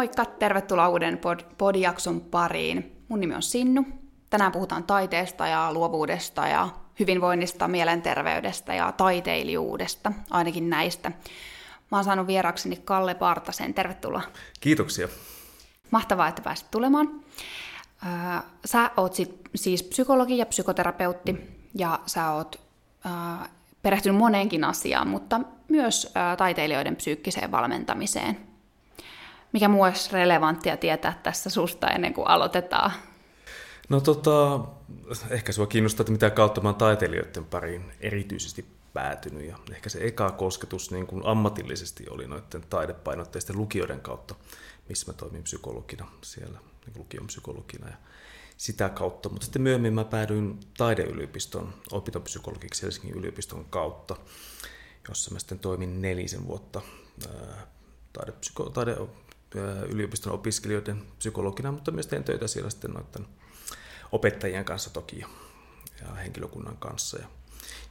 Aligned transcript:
Moikka, 0.00 0.24
tervetuloa 0.24 0.88
uuden 0.88 1.18
pod- 1.18 1.44
podijakson 1.58 2.20
pariin. 2.20 3.04
Mun 3.08 3.20
nimi 3.20 3.34
on 3.34 3.42
Sinnu. 3.42 3.86
Tänään 4.30 4.52
puhutaan 4.52 4.84
taiteesta 4.84 5.46
ja 5.46 5.72
luovuudesta 5.72 6.46
ja 6.46 6.68
hyvinvoinnista, 7.00 7.68
mielenterveydestä 7.68 8.74
ja 8.74 8.92
taiteilijuudesta, 8.92 10.12
ainakin 10.30 10.70
näistä. 10.70 11.12
Mä 11.90 11.98
oon 11.98 12.04
saanut 12.04 12.26
vierakseni 12.26 12.76
Kalle 12.76 13.14
Partasen. 13.14 13.74
Tervetuloa. 13.74 14.22
Kiitoksia. 14.60 15.08
Mahtavaa, 15.90 16.28
että 16.28 16.42
pääsit 16.42 16.70
tulemaan. 16.70 17.20
Sä 18.64 18.90
oot 18.96 19.14
siis 19.54 19.82
psykologi 19.82 20.38
ja 20.38 20.46
psykoterapeutti 20.46 21.36
ja 21.74 22.00
sä 22.06 22.30
oot 22.30 22.60
äh, 23.06 23.50
perehtynyt 23.82 24.18
moneenkin 24.18 24.64
asiaan, 24.64 25.08
mutta 25.08 25.40
myös 25.68 26.12
äh, 26.16 26.36
taiteilijoiden 26.36 26.96
psyykkiseen 26.96 27.52
valmentamiseen. 27.52 28.49
Mikä 29.52 29.68
muu 29.68 29.82
olisi 29.82 30.12
relevanttia 30.12 30.76
tietää 30.76 31.20
tässä 31.22 31.50
susta 31.50 31.88
ennen 31.88 32.14
kuin 32.14 32.28
aloitetaan? 32.28 32.92
No 33.88 34.00
tota, 34.00 34.60
ehkä 35.30 35.52
sua 35.52 35.66
kiinnostaa, 35.66 36.02
että 36.02 36.12
mitä 36.12 36.30
kautta 36.30 36.60
mä 36.60 36.68
oon 36.68 36.74
taiteilijoiden 36.74 37.44
pariin 37.44 37.92
erityisesti 38.00 38.66
päätynyt. 38.92 39.48
Ja 39.48 39.56
ehkä 39.72 39.88
se 39.88 39.98
eka 40.02 40.30
kosketus 40.30 40.90
niin 40.90 41.06
kuin 41.06 41.26
ammatillisesti 41.26 42.04
oli 42.10 42.26
noiden 42.26 42.64
taidepainotteisten 42.70 43.56
lukioiden 43.56 44.00
kautta, 44.00 44.34
missä 44.88 45.12
mä 45.12 45.16
toimin 45.16 45.42
psykologina 45.42 46.06
siellä, 46.22 46.58
niin 46.86 46.98
lukion 46.98 47.26
psykologina. 47.26 47.88
Ja 47.88 47.96
sitä 48.56 48.88
kautta, 48.88 49.28
mutta 49.28 49.44
sitten 49.44 49.62
myöhemmin 49.62 49.94
mä 49.94 50.04
päädyin 50.04 50.60
taideyliopiston 50.76 51.74
opintopsykologiksi 51.92 52.82
Helsingin 52.82 53.18
yliopiston 53.18 53.64
kautta, 53.64 54.16
jossa 55.08 55.30
mä 55.30 55.38
sitten 55.38 55.58
toimin 55.58 56.02
nelisen 56.02 56.46
vuotta 56.46 56.80
taidepsyko, 58.12 58.70
taide, 58.70 58.96
yliopiston 59.88 60.32
opiskelijoiden 60.32 61.02
psykologina, 61.18 61.72
mutta 61.72 61.90
myös 61.90 62.06
teen 62.06 62.24
töitä 62.24 62.48
siellä 62.48 62.70
sitten 62.70 62.90
noiden 62.90 63.26
opettajien 64.12 64.64
kanssa 64.64 64.90
toki 64.90 65.18
ja, 65.18 65.28
henkilökunnan 66.14 66.76
kanssa. 66.76 67.18
Ja, 67.18 67.26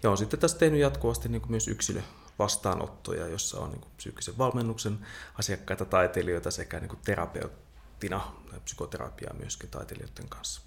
ja 0.03 0.09
olen 0.09 0.17
sitten 0.17 0.39
tässä 0.39 0.58
tehnyt 0.58 0.80
jatkuvasti 0.80 1.30
niin 1.30 1.42
kuin 1.42 1.52
myös 1.52 1.67
yksilö 1.67 2.02
vastaanottoja, 2.39 3.28
jossa 3.28 3.59
on 3.59 3.72
niin 3.72 3.81
kuin 3.81 3.92
psyykkisen 3.97 4.38
valmennuksen 4.38 5.00
asiakkaita, 5.39 5.86
taiteilijoita 5.86 6.52
sekä 6.52 6.80
niin 6.80 6.89
kuin 6.89 7.00
terapeuttina 7.06 8.22
psykoterapiaa 8.64 9.34
myöskin 9.34 9.69
taiteilijoiden 9.69 10.30
kanssa. 10.30 10.62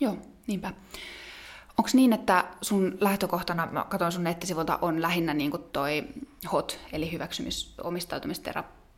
Joo, 0.00 0.18
niinpä. 0.46 0.72
Onko 1.78 1.90
niin, 1.92 2.12
että 2.12 2.44
sun 2.62 2.98
lähtökohtana, 3.00 3.68
mä 3.72 3.86
katson 3.88 4.12
sun 4.12 4.24
nettisivulta, 4.24 4.78
on 4.82 5.02
lähinnä 5.02 5.34
niin 5.34 5.50
kuin 5.50 5.62
toi 5.62 6.04
HOT, 6.52 6.78
eli 6.92 7.12
hyväksymis- 7.12 7.74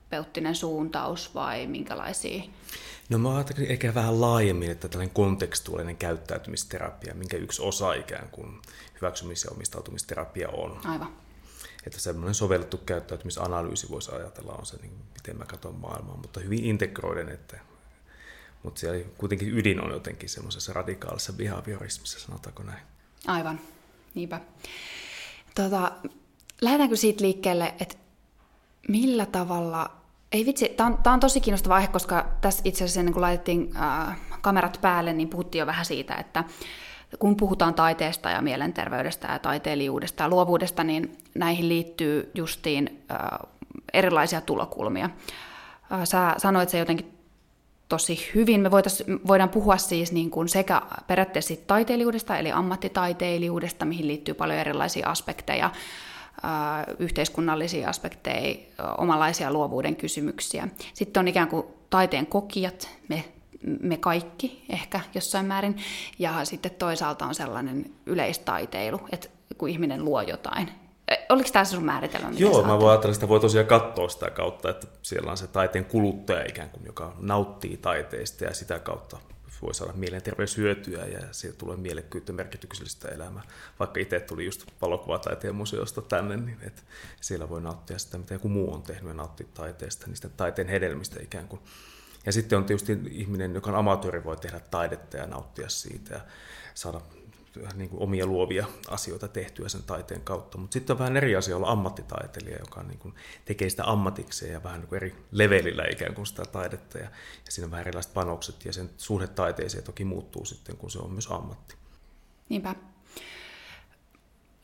omistautumisterapeuttinen 0.09 0.55
suuntaus, 0.55 1.35
vai 1.35 1.67
minkälaisia? 1.67 2.43
No 3.09 3.19
mä 3.19 3.35
ajattelin 3.35 3.71
ehkä 3.71 3.95
vähän 3.95 4.21
laajemmin, 4.21 4.71
että 4.71 4.89
tällainen 4.89 5.15
kontekstuaalinen 5.15 5.97
käyttäytymisterapia, 5.97 7.15
minkä 7.15 7.37
yksi 7.37 7.63
osa 7.63 7.93
ikään 7.93 8.29
kuin 8.29 8.63
hyväksymis- 9.01 9.45
ja 9.45 9.51
omistautumisterapia 9.51 10.49
on. 10.49 10.81
Aivan. 10.85 11.17
Että 11.87 12.01
semmoinen 12.01 12.35
sovellettu 12.35 12.77
käyttäytymisanalyysi 12.77 13.89
voisi 13.91 14.13
ajatella 14.13 14.53
on 14.53 14.67
se, 14.67 14.77
niin 14.77 14.93
miten 15.15 15.39
mä 15.39 15.45
katson 15.45 15.75
maailmaa, 15.75 16.17
mutta 16.17 16.41
hyvin 16.41 16.65
integroiden, 16.65 17.29
että 17.29 17.61
mutta 18.63 18.81
siellä 18.81 19.05
kuitenkin 19.19 19.59
ydin 19.59 19.81
on 19.81 19.91
jotenkin 19.91 20.29
semmoisessa 20.29 20.73
radikaalissa 20.73 21.33
behaviorismissa, 21.33 22.21
sanotaanko 22.21 22.63
näin. 22.63 22.83
Aivan, 23.27 23.61
niinpä. 24.15 24.41
Tota, 25.55 25.93
lähdetäänkö 26.61 26.97
siitä 26.97 27.25
liikkeelle, 27.25 27.75
että 27.81 27.97
millä 28.89 29.27
tavalla, 29.27 29.98
ei 30.33 30.47
vitsi, 30.47 30.69
tämä 30.69 30.87
on, 30.87 30.99
on 31.13 31.21
tosi 31.21 31.41
kiinnostava 31.41 31.75
aihe, 31.75 31.89
koska 31.89 32.27
tässä 32.41 32.63
itse 32.65 32.85
asiassa 32.85 33.01
ennen 33.01 33.13
kuin 33.13 33.23
laitettiin 33.23 33.71
äh, 33.77 34.21
kamerat 34.41 34.79
päälle, 34.81 35.13
niin 35.13 35.29
puhuttiin 35.29 35.61
jo 35.61 35.67
vähän 35.67 35.85
siitä, 35.85 36.15
että 36.15 36.45
kun 37.19 37.37
puhutaan 37.37 37.75
taiteesta 37.75 38.31
ja 38.31 38.43
mielenterveydestä 38.43 39.29
ja 39.33 39.39
taiteilijuudesta 39.39 40.23
ja 40.23 40.29
luovuudesta, 40.29 40.85
niin 40.85 41.19
näihin 41.35 41.69
liittyy 41.69 42.31
justiin 42.35 43.05
äh, 43.11 43.19
erilaisia 43.93 44.41
tulokulmia. 44.41 45.11
Äh, 45.93 46.01
sä 46.05 46.35
sanoit 46.39 46.69
se 46.69 46.79
jotenkin 46.79 47.19
tosi 47.89 48.31
hyvin. 48.35 48.61
Me 48.61 48.71
voidaan 49.29 49.51
puhua 49.51 49.77
siis 49.77 50.13
niin 50.13 50.31
kuin 50.31 50.49
sekä 50.49 50.83
periaatteessa 51.07 51.55
taiteilijuudesta, 51.67 52.39
eli 52.39 52.53
ammattitaiteilijuudesta, 52.53 53.85
mihin 53.85 54.09
liittyy 54.09 54.35
paljon 54.35 54.59
erilaisia 54.59 55.09
aspekteja, 55.09 55.71
yhteiskunnallisia 56.99 57.89
aspekteja, 57.89 58.55
omanlaisia 58.99 59.53
luovuuden 59.53 59.97
kysymyksiä. 59.97 60.69
Sitten 60.95 61.21
on 61.21 61.29
ikään 61.29 61.49
kuin 61.49 61.67
taiteen 61.91 62.27
kokijat, 62.27 62.89
me, 63.09 63.25
me 63.81 63.97
kaikki 63.97 64.65
ehkä 64.69 65.01
jossain 65.15 65.47
määrin, 65.47 65.77
ja 66.19 66.45
sitten 66.45 66.71
toisaalta 66.71 67.27
on 67.27 67.35
sellainen 67.35 67.91
yleistaiteilu, 68.07 69.01
että 69.13 69.29
kun 69.59 69.69
ihminen 69.69 70.05
luo 70.05 70.23
jotain, 70.23 70.69
Oliko 71.29 71.49
tämä 71.53 71.65
sun 71.65 71.85
määritelmä? 71.85 72.31
Joo, 72.37 72.63
mä 72.63 72.79
voin 72.79 72.91
ajatella, 72.91 72.95
että 72.95 73.15
sitä 73.15 73.29
voi 73.29 73.41
tosiaan 73.41 73.67
katsoa 73.67 74.09
sitä 74.09 74.31
kautta, 74.31 74.71
että 74.71 74.87
siellä 75.03 75.31
on 75.31 75.37
se 75.37 75.47
taiteen 75.47 75.85
kuluttaja 75.85 76.45
ikään 76.49 76.71
kuin, 76.71 76.87
joka 76.87 77.13
nauttii 77.21 77.77
taiteista 77.77 78.45
ja 78.45 78.55
sitä 78.55 78.79
kautta 78.79 79.19
voi 79.63 79.75
saada 79.75 79.93
mielenterveyshyötyä 79.93 81.05
ja 81.05 81.21
siitä 81.33 81.59
tulee 81.59 81.77
mielekkyyttä 81.77 82.33
merkityksellistä 82.33 83.09
elämää. 83.09 83.43
Vaikka 83.79 84.01
itse 84.01 84.21
tuli 84.21 84.45
just 84.45 84.67
valokuvataiteen 84.83 85.55
museosta 85.55 86.03
tänne, 86.03 86.37
niin 86.37 86.59
että 86.61 86.83
siellä 87.21 87.49
voi 87.49 87.61
nauttia 87.61 87.99
sitä, 87.99 88.19
mitä 88.19 88.35
joku 88.35 88.49
muu 88.49 88.75
on 88.75 88.83
tehnyt 88.83 89.09
ja 89.09 89.15
nauttia 89.15 89.47
taiteesta, 89.55 90.07
niistä 90.07 90.29
taiteen 90.29 90.69
hedelmistä 90.69 91.23
ikään 91.23 91.49
kuin. 91.49 91.61
Ja 92.27 92.33
sitten 92.33 92.59
on 92.59 92.65
tietysti 92.65 92.99
ihminen, 93.11 93.55
joka 93.55 93.71
on 93.71 93.77
amatööri, 93.77 94.25
voi 94.25 94.37
tehdä 94.37 94.61
taidetta 94.61 95.17
ja 95.17 95.27
nauttia 95.27 95.69
siitä 95.69 96.15
ja 96.15 96.21
saada 96.75 97.01
niin 97.75 97.91
kuin 97.91 98.03
omia 98.03 98.27
luovia 98.27 98.67
asioita 98.89 99.29
tehtyä 99.29 99.69
sen 99.69 99.83
taiteen 99.83 100.21
kautta. 100.21 100.59
Mutta 100.59 100.73
sitten 100.73 100.95
on 100.95 100.99
vähän 100.99 101.17
eri 101.17 101.37
asia 101.37 101.57
olla 101.57 101.71
ammattitaiteilija, 101.71 102.59
joka 102.59 102.83
niin 102.83 102.99
kuin 102.99 103.15
tekee 103.45 103.71
sitä 103.71 103.85
ammatikseen 103.85 104.53
ja 104.53 104.63
vähän 104.63 104.81
niin 104.81 104.89
kuin 104.89 104.97
eri 104.97 105.15
levelillä 105.33 105.85
ikään 105.91 106.15
kuin 106.15 106.27
sitä 106.27 106.43
taidetta. 106.45 106.99
Ja, 106.99 107.05
ja 107.05 107.53
siinä 107.53 107.65
on 107.65 107.71
vähän 107.71 107.83
erilaiset 107.87 108.15
panokset 108.15 108.65
ja 108.65 108.73
sen 108.73 108.91
suhde 108.97 109.27
taiteeseen 109.27 109.85
toki 109.85 110.05
muuttuu 110.05 110.45
sitten, 110.45 110.77
kun 110.77 110.91
se 110.91 110.99
on 110.99 111.13
myös 111.13 111.31
ammatti. 111.31 111.75
Niinpä. 112.49 112.75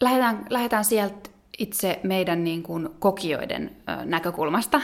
Lähdetään, 0.01 0.47
lähdetään 0.51 0.85
sieltä 0.85 1.31
itse 1.59 2.01
meidän 2.03 2.45
niin 2.45 2.63
kuin 2.63 2.89
kokijoiden 2.99 3.77
näkökulmasta, 4.05 4.81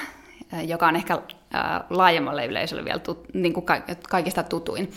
joka 0.66 0.88
on 0.88 0.96
ehkä 0.96 1.22
laajemmalle 1.90 2.46
yleisölle 2.46 2.84
vielä 2.84 2.98
tut, 2.98 3.34
niin 3.34 3.52
kuin 3.52 3.66
kaikista 4.08 4.42
tutuin. 4.42 4.92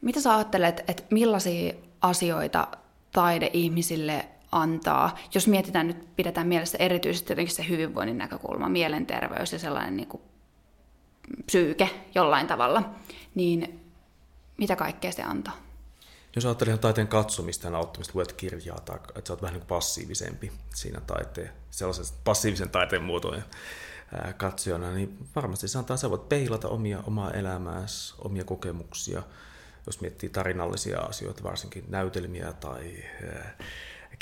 Mitä 0.00 0.20
sä 0.20 0.34
ajattelet, 0.34 0.84
että 0.88 1.02
millaisia 1.10 1.74
asioita 2.02 2.68
taide 3.12 3.50
ihmisille 3.52 4.28
antaa, 4.52 5.18
jos 5.34 5.48
mietitään 5.48 5.86
nyt, 5.86 6.16
pidetään 6.16 6.46
mielessä 6.46 6.78
erityisesti 6.78 7.32
jotenkin 7.32 7.54
se 7.54 7.68
hyvinvoinnin 7.68 8.18
näkökulma, 8.18 8.68
mielenterveys 8.68 9.52
ja 9.52 9.58
sellainen 9.58 9.96
niin 9.96 10.08
kuin 10.08 10.22
psyyke 11.46 11.90
jollain 12.14 12.46
tavalla, 12.46 12.90
niin 13.34 13.80
mitä 14.58 14.76
kaikkea 14.76 15.12
se 15.12 15.22
antaa? 15.22 15.56
Jos 16.36 16.46
ajattelee 16.46 16.78
taiteen 16.78 17.08
katsomista 17.08 17.66
ja 17.66 17.70
nauttimista, 17.70 18.12
luet 18.14 18.32
kirjaa, 18.32 18.80
tai 18.80 18.96
että 18.96 19.28
sä 19.28 19.32
oot 19.32 19.42
vähän 19.42 19.54
niin 19.54 19.66
passiivisempi 19.66 20.52
siinä 20.74 21.00
taiteen, 21.00 21.50
sellaisen 21.70 22.16
passiivisen 22.24 22.70
taiteen 22.70 23.02
muotojen 23.02 23.44
katsojana, 24.36 24.90
niin 24.90 25.28
varmasti 25.36 25.68
se 25.68 25.78
antaa, 25.78 25.96
sä 25.96 26.10
voit 26.10 26.28
peilata 26.28 26.68
omia, 26.68 27.02
omaa 27.06 27.30
elämääsi, 27.30 28.14
omia 28.18 28.44
kokemuksia, 28.44 29.22
jos 29.86 30.00
miettii 30.00 30.28
tarinallisia 30.28 31.00
asioita, 31.00 31.42
varsinkin 31.42 31.84
näytelmiä 31.88 32.52
tai 32.52 33.04
eh, 33.22 33.66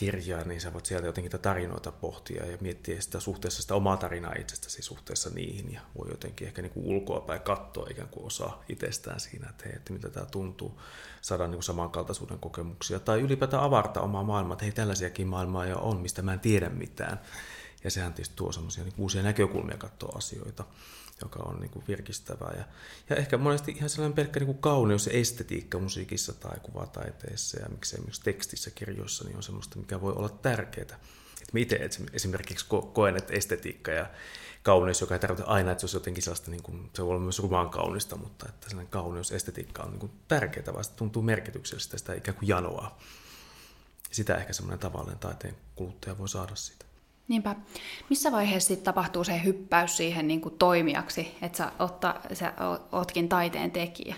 kirjaa, 0.01 0.45
niin 0.45 0.61
sä 0.61 0.73
voit 0.73 0.87
sieltä 0.87 1.07
jotenkin 1.07 1.41
tarinoita 1.41 1.93
pohtia 1.93 2.47
ja 2.47 2.59
miettiä 2.61 3.01
sitä 3.01 3.21
suhteessa 3.21 3.63
sitä 3.63 3.75
omaa 3.75 3.97
tarinaa 3.97 4.35
itsestäsi 4.39 4.83
suhteessa 4.83 5.31
niihin 5.31 5.73
ja 5.73 5.81
voi 5.99 6.11
jotenkin 6.11 6.47
ehkä 6.47 6.63
niin 6.63 6.73
kuin 6.73 6.87
ulkoa 6.87 7.21
päin 7.21 7.41
katsoa 7.41 7.87
ikään 7.91 8.09
kuin 8.09 8.27
osaa 8.27 8.65
itsestään 8.69 9.21
siinä, 9.21 9.51
että 9.51 9.65
hei, 9.65 9.77
että 9.77 9.93
mitä 9.93 10.11
tämä 10.11 10.27
tuntuu, 10.27 10.81
saada 11.21 11.45
niin 11.45 11.55
kuin 11.55 11.63
samankaltaisuuden 11.63 12.39
kokemuksia 12.39 13.01
tai 13.01 13.21
ylipäätään 13.21 13.63
avartaa 13.63 14.03
omaa 14.03 14.23
maailmaa, 14.23 14.53
että 14.53 14.65
hei 14.65 14.73
tällaisiakin 14.73 15.27
maailmaa 15.27 15.67
jo 15.67 15.79
on, 15.79 16.01
mistä 16.01 16.23
mä 16.23 16.33
en 16.33 16.41
tiedä 16.41 16.69
mitään. 16.69 17.21
Ja 17.85 17.91
sehän 17.91 18.13
tietysti 18.13 18.37
tuo 18.37 18.53
semmoisia 18.53 18.85
niin 18.85 18.95
uusia 18.99 19.23
näkökulmia 19.23 19.77
katsoa 19.77 20.17
asioita 20.17 20.65
joka 21.23 21.43
on 21.43 21.61
niin 21.61 21.71
kuin 21.71 21.85
virkistävää. 21.89 22.55
Ja, 22.57 22.65
ja 23.11 23.17
ehkä 23.17 23.39
monesti 23.39 23.73
ihan 23.73 23.91
sellainen 23.91 24.17
pelkkä 24.17 24.41
niin 24.41 24.47
kuin 24.47 24.59
kauneus 24.59 25.07
ja 25.07 25.13
estetiikka 25.13 25.79
musiikissa 25.79 26.33
tai 26.33 26.61
kuvataiteessa 26.63 27.61
ja 27.61 27.69
miksei 27.69 28.01
myös 28.01 28.21
tekstissä, 28.21 28.71
kirjoissa, 28.71 29.25
niin 29.25 29.37
on 29.37 29.43
semmoista, 29.43 29.79
mikä 29.79 30.01
voi 30.01 30.13
olla 30.13 30.29
tärkeää. 30.29 30.99
Et 31.43 31.53
mä 31.53 31.61
itse 31.61 31.91
esimerkiksi 32.13 32.67
koen, 32.93 33.17
että 33.17 33.35
estetiikka 33.35 33.91
ja 33.91 34.11
kauneus, 34.63 35.01
joka 35.01 35.15
ei 35.15 35.19
tarkoita 35.19 35.51
aina, 35.51 35.71
että 35.71 35.81
se 35.81 35.85
olisi 35.85 35.97
jotenkin 35.97 36.23
sellaista, 36.23 36.51
niin 36.51 36.63
kuin, 36.63 36.91
se 36.95 37.03
voi 37.03 37.11
olla 37.11 37.21
myös 37.21 37.39
rumaan 37.39 37.71
kaunista, 37.71 38.17
mutta 38.17 38.47
että 38.49 38.69
sellainen 38.69 38.91
kauneus, 38.91 39.33
estetiikka 39.33 39.83
on 39.83 39.91
niin 39.91 40.01
kuin 40.01 40.13
tärkeää, 40.29 40.73
vaan 40.73 40.85
se 40.85 40.91
tuntuu 40.93 41.23
merkityksellistä, 41.23 41.99
sitä 41.99 42.15
ikään 42.15 42.37
kuin 42.37 42.49
janoa. 42.49 42.99
Sitä 44.13 44.37
ehkä 44.37 44.53
semmoinen 44.53 44.79
tavallinen 44.79 45.19
taiteen 45.19 45.57
kuluttaja 45.75 46.19
voi 46.19 46.29
saada 46.29 46.57
siitä. 46.57 46.90
Niinpä. 47.31 47.57
Missä 48.09 48.33
vaiheessa 48.33 48.69
sitten 48.69 48.85
tapahtuu 48.85 49.25
se 49.25 49.45
hyppäys 49.45 49.97
siihen 49.97 50.29
niin 50.29 50.41
kuin 50.41 50.59
toimijaksi, 50.59 51.37
että 51.43 51.59
sä, 51.59 51.73
otta, 51.79 52.15
sä 52.33 52.53
ootkin 52.93 53.29
taiteen 53.29 53.71
tekijä? 53.71 54.17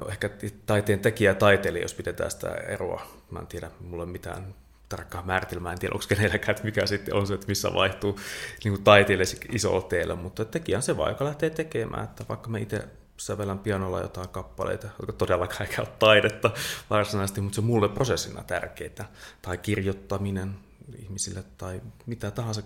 No, 0.00 0.08
ehkä 0.08 0.30
taiteen 0.66 1.00
tekijä 1.00 1.30
ja 1.30 1.34
taiteilija, 1.34 1.84
jos 1.84 1.94
pidetään 1.94 2.30
sitä 2.30 2.48
eroa. 2.54 3.06
Mä 3.30 3.38
en 3.38 3.46
tiedä, 3.46 3.70
mulla 3.80 4.02
on 4.02 4.08
mitään 4.08 4.54
tarkkaa 4.88 5.22
määritelmää, 5.22 5.72
en 5.72 5.78
tiedä 5.78 5.94
onko 5.94 6.04
kenelläkään, 6.08 6.50
että 6.50 6.64
mikä 6.64 6.86
sitten 6.86 7.14
on 7.14 7.26
se, 7.26 7.34
että 7.34 7.46
missä 7.46 7.74
vaihtuu 7.74 8.18
niin 8.64 8.72
kuin 8.74 8.84
taiteilija 8.84 9.26
isolla 9.52 9.82
teellä, 9.82 10.14
mutta 10.14 10.44
tekijä 10.44 10.78
on 10.78 10.82
se 10.82 10.96
vaan, 10.96 11.10
joka 11.10 11.24
lähtee 11.24 11.50
tekemään, 11.50 12.04
että 12.04 12.24
vaikka 12.28 12.50
me 12.50 12.60
itse 12.60 12.88
sävelän 13.16 13.58
pianolla 13.58 14.00
jotain 14.00 14.28
kappaleita, 14.28 14.88
jotka 14.98 15.12
todellakaan 15.12 15.66
ei 15.70 15.76
ole 15.78 15.88
taidetta 15.98 16.50
varsinaisesti, 16.90 17.40
mutta 17.40 17.54
se 17.54 17.60
on 17.60 17.66
mulle 17.66 17.88
prosessina 17.88 18.42
tärkeää. 18.42 19.08
Tai 19.42 19.58
kirjoittaminen 19.58 20.54
ihmisille 20.98 21.44
tai 21.58 21.80
mitä 22.06 22.30
tahansa 22.30 22.62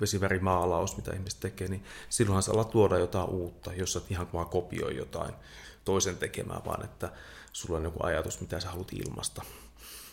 vesivärimaalaus, 0.00 0.96
mitä 0.96 1.12
ihmiset 1.12 1.40
tekee, 1.40 1.68
niin 1.68 1.84
silloinhan 2.08 2.42
sä 2.42 2.52
alat 2.52 2.74
luoda 2.74 2.98
jotain 2.98 3.28
uutta, 3.28 3.72
jos 3.74 3.92
sä 3.92 4.00
ihan 4.10 4.28
vaan 4.32 4.46
kopioi 4.46 4.96
jotain 4.96 5.34
toisen 5.84 6.16
tekemään, 6.16 6.64
vaan 6.64 6.84
että 6.84 7.12
sulla 7.52 7.78
on 7.78 7.84
joku 7.84 7.98
ajatus, 8.02 8.40
mitä 8.40 8.60
sä 8.60 8.70
haluat 8.70 8.92
ilmasta. 8.92 9.42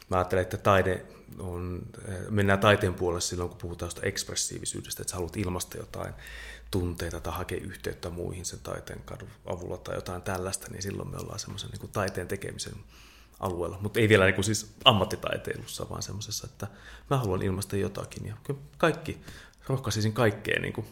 Mä 0.10 0.18
ajattelen, 0.18 0.42
että 0.42 0.58
taide 0.58 1.06
on, 1.40 1.82
mennään 2.30 2.60
taiteen 2.60 2.94
puolelle 2.94 3.22
silloin, 3.22 3.50
kun 3.50 3.60
puhutaan 3.60 3.92
sitä 3.92 4.08
ekspressiivisyydestä, 4.08 5.02
että 5.02 5.12
sä 5.12 5.18
haluat 5.18 5.38
ilmasta 5.38 5.78
jotain 5.78 6.14
tunteita 6.72 7.20
tai 7.20 7.34
hakea 7.34 7.58
yhteyttä 7.58 8.10
muihin 8.10 8.46
sen 8.46 8.60
taiteen 8.60 9.04
avulla 9.46 9.78
tai 9.78 9.96
jotain 9.96 10.22
tällaista, 10.22 10.72
niin 10.72 10.82
silloin 10.82 11.10
me 11.10 11.18
ollaan 11.18 11.40
semmoisen 11.40 11.70
niin 11.70 11.92
taiteen 11.92 12.28
tekemisen 12.28 12.74
alueella. 13.44 13.78
Mutta 13.82 14.00
ei 14.00 14.10
vielä 14.10 14.26
niin 14.26 14.36
kuin 14.36 14.46
siis 14.46 14.76
ammattitaiteilussa, 14.86 15.90
vaan 15.90 16.04
semmoisessa, 16.04 16.48
että 16.52 16.68
mä 17.10 17.18
haluan 17.18 17.42
ilmaista 17.42 17.78
jotakin. 17.78 18.26
Ja 18.26 18.36
kaikki, 18.78 19.22
rohkaisisin 19.68 20.14
kaikkea, 20.14 20.60
niin 20.60 20.74
kuin, 20.74 20.88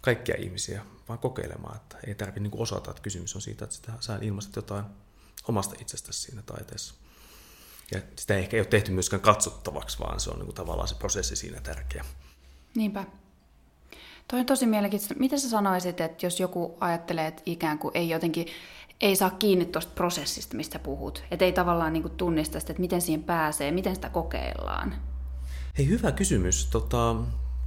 kaikkia 0.00 0.34
ihmisiä 0.38 0.82
vaan 1.08 1.18
kokeilemaan, 1.18 1.76
että 1.76 1.98
ei 2.06 2.14
tarvitse 2.14 2.40
niin 2.40 2.52
osata, 2.56 2.90
että 2.90 3.02
kysymys 3.02 3.34
on 3.34 3.42
siitä, 3.42 3.64
että 3.64 3.92
sä 4.00 4.18
ilmaistat 4.22 4.56
jotain 4.56 4.84
omasta 5.48 5.74
itsestäsi 5.80 6.20
siinä 6.20 6.42
taiteessa. 6.42 6.94
Ja 7.94 8.00
sitä 8.16 8.34
ei 8.34 8.40
ehkä 8.40 8.56
ei 8.56 8.60
ole 8.60 8.66
tehty 8.66 8.90
myöskään 8.90 9.22
katsottavaksi, 9.22 9.98
vaan 9.98 10.20
se 10.20 10.30
on 10.30 10.36
niin 10.36 10.46
kuin 10.46 10.54
tavallaan 10.54 10.88
se 10.88 10.94
prosessi 10.94 11.36
siinä 11.36 11.60
tärkeä. 11.60 12.04
Niinpä. 12.74 13.04
Toi 14.28 14.40
on 14.40 14.46
tosi 14.46 14.66
mielenkiintoista. 14.66 15.14
Mitä 15.18 15.38
sä 15.38 15.50
sanoisit, 15.50 16.00
että 16.00 16.26
jos 16.26 16.40
joku 16.40 16.76
ajattelee, 16.80 17.26
että 17.26 17.42
ikään 17.46 17.78
kuin 17.78 17.96
ei 17.96 18.08
jotenkin 18.08 18.46
ei 19.00 19.16
saa 19.16 19.30
kiinni 19.30 19.66
tuosta 19.66 19.92
prosessista, 19.94 20.56
mistä 20.56 20.78
puhut. 20.78 21.24
Että 21.30 21.44
ei 21.44 21.52
tavallaan 21.52 21.92
niin 21.92 22.10
tunnista 22.10 22.60
sitä, 22.60 22.72
että 22.72 22.80
miten 22.80 23.00
siihen 23.00 23.24
pääsee, 23.24 23.70
miten 23.70 23.94
sitä 23.94 24.08
kokeillaan. 24.08 24.94
Hei, 25.78 25.88
hyvä 25.88 26.12
kysymys. 26.12 26.66
Tota, 26.66 27.16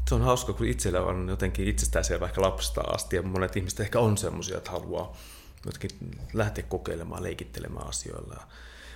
se 0.10 0.16
on 0.16 0.22
hauska, 0.22 0.54
kun 0.54 0.68
itsellä 0.68 1.02
on 1.02 1.30
jotenkin 1.30 1.68
itsestäänselvä 1.68 2.26
ehkä 2.26 2.42
lapsesta 2.42 2.82
asti, 2.82 3.16
ja 3.16 3.22
monet 3.22 3.58
ihmiset 3.58 3.80
ehkä 3.80 4.00
on 4.00 4.18
semmoisia, 4.18 4.58
että 4.58 4.72
haluaa 4.72 5.18
jotenkin 5.66 5.92
lähteä 6.34 6.64
kokeilemaan, 6.64 7.24
leikittelemään 7.24 7.88
asioilla. 7.88 8.44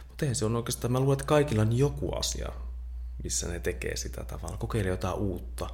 Mutta 0.07 0.25
eihän 0.25 0.36
se 0.36 0.45
on 0.45 0.56
oikeastaan, 0.56 0.91
mä 0.91 1.00
luulen, 1.00 1.13
että 1.13 1.25
kaikilla 1.25 1.62
on 1.62 1.77
joku 1.77 2.12
asia, 2.12 2.50
missä 3.24 3.47
ne 3.47 3.59
tekee 3.59 3.95
sitä 3.95 4.24
tavalla, 4.24 4.57
kokeilee 4.57 4.91
jotain 4.91 5.15
uutta 5.15 5.69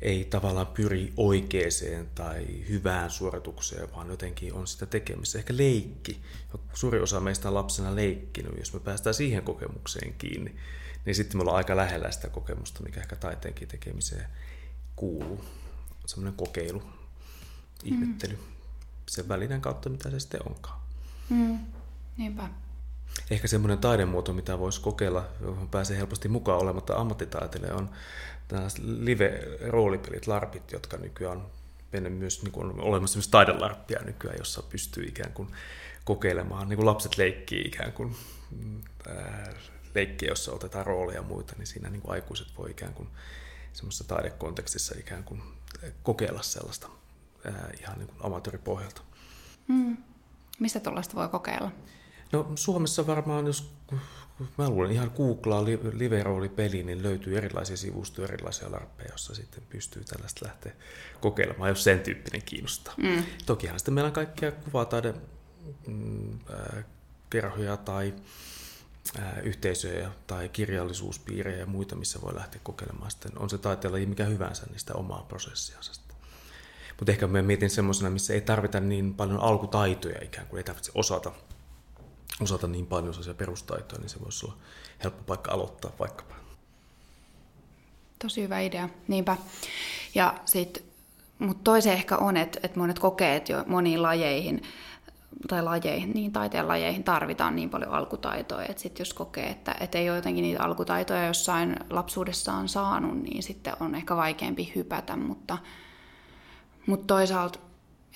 ei 0.00 0.24
tavallaan 0.24 0.66
pyri 0.66 1.12
oikeeseen 1.16 2.08
tai 2.14 2.46
hyvään 2.68 3.10
suoritukseen, 3.10 3.92
vaan 3.92 4.08
jotenkin 4.08 4.54
on 4.54 4.66
sitä 4.66 4.86
tekemistä. 4.86 5.38
Ehkä 5.38 5.56
leikki. 5.56 6.22
Suuri 6.74 7.00
osa 7.00 7.20
meistä 7.20 7.48
on 7.48 7.54
lapsena 7.54 7.96
leikkinyt. 7.96 8.58
Jos 8.58 8.74
me 8.74 8.80
päästään 8.80 9.14
siihen 9.14 9.42
kokemukseen 9.42 10.14
kiinni, 10.14 10.56
niin 11.04 11.14
sitten 11.14 11.36
me 11.36 11.40
ollaan 11.40 11.56
aika 11.56 11.76
lähellä 11.76 12.10
sitä 12.10 12.28
kokemusta, 12.28 12.82
mikä 12.82 13.00
ehkä 13.00 13.16
taiteenkin 13.16 13.68
tekemiseen 13.68 14.26
kuuluu. 14.96 15.44
Semmoinen 16.06 16.36
kokeilu, 16.36 16.82
ihmettely. 17.84 18.34
Mm. 18.34 18.42
Sen 19.08 19.28
välinen 19.28 19.60
kautta, 19.60 19.88
mitä 19.88 20.10
se 20.10 20.20
sitten 20.20 20.48
onkaan. 20.48 20.80
Mm. 21.30 21.58
Niinpä. 22.16 22.48
Ehkä 23.30 23.48
semmoinen 23.48 23.78
taidemuoto, 23.78 24.32
mitä 24.32 24.58
voisi 24.58 24.80
kokeilla, 24.80 25.28
johon 25.40 25.68
pääsee 25.68 25.96
helposti 25.96 26.28
mukaan 26.28 26.58
olematta 26.58 26.96
ammattitaiteilija, 26.96 27.74
on 27.74 27.90
tällaiset 28.48 28.78
live-roolipelit, 28.84 30.26
larpit, 30.26 30.72
jotka 30.72 30.96
nykyään 30.96 31.36
on 31.36 31.50
myös 32.12 32.42
niin 32.42 32.52
kuin 32.52 32.66
on 32.66 32.80
olemassa 32.80 33.16
myös 33.16 33.28
taidelarppia 33.28 34.00
nykyään, 34.04 34.38
jossa 34.38 34.62
pystyy 34.62 35.04
ikään 35.04 35.32
kuin 35.32 35.48
kokeilemaan, 36.04 36.68
niin 36.68 36.76
kuin 36.76 36.86
lapset 36.86 37.18
leikkii 37.18 37.60
ikään 37.60 37.92
kuin 37.92 38.16
ää, 39.08 39.52
leikkiä, 39.94 40.28
jossa 40.28 40.52
otetaan 40.52 40.86
rooleja 40.86 41.18
ja 41.18 41.22
muita, 41.22 41.54
niin 41.58 41.66
siinä 41.66 41.90
niin 41.90 42.02
kuin 42.02 42.12
aikuiset 42.12 42.48
voi 42.58 42.70
ikään 42.70 42.94
kuin 42.94 43.08
semmoisessa 43.72 44.08
taidekontekstissa 44.08 44.94
ikään 44.98 45.24
kuin 45.24 45.42
kokeilla 46.02 46.42
sellaista 46.42 46.88
ää, 47.44 47.70
ihan 47.80 47.98
niin 47.98 48.08
kuin 48.08 48.18
amatööripohjalta. 48.22 49.02
Hmm. 49.68 49.96
Mistä 50.58 50.80
tuollaista 50.80 51.14
voi 51.14 51.28
kokeilla? 51.28 51.70
No 52.32 52.52
Suomessa 52.54 53.06
varmaan, 53.06 53.46
jos 53.46 53.72
mä 54.58 54.68
luulen 54.68 54.90
ihan 54.90 55.10
googlaa 55.16 55.64
live-rooli-peli, 55.92 56.82
niin 56.82 57.02
löytyy 57.02 57.36
erilaisia 57.36 57.76
sivustoja, 57.76 58.28
erilaisia 58.28 58.72
larppeja, 58.72 59.08
joissa 59.08 59.34
sitten 59.34 59.62
pystyy 59.68 60.04
tällaista 60.04 60.46
lähteä 60.46 60.72
kokeilemaan, 61.20 61.68
jos 61.68 61.84
sen 61.84 62.00
tyyppinen 62.00 62.42
kiinnostaa. 62.42 62.94
Mm. 62.96 63.22
Tokihan 63.46 63.78
sitten 63.78 63.94
meillä 63.94 64.08
on 64.08 64.14
kaikkia 64.14 64.52
kuvataide 64.52 65.14
mm, 65.86 66.32
äh, 66.32 66.84
kerhoja 67.30 67.76
tai 67.76 68.14
äh, 69.18 69.38
yhteisöjä 69.42 70.10
tai 70.26 70.48
kirjallisuuspiirejä 70.48 71.58
ja 71.58 71.66
muita, 71.66 71.96
missä 71.96 72.20
voi 72.20 72.34
lähteä 72.34 72.60
kokeilemaan. 72.64 73.10
Sitten 73.10 73.38
on 73.38 73.50
se 73.50 73.58
taiteella 73.58 73.98
mikä 73.98 74.24
hyvänsä, 74.24 74.66
niin 74.66 74.78
sitä 74.78 74.94
omaa 74.94 75.26
prosessiansa. 75.28 76.06
Mutta 76.98 77.12
ehkä 77.12 77.26
mä 77.26 77.42
mietin 77.42 77.70
semmoisena, 77.70 78.10
missä 78.10 78.34
ei 78.34 78.40
tarvita 78.40 78.80
niin 78.80 79.14
paljon 79.14 79.40
alkutaitoja 79.40 80.24
ikään 80.24 80.46
kuin, 80.46 80.58
ei 80.58 80.64
tarvitse 80.64 80.92
osata– 80.94 81.32
osata 82.40 82.66
niin 82.66 82.86
paljon 82.86 83.14
sellaisia 83.14 83.34
perustaitoja, 83.34 84.00
niin 84.00 84.08
se 84.08 84.20
voisi 84.20 84.46
olla 84.46 84.56
helppo 85.04 85.22
paikka 85.26 85.52
aloittaa 85.52 85.90
vaikkapa. 85.98 86.34
Tosi 88.22 88.42
hyvä 88.42 88.60
idea, 88.60 88.88
niinpä. 89.08 89.36
Ja 90.14 90.34
sit, 90.44 90.84
mutta 91.38 91.64
toisen 91.64 91.92
ehkä 91.92 92.16
on, 92.16 92.36
että, 92.36 92.60
että 92.62 92.78
monet 92.78 92.98
kokee, 92.98 93.36
että 93.36 93.52
jo 93.52 93.64
moniin 93.66 94.02
lajeihin 94.02 94.62
tai 95.48 95.62
lajeihin, 95.62 96.10
niin 96.14 96.32
taiteen 96.32 96.68
lajeihin 96.68 97.04
tarvitaan 97.04 97.56
niin 97.56 97.70
paljon 97.70 97.90
alkutaitoja, 97.90 98.66
että 98.66 98.82
sit 98.82 98.98
jos 98.98 99.14
kokee, 99.14 99.46
että, 99.46 99.76
että 99.80 99.98
ei 99.98 100.10
ole 100.10 100.16
jotenkin 100.18 100.42
niitä 100.42 100.62
alkutaitoja 100.62 101.26
jossain 101.26 101.76
lapsuudessaan 101.90 102.68
saanut, 102.68 103.22
niin 103.22 103.42
sitten 103.42 103.74
on 103.80 103.94
ehkä 103.94 104.16
vaikeampi 104.16 104.72
hypätä, 104.74 105.16
mutta, 105.16 105.58
mutta 106.86 107.14
toisaalta 107.14 107.58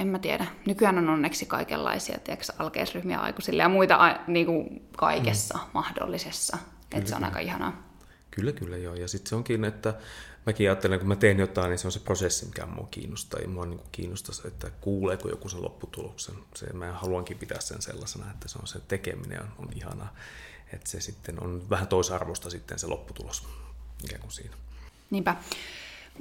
en 0.01 0.09
mä 0.09 0.19
tiedä. 0.19 0.47
Nykyään 0.67 0.99
on 0.99 1.09
onneksi 1.09 1.47
kaikenlaisia 1.47 2.19
tiedätkö, 2.19 2.53
alkeisryhmiä 2.59 3.19
aikuisille 3.19 3.63
ja 3.63 3.69
muita 3.69 4.19
niin 4.27 4.47
kuin 4.47 4.89
kaikessa 4.97 5.59
mm. 5.59 5.71
mahdollisessa. 5.75 6.59
Että 6.95 7.11
se 7.11 7.17
on 7.17 7.25
aika 7.25 7.39
ihanaa. 7.39 7.91
Kyllä, 8.31 8.53
kyllä 8.53 8.77
joo. 8.77 8.95
Ja 8.95 9.09
sitten 9.09 9.29
se 9.29 9.37
onkin, 9.37 9.65
että 9.65 9.95
mäkin 10.47 10.69
ajattelen, 10.69 10.99
kun 10.99 11.09
mä 11.09 11.17
teen 11.17 11.39
jotain, 11.39 11.71
niin 11.71 11.79
se 11.79 11.87
on 11.89 11.93
se 11.93 12.01
prosessi, 12.01 12.47
mikä 12.47 12.67
mua 12.67 12.89
kiinnostaa. 12.91 13.41
Ei 13.41 13.47
mua 13.47 13.67
niin 13.67 13.81
kiinnostaa 13.93 14.35
se, 14.35 14.49
että 14.49 14.71
kuuleeko 14.81 15.29
joku 15.29 15.49
sen 15.49 15.63
lopputuloksen. 15.63 16.35
Se, 16.55 16.73
mä 16.73 16.93
haluankin 16.93 17.39
pitää 17.39 17.61
sen 17.61 17.83
sellaisena, 17.83 18.31
että 18.31 18.49
se 18.49 18.59
on 18.59 18.67
se 18.67 18.81
tekeminen 18.89 19.43
on, 19.43 19.53
on 19.59 19.69
ihanaa. 19.77 20.15
Että 20.73 20.91
se 20.91 21.01
sitten 21.01 21.43
on 21.43 21.71
vähän 21.71 21.89
toisarvosta 21.89 22.51
sitten 22.51 22.79
se 22.79 22.87
lopputulos 22.87 23.49
ikään 24.05 24.21
kuin 24.21 24.33
siinä. 24.33 24.55
Niinpä 25.11 25.37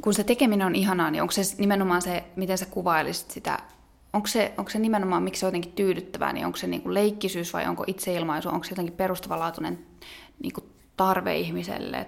kun 0.01 0.13
se 0.13 0.23
tekeminen 0.23 0.67
on 0.67 0.75
ihanaa, 0.75 1.11
niin 1.11 1.21
onko 1.21 1.31
se 1.31 1.41
nimenomaan 1.57 2.01
se, 2.01 2.23
miten 2.35 2.57
sä 2.57 2.65
kuvailisit 2.65 3.31
sitä, 3.31 3.59
onko 4.13 4.27
se, 4.27 4.53
onko 4.57 4.71
se 4.71 4.79
nimenomaan, 4.79 5.23
miksi 5.23 5.39
se 5.39 5.45
on 5.45 5.47
jotenkin 5.47 5.71
tyydyttävää, 5.71 6.33
niin 6.33 6.45
onko 6.45 6.57
se 6.57 6.67
niin 6.67 6.81
kuin 6.81 6.93
leikkisyys 6.93 7.53
vai 7.53 7.67
onko 7.67 7.83
itseilmaisu, 7.87 8.49
onko 8.49 8.63
se 8.63 8.71
jotenkin 8.71 8.95
perustavanlaatuinen 8.95 9.79
niin 10.43 10.53
kuin 10.53 10.65
tarve 10.97 11.37
ihmiselle? 11.37 12.07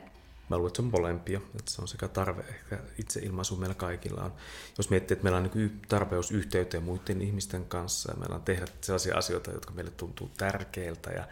Mä 0.52 0.58
luulen, 0.58 0.70
että 0.70 0.82
se 0.82 0.86
on 0.86 0.92
molempia. 0.92 1.42
Että 1.60 1.72
se 1.72 1.82
on 1.82 1.88
sekä 1.88 2.08
tarve, 2.08 2.42
ehkä 2.42 2.80
itseilmaisu 2.98 3.56
meillä 3.56 3.76
kaikilla 3.76 4.22
on. 4.24 4.34
Jos 4.78 4.90
miettii, 4.90 5.16
että 5.16 5.24
meillä 5.24 5.38
on 5.38 5.50
niin 5.54 5.82
tarpeus 5.88 6.32
yhteyteen 6.32 6.84
muiden 6.84 7.22
ihmisten 7.22 7.66
kanssa 7.66 8.12
ja 8.12 8.18
meillä 8.18 8.36
on 8.36 8.42
tehdä 8.42 8.66
sellaisia 8.82 9.18
asioita, 9.18 9.52
jotka 9.52 9.74
meille 9.74 9.92
tuntuu 9.92 10.32
tärkeiltä 10.38 11.12
ja 11.12 11.28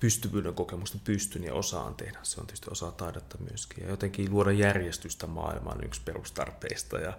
pystyvyyden 0.00 0.54
kokemusta 0.54 0.98
pystyn 1.04 1.44
ja 1.44 1.54
osaan 1.54 1.94
tehdä. 1.94 2.18
Se 2.22 2.40
on 2.40 2.46
tietysti 2.46 2.70
osa 2.70 2.92
taidetta 2.92 3.38
myöskin. 3.50 3.84
Ja 3.84 3.90
jotenkin 3.90 4.30
luoda 4.30 4.52
järjestystä 4.52 5.26
maailmaan 5.26 5.84
yksi 5.84 6.00
perustarpeista 6.04 6.98
ja 6.98 7.18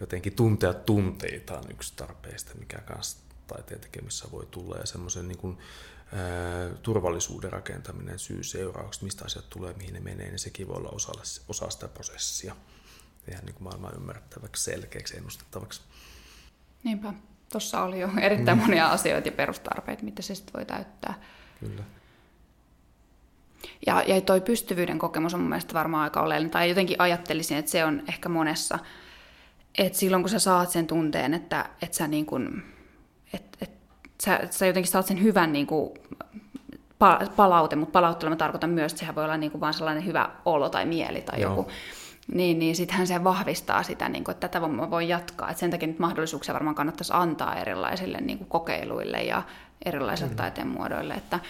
jotenkin 0.00 0.32
tuntea 0.32 0.74
tunteita 0.74 1.58
on 1.58 1.64
yksi 1.70 1.92
tarpeista, 1.96 2.54
mikä 2.58 2.78
kanssa 2.78 3.18
taiteen 3.54 3.80
tekemissä 3.80 4.28
voi 4.32 4.46
tulla. 4.50 4.76
Ja 4.76 4.86
semmoisen 4.86 5.28
niin 5.28 5.38
kuin, 5.38 5.58
ää, 6.12 6.68
turvallisuuden 6.82 7.52
rakentaminen, 7.52 8.18
syy-seuraukset, 8.18 9.02
mistä 9.02 9.24
asiat 9.24 9.50
tulee, 9.50 9.72
mihin 9.72 9.94
ne 9.94 10.00
menee, 10.00 10.28
niin 10.28 10.38
sekin 10.38 10.68
voi 10.68 10.76
olla 10.76 10.88
osa, 10.88 11.12
osa 11.48 11.70
sitä 11.70 11.88
prosessia. 11.88 12.56
Tehdä 13.26 13.40
niin 13.42 13.54
kuin 13.54 13.62
maailman 13.64 13.94
ymmärrettäväksi, 13.94 14.64
selkeäksi, 14.64 15.16
ennustettavaksi. 15.16 15.80
Niinpä. 16.84 17.12
Tuossa 17.52 17.82
oli 17.82 18.00
jo 18.00 18.08
erittäin 18.20 18.58
monia 18.58 18.86
asioita 18.86 19.28
ja 19.28 19.32
perustarpeita, 19.32 20.04
mitä 20.04 20.22
se 20.22 20.34
sitten 20.34 20.52
voi 20.54 20.64
täyttää. 20.64 21.22
Kyllä. 21.60 21.82
Ja, 23.86 24.02
ja 24.02 24.20
toi 24.20 24.40
pystyvyyden 24.40 24.98
kokemus 24.98 25.34
on 25.34 25.40
mun 25.40 25.48
mielestä 25.48 25.74
varmaan 25.74 26.04
aika 26.04 26.22
oleellinen, 26.22 26.50
tai 26.50 26.68
jotenkin 26.68 27.00
ajattelisin, 27.00 27.56
että 27.56 27.70
se 27.70 27.84
on 27.84 28.02
ehkä 28.08 28.28
monessa, 28.28 28.78
että 29.78 29.98
silloin 29.98 30.22
kun 30.22 30.30
sä 30.30 30.38
saat 30.38 30.70
sen 30.70 30.86
tunteen, 30.86 31.34
että, 31.34 31.70
että 31.82 31.96
sä 31.96 32.08
niin 32.08 32.26
kuin, 32.26 32.62
että, 33.32 33.58
että 33.60 33.86
sä, 34.24 34.40
sä 34.50 34.66
jotenkin 34.66 34.92
saat 34.92 35.06
sen 35.06 35.22
hyvän 35.22 35.52
niin 35.52 35.66
kuin, 35.66 35.90
palaute, 37.36 37.76
mutta 37.76 37.92
palautteella 37.92 38.34
mä 38.34 38.38
tarkoitan 38.38 38.70
myös, 38.70 38.92
että 38.92 39.00
sehän 39.00 39.14
voi 39.14 39.24
olla 39.24 39.36
niin 39.36 39.52
kuin 39.52 39.60
vaan 39.60 39.74
sellainen 39.74 40.06
hyvä 40.06 40.30
olo 40.44 40.68
tai 40.68 40.86
mieli 40.86 41.20
tai 41.20 41.40
Joo. 41.40 41.50
joku, 41.50 41.70
niin, 42.34 42.58
niin 42.58 42.76
sittenhän 42.76 43.06
se 43.06 43.24
vahvistaa 43.24 43.82
sitä, 43.82 44.08
niin 44.08 44.24
kuin, 44.24 44.32
että 44.32 44.48
tätä 44.48 44.68
mä 44.68 44.90
voin 44.90 45.08
jatkaa. 45.08 45.50
Et 45.50 45.58
sen 45.58 45.70
takia 45.70 45.88
nyt 45.88 45.98
mahdollisuuksia 45.98 46.54
varmaan 46.54 46.76
kannattaisi 46.76 47.12
antaa 47.16 47.56
erilaisille 47.56 48.18
niin 48.20 48.38
kuin 48.38 48.48
kokeiluille 48.48 49.22
ja 49.22 49.42
erilaisille 49.84 50.30
mm. 50.30 50.36
taiteen 50.36 50.68
muodoille. 50.68 51.14
Että, 51.14 51.40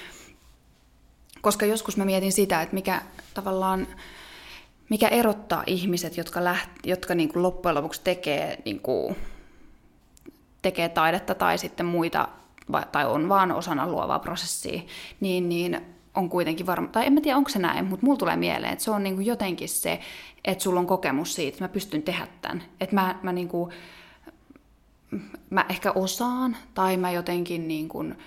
koska 1.41 1.67
joskus 1.67 1.97
mä 1.97 2.05
mietin 2.05 2.33
sitä, 2.33 2.63
että 2.63 2.75
mikä 2.75 3.03
tavallaan 3.35 3.87
mikä 4.91 5.09
erottaa 5.09 5.63
ihmiset, 5.67 6.17
jotka, 6.17 6.45
läht, 6.45 6.71
jotka 6.85 7.15
niin 7.15 7.29
kuin 7.33 7.43
loppujen 7.43 7.75
lopuksi 7.75 8.01
tekee, 8.05 8.59
niin 8.65 8.81
kuin, 8.81 9.17
tekee 10.63 10.89
taidetta 10.89 11.35
tai 11.35 11.59
sitten 11.59 11.87
muita, 11.87 12.29
tai 12.93 13.07
on 13.07 13.29
vaan 13.29 13.53
osana 13.53 13.89
luovaa 13.89 14.19
prosessia, 14.19 14.83
niin, 15.21 15.49
niin 15.49 15.81
on 16.15 16.29
kuitenkin 16.31 16.67
varma, 16.67 16.89
tai 16.89 17.07
en 17.07 17.13
mä 17.13 17.21
tiedä 17.21 17.37
onko 17.37 17.51
se 17.51 17.59
näin, 17.59 17.85
mutta 17.85 18.07
mulla 18.07 18.19
tulee 18.19 18.37
mieleen, 18.37 18.73
että 18.73 18.85
se 18.85 18.91
on 18.91 19.03
niin 19.03 19.15
kuin 19.15 19.27
jotenkin 19.27 19.69
se, 19.69 20.01
että 20.45 20.65
sulla 20.65 20.81
on 20.81 20.87
kokemus 20.87 21.35
siitä, 21.35 21.49
että 21.49 21.65
mä 21.65 21.69
pystyn 21.69 22.03
tehdä 22.03 22.27
tämän. 22.43 22.63
Että 22.81 22.95
mä, 22.95 23.19
mä, 23.23 23.33
niin 23.33 23.49
kuin, 23.49 23.73
mä 25.51 25.65
ehkä 25.69 25.93
osaan, 25.93 26.57
tai 26.75 26.97
mä 26.97 27.11
jotenkin 27.11 27.69
niin 27.69 27.89
kuin 27.89 28.19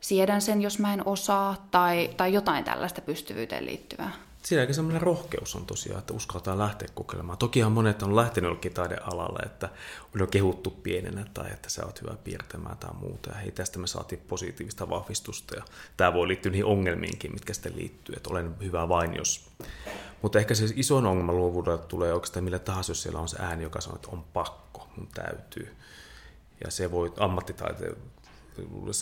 siedän 0.00 0.42
sen, 0.42 0.62
jos 0.62 0.78
mä 0.78 0.94
en 0.94 1.02
osaa, 1.06 1.66
tai, 1.70 2.10
tai 2.16 2.32
jotain 2.32 2.64
tällaista 2.64 3.00
pystyvyyteen 3.00 3.66
liittyvää. 3.66 4.10
Siinäkin 4.46 4.74
semmoinen 4.74 5.02
rohkeus 5.02 5.56
on 5.56 5.66
tosiaan, 5.66 5.98
että 5.98 6.14
uskaltaa 6.14 6.58
lähteä 6.58 6.88
kokeilemaan. 6.94 7.38
Tokihan 7.38 7.72
monet 7.72 8.02
on 8.02 8.16
lähtenyt 8.16 8.48
jollekin 8.48 8.72
taidealalle, 8.72 9.38
että 9.46 9.68
on 10.20 10.28
kehuttu 10.28 10.70
pienenä 10.70 11.26
tai 11.34 11.52
että 11.52 11.70
sä 11.70 11.86
oot 11.86 12.02
hyvä 12.02 12.16
piirtämään 12.24 12.78
tai 12.78 12.94
muuta. 12.94 13.30
Ja 13.30 13.36
hei, 13.36 13.50
tästä 13.50 13.78
me 13.78 13.86
saatiin 13.86 14.20
positiivista 14.28 14.90
vahvistusta 14.90 15.56
ja 15.56 15.62
tämä 15.96 16.12
voi 16.12 16.28
liittyä 16.28 16.52
niihin 16.52 16.64
ongelmiinkin, 16.64 17.32
mitkä 17.32 17.54
sitten 17.54 17.76
liittyy, 17.76 18.14
että 18.16 18.30
olen 18.30 18.54
hyvä 18.62 18.88
vain 18.88 19.14
jos. 19.14 19.50
Mutta 20.22 20.38
ehkä 20.38 20.54
se 20.54 20.64
iso 20.76 20.96
ongelma 20.96 21.32
luovuudella 21.32 21.78
tulee 21.78 22.12
oikeastaan 22.12 22.44
millä 22.44 22.58
tahansa, 22.58 22.90
jos 22.90 23.02
siellä 23.02 23.20
on 23.20 23.28
se 23.28 23.36
ääni, 23.40 23.62
joka 23.62 23.80
sanoo, 23.80 23.96
että 23.96 24.08
on 24.12 24.24
pakko, 24.32 24.88
mun 24.96 25.08
täytyy. 25.14 25.76
Ja 26.64 26.70
se 26.70 26.90
voi 26.90 27.12
ammattitaiteen 27.18 27.96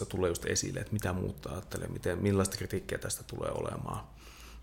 tulee 0.08 0.28
just 0.28 0.44
esille, 0.44 0.80
että 0.80 0.92
mitä 0.92 1.12
muuttaa 1.12 1.52
ajattelee, 1.52 1.88
miten, 1.88 2.18
millaista 2.18 2.56
kritiikkiä 2.56 2.98
tästä 2.98 3.22
tulee 3.22 3.50
olemaan 3.50 4.13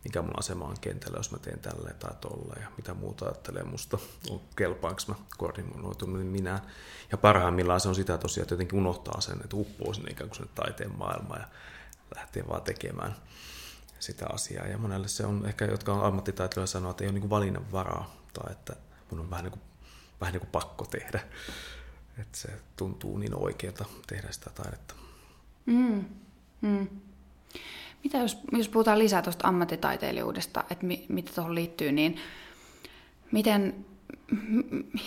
mikä 0.04 0.22
mun 0.22 0.40
asema 0.40 0.66
on 0.66 0.80
kentällä, 0.82 1.18
jos 1.18 1.32
mä 1.32 1.38
teen 1.38 1.60
tälleen 1.60 1.96
tai 1.96 2.12
tolleen, 2.22 2.62
ja 2.62 2.68
mitä 2.78 2.94
muuta 2.94 3.26
ajattelee 3.26 3.64
musta, 3.64 3.98
kelpaanko 4.58 5.02
mä 5.08 5.16
koordinoituminen 5.38 6.28
minä. 6.28 6.60
Ja 7.12 7.18
parhaimmillaan 7.18 7.80
se 7.80 7.90
on 7.90 7.96
sitä 7.96 8.18
tosiaan, 8.18 8.44
että 8.44 8.54
jotenkin 8.54 8.80
unohtaa 8.80 9.22
sen, 9.22 9.42
että 9.44 9.56
uppoo 9.58 9.94
sinne 9.94 10.12
ikään 10.12 10.30
kuin 10.30 10.50
taiteen 10.56 10.98
maailmaan 10.98 11.42
ja 11.42 11.48
lähtee 12.16 12.48
vaan 12.48 12.62
tekemään 12.62 13.16
sitä 14.00 14.26
asiaa. 14.34 14.68
Ja 14.68 14.78
monelle 14.78 15.08
se 15.08 15.26
on 15.26 15.46
ehkä, 15.46 15.66
jotka 15.66 15.94
on 15.94 16.06
ammattitaitoja 16.06 16.68
sanoa, 16.68 16.92
että 16.92 17.04
ei 17.04 17.10
ole 17.10 17.20
niin 17.20 17.30
valinnan 17.30 17.72
varaa, 17.72 18.16
tai 18.34 18.52
että 18.52 18.76
mun 19.12 19.20
on 19.20 19.30
vähän 19.30 19.44
niin 19.44 19.52
kuin, 19.52 19.62
vähän 20.22 20.32
niin 20.32 20.42
kuin 20.42 20.52
pakko 20.52 20.86
tehdä. 20.86 21.22
Että 22.18 22.38
se 22.38 22.50
tuntuu 22.76 23.18
niin 23.18 23.36
oikealta 23.36 23.86
tehdä 24.08 24.32
sitä 24.32 24.50
taidetta. 24.50 24.94
Mm. 25.66 26.06
Mm. 26.62 26.88
Mitä 28.04 28.18
jos, 28.18 28.38
jos 28.52 28.70
puhutaan 28.70 29.00
lisää 29.00 29.22
tuosta 29.22 29.48
ammattitaiteilijuudesta, 29.48 30.64
että 30.70 30.86
mi, 30.86 31.06
mitä 31.10 31.32
tuohon 31.36 31.56
liittyy, 31.56 31.92
niin 31.92 32.18
miten, 33.32 33.86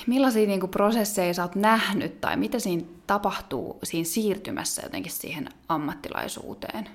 millaisia 0.06 0.46
niin 0.46 0.60
kuin 0.60 0.70
prosesseja 0.70 1.34
sä 1.34 1.42
oot 1.42 1.54
nähnyt 1.54 2.20
tai 2.20 2.36
mitä 2.36 2.58
siinä 2.58 2.82
tapahtuu 3.06 3.78
siinä 3.82 4.04
siirtymässä 4.04 4.82
jotenkin 4.82 5.12
siihen 5.12 5.48
ammattilaisuuteen? 5.68 6.88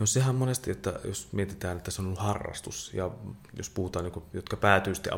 No 0.00 0.06
sehän 0.06 0.34
monesti, 0.34 0.70
että 0.70 1.00
jos 1.04 1.28
mietitään, 1.32 1.76
että 1.76 1.90
se 1.90 2.02
on 2.02 2.06
ollut 2.06 2.20
harrastus 2.20 2.90
ja 2.94 3.10
jos 3.56 3.70
puhutaan, 3.70 4.04
niin 4.04 4.12
kuin, 4.12 4.24
jotka 4.32 4.56
päätyy 4.56 4.94
sitten 4.94 5.12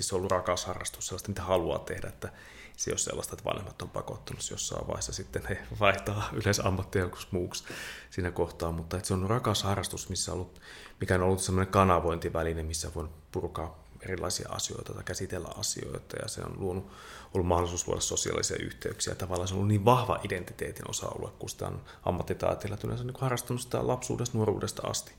se 0.00 0.14
on 0.14 0.18
ollut 0.18 0.32
rakas 0.32 0.64
harrastus, 0.64 1.06
sellaista 1.06 1.28
mitä 1.28 1.42
haluaa 1.42 1.78
tehdä, 1.78 2.08
että 2.08 2.32
se 2.76 2.92
on 2.92 2.98
sellaista, 2.98 3.32
että 3.34 3.44
vanhemmat 3.44 3.82
on 3.82 3.90
pakottanut 3.90 4.50
jossain 4.50 4.86
vaiheessa 4.86 5.12
sitten 5.12 5.46
he 5.48 5.58
vaihtaa 5.80 6.30
yleensä 6.32 6.62
ammattia 6.64 7.02
joku 7.02 7.16
muuksi 7.30 7.64
siinä 8.10 8.30
kohtaa, 8.30 8.72
mutta 8.72 8.96
että 8.96 9.06
se 9.06 9.14
on 9.14 9.30
rakas 9.30 9.62
harrastus, 9.62 10.08
missä 10.08 10.32
on 10.32 10.38
ollut, 10.38 10.60
mikä 11.00 11.14
on 11.14 11.22
ollut 11.22 11.40
sellainen 11.40 11.72
kanavointiväline, 11.72 12.62
missä 12.62 12.94
voi 12.94 13.08
purkaa 13.32 13.86
erilaisia 14.02 14.48
asioita 14.50 14.92
tai 14.94 15.04
käsitellä 15.04 15.48
asioita 15.58 16.16
ja 16.22 16.28
se 16.28 16.40
on 16.40 16.54
luonut, 16.56 16.90
ollut 17.34 17.48
mahdollisuus 17.48 17.88
luoda 17.88 18.00
sosiaalisia 18.00 18.56
yhteyksiä. 18.60 19.14
Tavallaan 19.14 19.48
se 19.48 19.54
on 19.54 19.58
ollut 19.58 19.68
niin 19.68 19.84
vahva 19.84 20.20
identiteetin 20.24 20.90
osa-alue, 20.90 21.30
kun 21.38 21.50
sitä 21.50 21.66
on 21.66 21.82
ammattitaiteilla 22.02 22.78
yleensä 22.84 23.04
niin 23.04 23.14
harrastanut 23.20 23.60
sitä 23.60 23.86
lapsuudesta, 23.86 24.38
nuoruudesta 24.38 24.88
asti. 24.88 25.12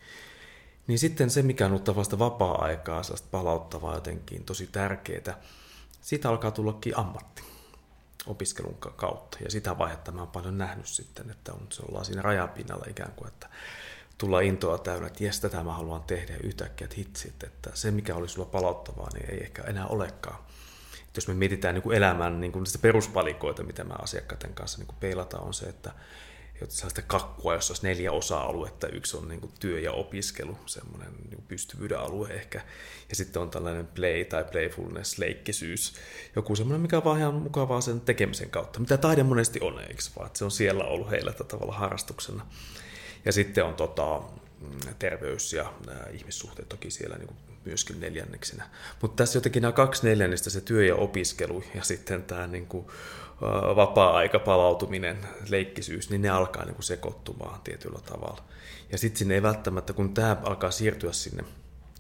Niin 0.88 1.00
sitten 1.00 1.30
se, 1.30 1.42
mikä 1.42 1.66
on 1.66 1.72
ollut 1.72 2.20
vapaa-aikaa, 2.20 3.04
sellaista 3.04 3.28
palauttavaa 3.32 3.96
jotenkin, 3.96 4.44
tosi 4.44 4.68
tärkeää, 4.68 5.42
siitä 6.02 6.30
alkaa 6.30 6.52
tullakin 6.52 6.98
ammatti 6.98 7.44
opiskelun 8.28 8.78
kautta. 8.96 9.38
Ja 9.44 9.52
sitä 9.52 9.78
vaihetta 9.78 10.12
mä 10.12 10.20
oon 10.20 10.32
paljon 10.32 10.58
nähnyt 10.58 10.88
sitten, 10.88 11.30
että 11.30 11.54
on, 11.54 11.68
se 11.70 11.84
ollaan 11.90 12.06
siinä 12.06 12.22
rajapinnalla 12.22 12.86
ikään 12.90 13.12
kuin, 13.12 13.28
että 13.28 13.50
tulla 14.18 14.40
intoa 14.40 14.78
täynnä, 14.78 15.08
että 15.08 15.24
jes, 15.24 15.40
tätä 15.40 15.64
mä 15.64 15.74
haluan 15.74 16.04
tehdä 16.04 16.34
ja 16.34 16.40
yhtäkkiä, 16.44 16.86
että 16.86 16.96
hitsit, 16.98 17.44
että 17.44 17.70
se 17.74 17.92
mikä 17.92 18.16
oli 18.16 18.30
sulla 18.30 18.50
palauttavaa, 18.50 19.10
niin 19.14 19.32
ei 19.32 19.44
ehkä 19.44 19.64
enää 19.64 19.88
olekaan. 19.88 20.40
Että 20.94 21.18
jos 21.18 21.28
me 21.28 21.34
mietitään 21.34 21.76
niin 21.76 21.84
kuin 21.84 21.98
elämän 21.98 22.42
niin 22.42 22.52
kuin 22.52 22.66
peruspalikoita, 22.82 23.64
mitä 23.64 23.84
mä 23.84 23.94
asiakkaiden 24.02 24.54
kanssa 24.54 24.78
niin 24.78 24.88
kuin 24.88 24.98
peilataan, 25.00 25.44
on 25.44 25.54
se, 25.54 25.66
että 25.66 25.92
sellaista 26.70 27.02
kakkua, 27.02 27.54
jossa 27.54 27.72
olisi 27.72 27.88
neljä 27.88 28.12
osa-aluetta. 28.12 28.88
Yksi 28.88 29.18
on 29.18 29.28
niin 29.28 29.42
kuin 29.42 29.52
työ 29.60 29.80
ja 29.80 29.92
opiskelu, 29.92 30.58
semmoinen 30.66 31.10
niin 31.30 31.44
pystyvyyden 31.48 32.00
alue 32.00 32.30
ehkä. 32.30 32.62
Ja 33.10 33.16
sitten 33.16 33.42
on 33.42 33.50
tällainen 33.50 33.88
play 33.88 34.26
tai 34.26 34.44
playfulness, 34.44 35.18
leikkisyys. 35.18 35.94
Joku 36.36 36.56
semmoinen, 36.56 36.82
mikä 36.82 36.98
on 36.98 37.04
vaan 37.04 37.20
ihan 37.20 37.34
mukavaa 37.34 37.82
sen 37.82 38.02
tekemisen 38.02 38.50
kautta. 38.50 38.80
Mitä 38.80 38.98
taide 38.98 39.24
monesti 39.24 39.60
on, 39.62 39.80
eikö 39.80 40.04
vaan? 40.18 40.28
Että 40.28 40.40
se 40.40 40.46
on 40.46 40.52
siellä 40.52 40.84
ollut 40.84 41.12
heillä 41.12 41.34
tavalla 41.34 41.74
harrastuksena. 41.74 42.46
Ja 43.26 43.32
sitten 43.32 43.66
on 43.66 43.74
tota, 43.74 44.22
terveys 45.00 45.54
ja 45.54 45.74
ihmissuhteet 46.14 46.70
toki 46.70 46.92
siellä 46.92 47.18
niin 47.18 47.28
kuin 47.28 47.38
myöskin 47.66 48.00
neljänneksenä. 48.00 48.70
Mutta 49.02 49.16
tässä 49.24 49.38
jotenkin 49.38 49.62
nämä 49.62 49.72
kaksi 49.72 50.08
neljännestä, 50.08 50.50
se 50.50 50.62
työ 50.62 50.86
ja 50.86 50.96
opiskelu 50.96 51.64
ja 51.76 51.84
sitten 51.84 52.24
tämä 52.24 52.48
niin 52.48 52.68
kuin, 52.68 52.88
vapaa-aika, 53.76 54.40
palautuminen, 54.40 55.18
leikkisyys, 55.50 56.10
niin 56.10 56.22
ne 56.22 56.30
alkaa 56.30 56.66
niin 56.66 56.76
kuin 56.76 56.84
sekoittumaan 56.84 57.62
tietyllä 57.64 58.00
tavalla. 58.00 58.44
Ja 58.92 58.98
sitten 58.98 59.20
sinne 59.20 59.34
ei 59.36 59.44
välttämättä, 59.44 59.94
kun 59.94 60.14
tämä 60.14 60.38
alkaa 60.44 60.72
siirtyä 60.72 61.12
sinne 61.12 61.44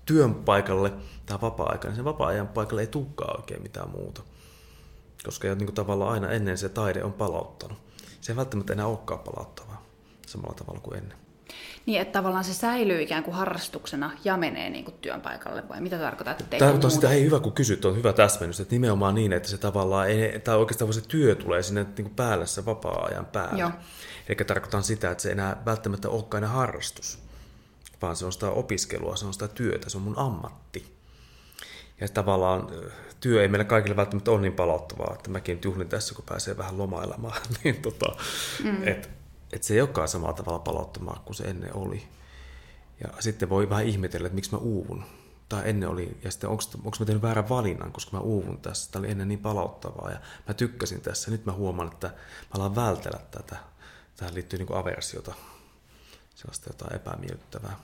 työn 0.06 0.36
paikalle, 0.36 0.94
tämä 1.25 1.41
vapaa-aika, 1.41 1.88
niin 1.88 1.96
sen 1.96 2.06
vapaa-ajan 2.06 2.48
paikalle 2.48 2.82
ei 2.82 2.88
tulekaan 2.88 3.39
oikein 3.39 3.62
mitään 3.62 3.89
muuta. 3.89 4.22
Koska 5.24 5.56
niin 5.56 5.74
tavallaan 5.74 6.13
aina 6.13 6.32
ennen 6.32 6.58
se 6.58 6.70
taide 6.70 7.03
on 7.03 7.13
palauttanut. 7.13 7.77
Se 8.22 8.32
ei 8.32 8.36
välttämättä 8.38 8.74
enää 8.74 8.88
olekaan 8.88 9.20
palauttavaa 9.20 9.86
samalla 10.27 10.53
tavalla 10.53 10.79
kuin 10.79 10.98
ennen. 10.98 11.26
Niin, 11.86 12.01
että 12.01 12.20
tavallaan 12.20 12.44
se 12.44 12.54
säilyy 12.54 13.01
ikään 13.01 13.24
kuin 13.24 13.36
harrastuksena 13.36 14.12
ja 14.24 14.38
menee 14.38 14.70
niin 14.70 14.86
kuin 14.86 14.96
työn 15.01 15.22
paikalle, 15.22 15.70
vai 15.70 15.82
mitä 15.82 15.98
tarkoitat? 15.98 16.42
Että 16.42 16.58
Tarkoitan 16.58 16.92
sitä, 16.92 17.10
hei 17.10 17.24
hyvä 17.24 17.39
kun 17.39 17.54
kysyt, 17.54 17.86
on 17.86 17.96
hyvä 17.96 18.13
täsmennys, 18.13 18.60
että 18.60 18.75
nimenomaan 18.75 19.16
niin, 19.16 19.34
että 19.34 19.50
se 19.50 19.58
tavallaan, 19.58 20.10
ei, 20.10 20.39
tai 20.39 20.58
oikeastaan 20.58 20.94
se 20.94 21.01
työ 21.01 21.36
tulee 21.36 21.63
sinne 21.63 21.84
niin 21.84 21.96
kuin 22.06 22.16
päälle 22.16 22.48
se 22.48 22.66
vapaa-ajan 22.66 23.25
päälle. 23.25 23.60
Joo. 23.60 23.72
Eli 24.30 24.36
tarkoitan 24.36 24.84
sitä, 24.84 25.12
että 25.12 25.22
se 25.22 25.30
ei 25.30 25.34
enää 25.34 25.62
välttämättä 25.66 26.10
olekaan 26.10 26.44
enää 26.44 26.56
harrastus, 26.56 27.20
vaan 28.01 28.16
se 28.16 28.25
on 28.25 28.34
sitä 28.34 28.50
opiskelua, 28.50 29.16
se 29.16 29.25
on 29.25 29.34
sitä 29.34 29.48
työtä, 29.48 29.89
se 29.89 29.98
on 29.98 30.04
mun 30.04 30.18
ammatti. 30.18 30.98
Ja 32.01 32.08
tavallaan 32.08 32.70
työ 33.20 33.42
ei 33.42 33.48
meille 33.48 33.66
kaikille 33.66 33.96
välttämättä 33.96 34.32
ole 34.32 34.42
niin 34.42 34.54
palauttavaa, 34.54 35.13
että 35.16 35.30
mäkin 35.30 35.60
juhlin 35.63 35.89
tässä, 35.89 36.16
kun 36.16 36.25
pääsee 36.30 36.58
vähän 36.58 36.77
lomailemaan. 36.77 37.42
niin 37.63 37.82
tota, 37.82 38.16
mm. 38.63 38.88
et, 38.88 39.16
et 39.54 39.63
se 39.63 39.74
ei 39.74 39.82
olekaan 39.82 40.08
samalla 40.08 40.34
tavalla 40.34 40.60
palauttamaa 40.60 41.22
kuin 41.25 41.36
se 41.36 41.44
ennen 41.44 41.75
oli. 41.75 42.08
Ja 43.04 43.13
sitten 43.20 43.50
voi 43.50 43.70
vähän 43.70 43.86
ihmetellä, 43.86 44.25
että 44.25 44.36
miksi 44.36 44.51
mä 44.51 44.58
uuvun. 44.58 45.04
Tai 45.50 45.70
ennen 45.70 45.89
oli, 45.89 46.18
ja 46.24 46.32
sitten 46.32 46.50
onko, 46.50 46.63
mä 47.00 47.06
tehnyt 47.06 47.24
väärän 47.24 47.50
valinnan, 47.50 47.92
koska 47.92 48.18
mä 48.18 48.24
uuvun 48.24 48.62
tässä. 48.62 48.92
Tämä 48.92 49.01
oli 49.01 49.12
ennen 49.12 49.27
niin 49.27 49.39
palauttavaa 49.39 50.12
ja 50.12 50.20
mä 50.48 50.54
tykkäsin 50.54 51.01
tässä. 51.01 51.32
Nyt 51.32 51.46
mä 51.46 51.51
huomaan, 51.51 51.92
että 51.92 52.08
mä 52.08 52.13
alan 52.54 52.75
vältellä 52.75 53.20
tätä. 53.32 53.56
Tähän 54.18 54.34
liittyy 54.34 54.60
niin 54.60 54.77
aversiota, 54.77 55.34
sellaista 56.36 56.70
jotain 56.70 56.96
epämiellyttävää, 56.96 57.80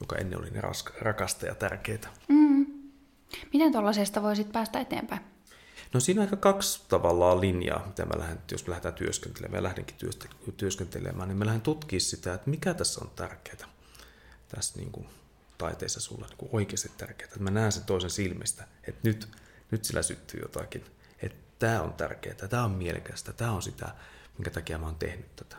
joka 0.00 0.16
ennen 0.16 0.38
oli 0.38 0.50
niin 0.50 0.64
rakasta 1.00 1.46
ja 1.46 1.54
tärkeää. 1.54 2.12
Mm. 2.28 2.66
Miten 3.52 3.72
tuollaisesta 3.72 4.22
voisit 4.22 4.52
päästä 4.52 4.80
eteenpäin? 4.80 5.35
No 5.96 6.00
siinä 6.00 6.20
on 6.20 6.26
aika 6.26 6.36
kaksi 6.36 6.80
tavallaan 6.88 7.40
linjaa, 7.40 7.86
mitä 7.86 8.04
mä 8.04 8.18
lähden, 8.18 8.38
jos 8.50 8.66
me 8.66 8.70
lähdetään 8.70 8.94
työskentelemään, 8.94 9.58
ja 9.58 9.62
lähdenkin 9.62 9.96
työskentelemään, 10.56 11.28
niin 11.28 11.36
mä 11.36 11.46
lähden 11.46 11.60
tutkimaan 11.60 12.00
sitä, 12.00 12.34
että 12.34 12.50
mikä 12.50 12.74
tässä 12.74 13.00
on 13.04 13.10
tärkeää 13.16 13.68
tässä 14.48 14.78
niin 14.78 14.92
kuin 14.92 15.06
taiteessa 15.58 16.00
sulle 16.00 16.26
niin 16.26 16.50
oikeasti 16.52 16.90
tärkeää, 16.98 17.26
että 17.26 17.40
mä 17.40 17.50
näen 17.50 17.72
sen 17.72 17.84
toisen 17.84 18.10
silmistä, 18.10 18.68
että 18.88 19.00
nyt, 19.02 19.28
nyt 19.70 19.84
sillä 19.84 20.02
syttyy 20.02 20.40
jotakin, 20.40 20.84
että 21.22 21.38
tämä 21.58 21.82
on 21.82 21.92
tärkeää, 21.92 22.34
tämä 22.34 22.64
on 22.64 22.70
mielekästä, 22.70 23.32
tämä 23.32 23.52
on 23.52 23.62
sitä, 23.62 23.94
minkä 24.38 24.50
takia 24.50 24.78
mä 24.78 24.86
oon 24.86 24.96
tehnyt 24.96 25.36
tätä. 25.36 25.56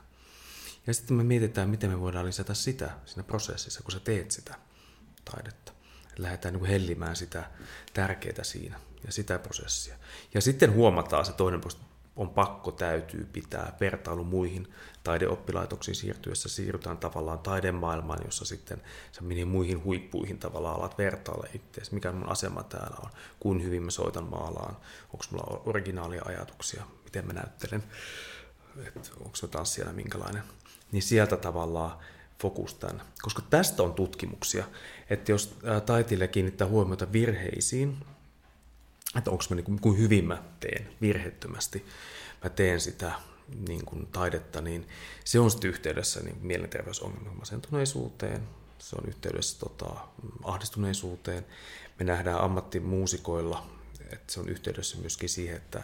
Ja 0.87 0.93
sitten 0.93 1.17
me 1.17 1.23
mietitään, 1.23 1.69
miten 1.69 1.89
me 1.89 1.99
voidaan 1.99 2.25
lisätä 2.25 2.53
sitä 2.53 2.91
siinä 3.05 3.23
prosessissa, 3.23 3.83
kun 3.83 3.91
sä 3.91 3.99
teet 3.99 4.31
sitä 4.31 4.55
taidetta. 5.25 5.71
Lähdetään 6.17 6.53
niin 6.53 6.65
hellimään 6.65 7.15
sitä 7.15 7.43
tärkeää 7.93 8.43
siinä 8.43 8.79
ja 9.05 9.11
sitä 9.11 9.39
prosessia. 9.39 9.95
Ja 10.33 10.41
sitten 10.41 10.73
huomataan 10.73 11.25
se 11.25 11.33
toinen 11.33 11.61
on 12.17 12.29
pakko, 12.29 12.71
täytyy 12.71 13.27
pitää 13.33 13.77
vertailu 13.79 14.23
muihin 14.23 14.73
taideoppilaitoksiin 15.03 15.95
siirtyessä. 15.95 16.49
Siirrytään 16.49 16.97
tavallaan 16.97 17.39
taidemaailmaan, 17.39 18.19
jossa 18.25 18.45
sitten 18.45 18.81
sä 19.11 19.21
meni 19.21 19.45
muihin 19.45 19.83
huippuihin 19.83 20.39
tavallaan 20.39 20.75
alat 20.75 20.97
vertailla 20.97 21.47
itseäsi, 21.53 21.93
mikä 21.93 22.11
mun 22.11 22.29
asema 22.29 22.63
täällä 22.63 22.97
on, 23.03 23.09
kuin 23.39 23.63
hyvin 23.63 23.83
mä 23.83 23.91
soitan 23.91 24.23
maalaan, 24.23 24.77
onko 25.13 25.25
mulla 25.31 25.61
originaalia 25.65 26.21
ajatuksia, 26.25 26.83
miten 27.03 27.27
mä 27.27 27.33
näyttelen, 27.33 27.83
että 28.87 29.09
onko 29.19 29.37
mä 29.41 29.47
tanssijana 29.47 29.93
minkälainen. 29.93 30.43
Niin 30.91 31.03
sieltä 31.03 31.37
tavallaan 31.37 31.97
fokus 32.41 32.73
tämän. 32.73 33.01
Koska 33.21 33.41
tästä 33.49 33.83
on 33.83 33.93
tutkimuksia, 33.93 34.65
että 35.09 35.31
jos 35.31 35.57
taiteilija 35.85 36.27
kiinnittää 36.27 36.67
huomiota 36.67 37.11
virheisiin, 37.11 37.97
että 39.17 39.31
onko 39.31 39.43
mä 39.49 39.55
niin 39.55 39.79
kuin 39.81 39.97
hyvin 39.97 40.25
mä 40.25 40.43
teen 40.59 40.87
virhettömästi, 41.01 41.85
mä 42.43 42.49
teen 42.49 42.79
sitä 42.81 43.11
niin 43.67 43.85
kuin 43.85 44.07
taidetta, 44.07 44.61
niin 44.61 44.87
se 45.23 45.39
on 45.39 45.51
sitten 45.51 45.69
yhteydessä 45.69 46.19
niin 46.19 46.37
mielenterveysongelmien 46.41 47.37
masentuneisuuteen, 47.37 48.47
se 48.79 48.95
on 48.95 49.07
yhteydessä 49.07 49.59
tota, 49.59 49.89
ahdistuneisuuteen. 50.43 51.45
Me 51.99 52.05
nähdään 52.05 52.41
ammattimuusikoilla, 52.41 53.67
että 54.11 54.33
se 54.33 54.39
on 54.39 54.49
yhteydessä 54.49 54.97
myöskin 54.97 55.29
siihen, 55.29 55.57
että 55.57 55.83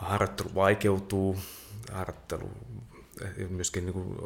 harjoittelu 0.00 0.54
vaikeutuu, 0.54 1.38
harjoittelu 1.92 2.50
myöskin 3.48 3.86
niin 3.86 3.92
kuin, 3.92 4.16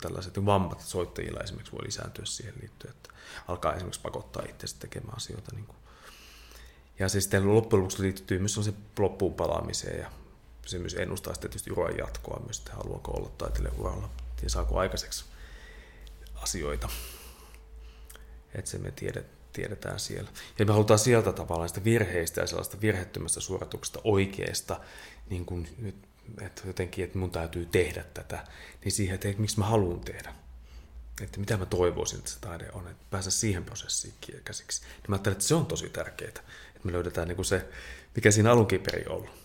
tällaiset 0.00 0.44
vammat 0.44 0.80
soittajilla 0.80 1.40
esimerkiksi 1.40 1.72
voi 1.72 1.86
lisääntyä 1.86 2.24
siihen 2.24 2.54
liittyen, 2.60 2.94
että 2.94 3.10
alkaa 3.48 3.74
esimerkiksi 3.74 4.00
pakottaa 4.00 4.42
itse 4.48 4.66
tekemään 4.78 5.16
asioita 5.16 5.50
niin 5.54 5.66
kuin 5.66 5.76
ja 6.98 7.08
se 7.08 7.20
sitten 7.20 7.54
loppujen 7.54 7.80
lopuksi 7.80 8.02
liittyy 8.02 8.38
myös 8.38 8.54
se 8.54 8.72
loppuun 8.98 9.34
palaamiseen 9.34 10.00
ja 10.00 10.10
se 10.66 10.78
myös 10.78 10.94
ennustaa 10.94 11.34
sitten 11.34 11.50
tietysti 11.50 11.72
uran 11.72 11.98
jatkoa 11.98 12.42
myös, 12.44 12.58
että 12.58 12.72
haluaako 12.72 13.12
olla 13.12 13.30
taiteilijan 13.38 13.80
uralla 13.80 14.10
ja 14.42 14.50
saako 14.50 14.78
aikaiseksi 14.78 15.24
asioita. 16.34 16.88
Että 18.54 18.70
se 18.70 18.78
me 18.78 18.90
tiedet, 18.90 19.26
tiedetään 19.52 20.00
siellä. 20.00 20.30
Ja 20.58 20.66
me 20.66 20.72
halutaan 20.72 20.98
sieltä 20.98 21.32
tavallaan 21.32 21.68
sitä 21.68 21.84
virheistä 21.84 22.40
ja 22.40 22.46
sellaista 22.46 22.80
virhettömästä 22.80 23.40
suorituksesta 23.40 24.00
oikeasta, 24.04 24.80
niin 25.30 25.46
kuin 25.46 25.68
nyt, 25.78 26.08
että 26.40 26.62
jotenkin, 26.66 27.04
että 27.04 27.18
mun 27.18 27.30
täytyy 27.30 27.66
tehdä 27.66 28.04
tätä, 28.14 28.44
niin 28.84 28.92
siihen, 28.92 29.14
että 29.14 29.28
miksi 29.38 29.58
mä 29.58 29.64
haluan 29.64 30.00
tehdä 30.00 30.34
että 31.20 31.40
mitä 31.40 31.56
mä 31.56 31.66
toivoisin, 31.66 32.18
että 32.18 32.30
se 32.30 32.40
taide 32.40 32.70
on, 32.72 32.88
että 32.88 33.04
päästä 33.10 33.30
siihen 33.30 33.64
prosessiin 33.64 34.14
käsiksi. 34.44 34.82
Niin 34.82 35.04
mä 35.08 35.14
ajattelen, 35.14 35.32
että 35.32 35.44
se 35.44 35.54
on 35.54 35.66
tosi 35.66 35.88
tärkeää, 35.88 36.28
että 36.28 36.40
me 36.84 36.92
löydetään 36.92 37.28
niin 37.28 37.36
kuin 37.36 37.46
se, 37.46 37.68
mikä 38.14 38.30
siinä 38.30 38.52
alunkin 38.52 38.80
perin 38.80 39.10
ollut. 39.10 39.41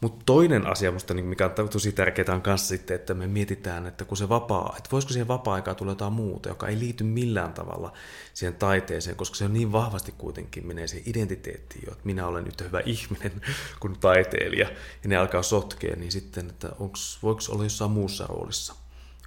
Mutta 0.00 0.22
toinen 0.26 0.66
asia, 0.66 0.92
musta, 0.92 1.14
niin 1.14 1.24
mikä 1.24 1.50
on 1.58 1.68
tosi 1.68 1.92
tärkeää, 1.92 2.34
on 2.34 2.42
kanssa 2.42 2.68
sitten, 2.68 2.94
että 2.94 3.14
me 3.14 3.26
mietitään, 3.26 3.86
että 3.86 4.04
kun 4.04 4.16
se 4.16 4.28
vapaa, 4.28 4.74
että 4.78 4.90
voisiko 4.92 5.12
siihen 5.12 5.28
vapaa-aikaan 5.28 5.76
tulla 5.76 5.92
jotain 5.92 6.12
muuta, 6.12 6.48
joka 6.48 6.68
ei 6.68 6.78
liity 6.78 7.04
millään 7.04 7.52
tavalla 7.52 7.92
siihen 8.34 8.54
taiteeseen, 8.54 9.16
koska 9.16 9.36
se 9.36 9.44
on 9.44 9.52
niin 9.52 9.72
vahvasti 9.72 10.14
kuitenkin 10.18 10.66
menee 10.66 10.86
siihen 10.86 11.10
identiteettiin 11.10 11.82
jo, 11.86 11.92
että 11.92 12.06
minä 12.06 12.26
olen 12.26 12.44
nyt 12.44 12.60
hyvä 12.60 12.80
ihminen 12.84 13.32
kuin 13.80 14.00
taiteilija, 14.00 14.68
ja 15.02 15.08
ne 15.08 15.16
alkaa 15.16 15.42
sotkea, 15.42 15.96
niin 15.96 16.12
sitten, 16.12 16.48
että 16.48 16.68
onks, 16.78 17.18
voiko 17.22 17.40
olla 17.48 17.64
jossain 17.64 17.90
muussa 17.90 18.26
roolissa 18.26 18.74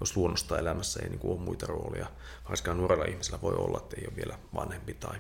jos 0.02 0.18
luonnosta 0.18 0.60
elämässä 0.60 1.00
ei 1.04 1.10
niin 1.10 1.20
kuin 1.20 1.32
ole 1.32 1.46
muita 1.46 1.66
roolia. 1.66 2.08
Varsinkaan 2.50 2.78
nuorella 2.78 3.06
ihmisellä 3.06 3.42
voi 3.42 3.54
olla, 3.54 3.78
että 3.78 3.96
ei 4.00 4.08
ole 4.08 4.16
vielä 4.16 4.40
vanhempi 4.56 4.94
tai 4.94 5.18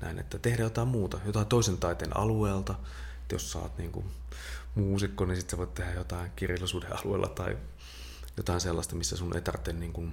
näin, 0.00 0.18
että 0.18 0.38
tehdä 0.38 0.62
jotain 0.62 0.88
muuta, 0.88 1.18
jotain 1.26 1.46
toisen 1.46 1.78
taiteen 1.78 2.16
alueelta. 2.16 2.74
Että 3.22 3.34
jos 3.34 3.56
oot 3.56 3.78
niin 3.78 3.92
kuin 3.92 4.04
muusikko, 4.74 5.24
niin 5.24 5.36
sitten 5.36 5.50
sä 5.50 5.58
voit 5.58 5.74
tehdä 5.74 5.92
jotain 5.92 6.30
kirjallisuuden 6.36 6.98
alueella 6.98 7.28
tai 7.28 7.56
jotain 8.36 8.60
sellaista, 8.60 8.96
missä 8.96 9.16
sun 9.16 9.34
ei 9.34 9.42
tarvitse 9.42 9.72
niin 9.72 9.92
kuin, 9.92 10.12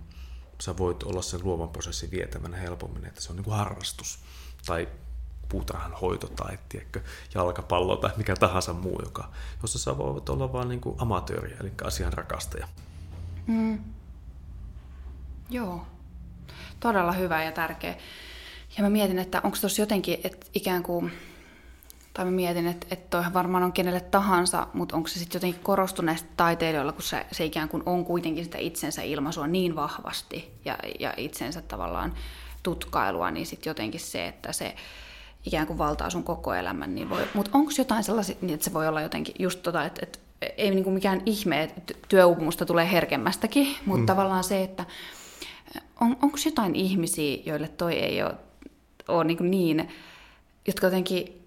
sä 0.61 0.77
voit 0.77 1.03
olla 1.03 1.21
sen 1.21 1.39
luovan 1.43 1.69
prosessin 1.69 2.11
vietävänä 2.11 2.57
helpommin, 2.57 3.05
että 3.05 3.21
se 3.21 3.29
on 3.29 3.35
niin 3.35 3.43
kuin 3.43 3.57
harrastus 3.57 4.19
tai 4.65 4.87
puutarhanhoito 5.49 6.27
tai 6.27 6.59
tiedätkö, 6.69 7.01
jalkapallo 7.35 7.95
tai 7.95 8.11
mikä 8.17 8.35
tahansa 8.35 8.73
muu, 8.73 9.01
joka, 9.03 9.31
jossa 9.61 9.79
sä 9.79 9.97
voit 9.97 10.29
olla 10.29 10.53
vain 10.53 10.69
niin 10.69 10.81
amatööri, 10.97 11.55
eli 11.59 11.71
asian 11.83 12.13
rakastaja. 12.13 12.67
Mm. 13.47 13.79
Joo, 15.49 15.87
todella 16.79 17.11
hyvä 17.11 17.43
ja 17.43 17.51
tärkeä. 17.51 17.97
Ja 18.77 18.83
mä 18.83 18.89
mietin, 18.89 19.19
että 19.19 19.41
onko 19.43 19.57
tuossa 19.61 19.81
jotenkin, 19.81 20.19
että 20.23 20.47
ikään 20.53 20.83
kuin, 20.83 21.11
tai 22.13 22.25
mä 22.25 22.31
mietin, 22.31 22.67
että, 22.67 22.87
että 22.91 23.09
toihan 23.09 23.33
varmaan 23.33 23.63
on 23.63 23.73
kenelle 23.73 23.99
tahansa, 23.99 24.67
mutta 24.73 24.95
onko 24.95 25.07
se 25.07 25.19
sitten 25.19 25.39
jotenkin 25.39 25.63
korostuneesta 25.63 26.29
taiteilijoilla, 26.37 26.91
kun 26.91 27.03
se, 27.03 27.25
se 27.31 27.45
ikään 27.45 27.69
kuin 27.69 27.83
on 27.85 28.05
kuitenkin 28.05 28.43
sitä 28.43 28.57
itsensä 28.57 29.01
ilmaisua 29.01 29.47
niin 29.47 29.75
vahvasti 29.75 30.51
ja, 30.65 30.77
ja 30.99 31.13
itsensä 31.17 31.61
tavallaan 31.61 32.13
tutkailua, 32.63 33.31
niin 33.31 33.45
sitten 33.45 33.69
jotenkin 33.69 33.99
se, 33.99 34.27
että 34.27 34.51
se 34.51 34.75
ikään 35.45 35.67
kuin 35.67 35.77
valtaa 35.77 36.09
sun 36.09 36.23
koko 36.23 36.53
elämän, 36.53 36.95
niin 36.95 37.09
voi, 37.09 37.27
mutta 37.33 37.51
onko 37.53 37.71
jotain 37.77 38.03
sellaisia, 38.03 38.35
niin 38.41 38.53
että 38.53 38.63
se 38.63 38.73
voi 38.73 38.87
olla 38.87 39.01
jotenkin 39.01 39.35
just 39.39 39.63
tota, 39.63 39.85
että, 39.85 39.99
että 40.03 40.19
ei 40.57 40.71
niin 40.71 40.83
kuin 40.83 40.93
mikään 40.93 41.21
ihme, 41.25 41.63
että 41.63 41.93
työuupumusta 42.07 42.65
tulee 42.65 42.91
herkemmästäkin, 42.91 43.75
mutta 43.85 44.01
mm. 44.01 44.05
tavallaan 44.05 44.43
se, 44.43 44.63
että 44.63 44.85
on, 46.01 46.17
onko 46.21 46.37
jotain 46.45 46.75
ihmisiä, 46.75 47.37
joille 47.45 47.67
toi 47.67 47.93
ei 47.93 48.23
ole, 48.23 48.33
ole 49.07 49.23
niin, 49.23 49.51
niin 49.51 49.89
jotka 50.67 50.87
jotenkin, 50.87 51.40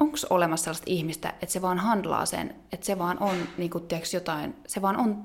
onko 0.00 0.16
olemassa 0.30 0.64
sellaista 0.64 0.84
ihmistä, 0.86 1.28
että 1.28 1.52
se 1.52 1.62
vaan 1.62 1.78
handlaa 1.78 2.26
sen, 2.26 2.54
että 2.72 2.86
se 2.86 2.98
vaan 2.98 3.18
on 3.20 3.36
niin 3.58 3.70
kuin, 3.70 3.86
tiedätkö, 3.86 4.16
jotain, 4.16 4.56
se 4.66 4.82
vaan 4.82 4.96
on 4.96 5.24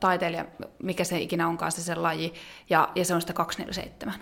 taiteilija, 0.00 0.44
mikä 0.82 1.04
se 1.04 1.18
ikinä 1.18 1.48
onkaan 1.48 1.72
se 1.72 1.82
sen 1.82 2.02
laji, 2.02 2.34
ja, 2.70 2.88
ja 2.94 3.04
se 3.04 3.14
on 3.14 3.20
sitä 3.20 3.32
247. 3.32 4.14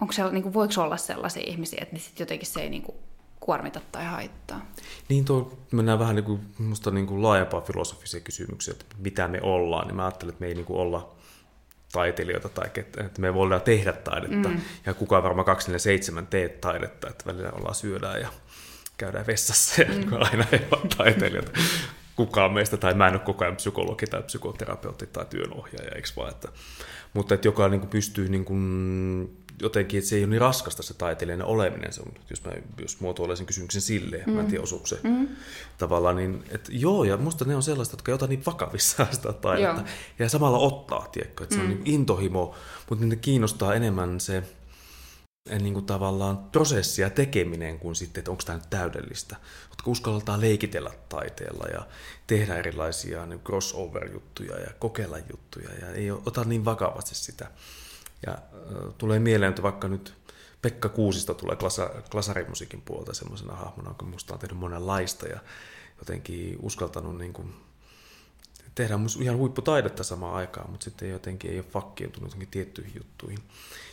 Onko 0.00 0.12
se, 0.12 0.30
niin 0.30 0.42
kuin, 0.42 0.54
voiko 0.54 0.82
olla 0.82 0.96
sellaisia 0.96 1.42
ihmisiä, 1.46 1.78
että 1.82 1.98
sit 1.98 2.20
jotenkin 2.20 2.46
se 2.46 2.60
ei 2.60 2.70
niin 2.70 2.82
kuin, 2.82 2.96
kuormita 3.40 3.80
tai 3.92 4.04
haittaa. 4.04 4.66
Niin 5.08 5.24
tuo, 5.24 5.58
mennään 5.70 5.98
vähän 5.98 6.16
niin 6.16 6.24
kuin, 6.24 6.40
musta 6.58 6.90
niin 6.90 7.06
kuin 7.06 7.22
laajempaa 7.22 7.60
filosofisia 7.60 8.20
kysymyksiä, 8.20 8.72
että 8.72 8.96
mitä 8.98 9.28
me 9.28 9.40
ollaan, 9.42 9.86
niin 9.86 9.96
mä 9.96 10.04
ajattelen, 10.04 10.32
että 10.32 10.40
me 10.40 10.46
ei 10.46 10.54
niin 10.54 10.64
kuin 10.64 10.78
olla 10.78 11.14
taiteilijoita 11.92 12.48
tai 12.48 12.66
että 12.76 13.20
me 13.20 13.34
voidaan 13.34 13.60
tehdä 13.62 13.92
taidetta. 13.92 14.48
Mm. 14.48 14.60
Ja 14.86 14.94
kukaan 14.94 15.22
varmaan 15.22 15.44
247 15.44 16.26
tee 16.26 16.48
taidetta, 16.48 17.08
että 17.08 17.26
välillä 17.26 17.50
ollaan 17.50 17.74
syödään 17.74 18.20
ja 18.20 18.28
käydään 18.96 19.26
vessassa 19.26 19.82
ja 19.82 19.88
mm. 19.88 20.12
aina 20.12 20.46
ei 20.52 20.66
ole 20.70 20.88
taiteilijoita. 20.96 21.50
Kukaan 22.16 22.52
meistä, 22.52 22.76
tai 22.76 22.94
mä 22.94 23.08
en 23.08 23.14
ole 23.14 23.20
koko 23.20 23.44
ajan 23.44 23.56
psykologi 23.56 24.06
tai 24.06 24.22
psykoterapeutti 24.22 25.06
tai 25.06 25.26
työnohjaaja, 25.30 25.90
eikö 25.94 26.08
vaan, 26.16 26.30
että, 26.30 26.48
mutta 27.14 27.34
että 27.34 27.48
joka 27.48 27.68
niin 27.68 27.80
kuin 27.80 27.90
pystyy 27.90 28.28
niin 28.28 28.44
kuin 28.44 29.42
jotenkin, 29.62 29.98
että 29.98 30.10
se 30.10 30.16
ei 30.16 30.22
ole 30.22 30.30
niin 30.30 30.40
raskasta 30.40 30.82
se 30.82 30.94
taiteilijan 30.94 31.42
oleminen, 31.42 31.92
se 31.92 32.02
on, 32.02 32.12
jos 32.30 32.44
mä 32.44 32.52
jos 32.80 33.00
muotoilen 33.00 33.36
sen 33.36 33.46
kysymyksen 33.46 33.82
silleen, 33.82 34.24
mm. 34.26 34.32
mä 34.32 34.40
en 34.40 34.46
tiedä 34.46 34.62
osuuko 34.62 34.86
se 34.86 34.98
mm. 35.02 35.28
tavallaan, 35.78 36.16
niin 36.16 36.44
että 36.50 36.70
joo, 36.72 37.04
ja 37.04 37.16
musta 37.16 37.44
ne 37.44 37.56
on 37.56 37.62
sellaista, 37.62 37.92
jotka 37.92 38.12
ei 38.12 38.14
ota 38.14 38.26
niin 38.26 38.46
vakavissaan 38.46 39.08
sitä 39.12 39.32
taidetta, 39.32 39.80
joo. 39.80 39.88
ja 40.18 40.28
samalla 40.28 40.58
ottaa, 40.58 41.08
tiedätkö, 41.12 41.44
että 41.44 41.56
mm. 41.56 41.60
se 41.60 41.66
on 41.66 41.70
mm. 41.70 41.82
niin 41.84 41.94
intohimo, 41.94 42.54
mutta 42.90 43.06
ne 43.06 43.16
kiinnostaa 43.16 43.74
enemmän 43.74 44.20
se 44.20 44.42
niin 45.50 45.74
kuin 45.74 45.86
tavallaan 45.86 46.38
prosessi 46.38 47.02
ja 47.02 47.10
tekeminen 47.10 47.78
kuin 47.78 47.96
sitten, 47.96 48.20
että 48.20 48.30
onko 48.30 48.42
tämä 48.46 48.58
nyt 48.58 48.70
täydellistä. 48.70 49.36
Jotka 49.70 49.90
uskalletaan 49.90 50.40
leikitellä 50.40 50.90
taiteella 51.08 51.66
ja 51.72 51.86
tehdä 52.26 52.56
erilaisia 52.56 53.26
niin 53.26 53.40
crossover-juttuja 53.40 54.58
ja 54.58 54.70
kokeilla 54.78 55.18
juttuja 55.18 55.68
ja 55.80 55.92
ei 55.92 56.10
ota 56.10 56.44
niin 56.44 56.64
vakavasti 56.64 57.14
sitä. 57.14 57.50
Ja 58.26 58.32
äh, 58.32 58.94
tulee 58.98 59.18
mieleen, 59.18 59.50
että 59.50 59.62
vaikka 59.62 59.88
nyt 59.88 60.14
Pekka 60.62 60.88
Kuusista 60.88 61.34
tulee 61.34 61.56
klasa, 61.56 61.90
klasarimusiikin 62.10 62.82
puolta 62.82 63.14
semmoisena 63.14 63.54
hahmona, 63.54 63.90
joka 63.90 64.04
musta 64.04 64.34
on 64.34 64.40
tehnyt 64.40 64.58
monenlaista 64.58 65.26
ja 65.26 65.40
jotenkin 65.98 66.58
uskaltanut 66.62 67.18
niin 67.18 67.32
kuin, 67.32 67.54
tehdä 68.74 68.94
ihan 69.20 69.36
huipputaidetta 69.36 70.04
samaan 70.04 70.34
aikaan, 70.34 70.70
mutta 70.70 70.84
sitten 70.84 71.10
jotenkin 71.10 71.50
ei 71.50 71.58
ole 71.58 71.66
fakkiutunut 71.72 72.26
jotenkin 72.28 72.48
tiettyihin 72.48 72.94
juttuihin. 72.96 73.38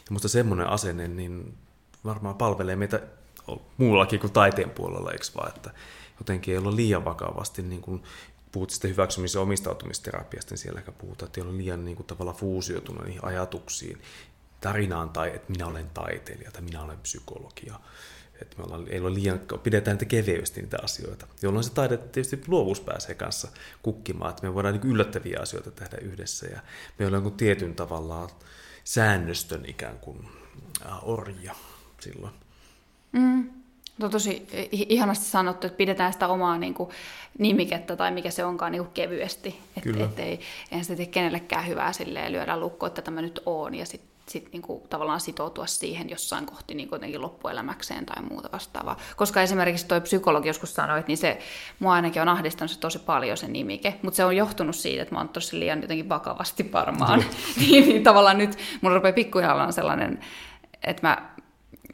Ja 0.10 0.14
musta 0.14 0.28
semmoinen 0.28 0.68
asenne 0.68 1.08
niin 1.08 1.58
varmaan 2.06 2.36
palvelee 2.36 2.76
meitä 2.76 3.02
muullakin 3.78 4.20
kuin 4.20 4.34
taiteen 4.34 4.70
puolella, 4.70 5.12
eikö 5.12 5.26
vaan, 5.36 5.56
että 5.56 5.72
jotenkin 6.20 6.52
ei 6.52 6.58
olla 6.58 6.76
liian 6.76 7.06
vakavasti 7.06 7.62
niin 7.62 7.82
kuin 7.82 8.04
puhut 8.52 8.70
sitten 8.70 8.92
hyväksymisen 8.92 9.42
omistautumisterapiasta, 9.42 10.52
niin 10.52 10.58
siellä 10.60 10.80
ehkä 10.80 10.92
puhutaan, 10.92 11.28
että 11.28 11.42
ei 11.42 11.48
ole 11.48 11.58
liian 11.58 11.86
niin 11.86 11.96
kuin, 11.96 12.08
tavallaan 12.08 12.38
fuusioitunut 12.38 13.06
niihin 13.06 13.26
ajatuksiin, 13.26 14.02
tarinaan 14.62 15.10
tai 15.10 15.36
että 15.36 15.52
minä 15.52 15.68
olen 15.68 15.90
taiteilija 15.90 16.52
tai 16.52 16.62
minä 16.62 16.82
olen 16.82 17.00
psykologia. 17.00 17.80
Että 18.42 18.58
me 18.58 18.64
ollaan, 18.64 18.88
ei 18.88 19.00
ole 19.00 19.14
liian, 19.14 19.40
pidetään 19.64 19.96
niitä 19.96 20.06
keveästi 20.06 20.62
niitä 20.62 20.78
asioita, 20.84 21.28
jolloin 21.42 21.64
se 21.64 21.72
taide 21.72 21.98
tietysti 21.98 22.42
luovuus 22.48 22.80
pääsee 22.80 23.16
kanssa 23.16 23.48
kukkimaan, 23.84 24.30
että 24.30 24.48
me 24.48 24.54
voidaan 24.54 24.74
niin 24.74 24.92
yllättäviä 24.92 25.40
asioita 25.42 25.72
tehdä 25.72 25.98
yhdessä 26.02 26.48
ja 26.48 26.62
me 27.00 27.06
ollaan 27.06 27.24
kuin 27.24 27.36
tietyn 27.36 27.76
tavallaan 27.76 28.30
säännöstön 28.90 29.66
ikään 29.68 30.00
kuin 30.00 30.28
orja 31.02 31.56
silloin. 32.00 32.34
Mm. 33.12 33.50
No 33.98 34.10
tosi 34.10 34.48
ihanasti 34.72 35.26
sanottu, 35.26 35.68
että 35.68 35.78
pidetään 35.78 36.14
sitä 36.14 36.28
omaa 36.28 36.58
niin 36.58 36.74
kuin, 36.74 36.90
nimikettä 37.38 37.96
tai 37.96 38.12
mikä 38.12 38.32
se 38.32 38.46
onkaan 38.46 38.72
niin 38.72 38.84
kuin 38.84 38.94
kevyesti. 38.94 39.60
Että 39.78 40.04
et 40.04 40.20
ei, 40.20 40.40
eihän 40.72 40.86
se 40.86 40.96
tee 40.96 41.06
kenellekään 41.06 41.68
hyvää 41.68 41.94
silleen, 41.94 42.32
lyödä 42.32 42.60
lukko, 42.60 42.86
että 42.86 43.02
tämä 43.02 43.22
nyt 43.22 43.40
on 43.46 43.76
ja 43.76 43.86
sitten 43.86 44.09
sit 44.30 44.50
niinku 44.52 44.88
tavallaan 44.90 45.20
sitoutua 45.20 45.68
siihen 45.68 46.10
jossain 46.10 46.46
kohti 46.46 46.74
niinku 46.76 46.96
jotenkin 46.96 47.22
loppuelämäkseen 47.22 48.06
tai 48.06 48.24
muuta 48.24 48.50
vastaavaa. 48.52 48.98
Koska 49.16 49.42
esimerkiksi 49.42 49.88
tuo 49.88 50.02
psykologi 50.02 50.48
joskus 50.48 50.76
sanoi, 50.76 51.00
että 51.00 51.08
niin 51.10 51.18
se, 51.18 51.40
mua 51.80 51.94
ainakin 51.94 52.22
on 52.22 52.30
ahdistanut 52.30 52.72
se 52.72 52.80
tosi 52.80 53.00
paljon 53.00 53.38
se 53.38 53.48
nimike, 53.48 53.96
mutta 54.02 54.18
se 54.18 54.26
on 54.26 54.36
johtunut 54.36 54.76
siitä, 54.76 55.02
että 55.02 55.16
mä 55.16 55.20
oon 55.20 55.30
tosi 55.30 55.60
liian 55.60 55.82
jotenkin 55.82 56.10
vakavasti 56.10 56.72
varmaan. 56.72 57.24
niin, 57.60 57.90
niin, 57.90 58.04
tavallaan 58.04 58.38
nyt 58.38 58.58
mulla 58.82 58.96
rupeaa 58.96 59.14
pikkuhiljaa 59.14 59.72
sellainen, 59.72 60.20
että 60.84 61.08
mä, 61.08 61.30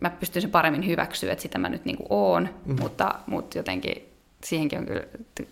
mä 0.02 0.10
pystyn 0.10 0.42
sen 0.42 0.52
paremmin 0.52 0.88
hyväksyä, 0.88 1.32
että 1.32 1.42
sitä 1.42 1.58
mä 1.58 1.70
nyt 1.70 1.86
niinku 1.86 2.06
oon, 2.10 2.50
mm. 2.66 2.76
mutta, 2.82 3.16
mutta 3.28 3.58
jotenkin 3.58 4.16
siihenkin 4.44 4.80
on 4.80 4.86
kyllä, 4.86 5.04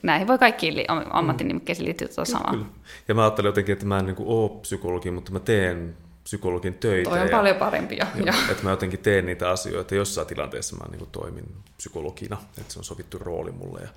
näihin 0.04 0.28
voi 0.28 0.38
kaikkiin 0.38 0.86
ammattinimikkeisiin 1.10 1.86
liittyä 1.86 2.08
tuota 2.08 2.32
samaa. 2.32 2.52
Kyllä. 2.52 2.66
Ja 3.08 3.16
mä 3.16 3.24
ajattelen 3.24 3.50
jotenkin, 3.50 3.74
että 3.74 3.86
mä 3.86 4.00
en 4.00 4.06
niin 4.06 4.16
ole 4.20 4.62
psykologi, 4.62 5.12
mutta 5.12 5.32
mä 5.32 5.40
teen 5.40 5.96
psykologin 6.24 6.74
töitä. 6.74 7.10
Toi 7.10 7.20
on 7.20 7.28
ja, 7.28 7.38
paljon 7.38 7.56
parempi 7.56 7.98
jo. 7.98 8.26
Ja, 8.26 8.34
että 8.52 8.64
mä 8.64 8.70
jotenkin 8.70 9.00
teen 9.00 9.26
niitä 9.26 9.50
asioita. 9.50 9.96
Jossain 9.96 10.28
tilanteessa 10.28 10.76
mä 10.76 10.86
niin 10.92 11.08
toimin 11.12 11.46
psykologina, 11.78 12.38
että 12.58 12.74
se 12.74 12.80
on 12.80 12.86
sovittu 12.86 13.18
rooli 13.18 13.52
mulle 13.52 13.82
ja 13.82 13.90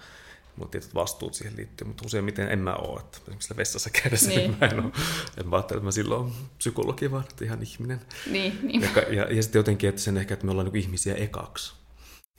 mulla 0.57 0.71
tietyt 0.71 0.95
vastuut 0.95 1.35
siihen 1.35 1.57
liittyy, 1.57 1.87
mutta 1.87 2.03
useimmiten 2.07 2.49
en 2.49 2.59
mä 2.59 2.75
ole. 2.75 3.01
Että 3.01 3.19
esimerkiksi 3.19 3.57
vessassa 3.57 3.91
käydessä 3.91 4.29
niin. 4.29 4.39
niin 4.39 4.57
mä 4.61 4.67
en 4.67 4.85
ole. 4.85 4.93
En 5.37 5.49
mä 5.49 5.57
ajattele, 5.57 5.79
että 5.79 5.85
mä 5.85 5.91
silloin 5.91 6.21
olen 6.21 6.33
psykologi, 6.59 7.11
vaan 7.11 7.25
että 7.31 7.45
ihan 7.45 7.63
ihminen. 7.63 8.01
Niin, 8.31 8.59
niin. 8.63 8.83
Ja, 8.83 9.03
ja, 9.03 9.33
ja, 9.33 9.43
sitten 9.43 9.59
jotenkin, 9.59 9.89
että 9.89 10.01
sen 10.01 10.17
ehkä, 10.17 10.35
että 10.35 10.47
me 10.47 10.53
ollaan 10.53 10.67
niin 10.67 10.77
ihmisiä 10.77 11.15
ekaksi. 11.15 11.75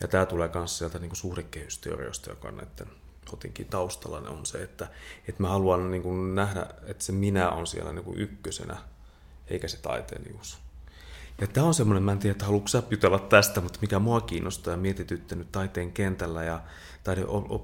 Ja 0.01 0.07
tämä 0.07 0.25
tulee 0.25 0.49
myös 0.53 0.77
sieltä 0.77 0.99
niin 0.99 1.15
suhdekehysteoriasta, 1.15 2.29
joka 2.29 2.47
on 2.47 2.57
näiden 2.57 2.87
jotenkin 3.31 3.65
taustalla 3.65 4.17
on 4.17 4.45
se, 4.45 4.63
että, 4.63 4.87
että 5.27 5.43
mä 5.43 5.49
haluan 5.49 5.91
niin 5.91 6.03
kuin 6.03 6.35
nähdä, 6.35 6.65
että 6.85 7.03
se 7.03 7.11
minä 7.11 7.49
on 7.49 7.67
siellä 7.67 7.93
niin 7.93 8.05
kuin 8.05 8.19
ykkösenä 8.19 8.77
eikä 9.49 9.67
se 9.67 9.77
taiteilijuus. 9.77 10.57
Ja 11.41 11.47
tämä 11.47 11.67
on 11.67 11.73
semmoinen, 11.73 12.03
mä 12.03 12.11
en 12.11 12.19
tiedä, 12.19 12.31
että 12.31 12.45
haluatko 12.45 12.67
sä 12.67 12.83
jutella 12.91 13.19
tästä, 13.19 13.61
mutta 13.61 13.79
mikä 13.81 13.99
mua 13.99 14.21
kiinnostaa 14.21 14.73
ja 14.73 14.77
mietityttänyt 14.77 15.51
taiteen 15.51 15.91
kentällä 15.91 16.43
ja 16.43 16.61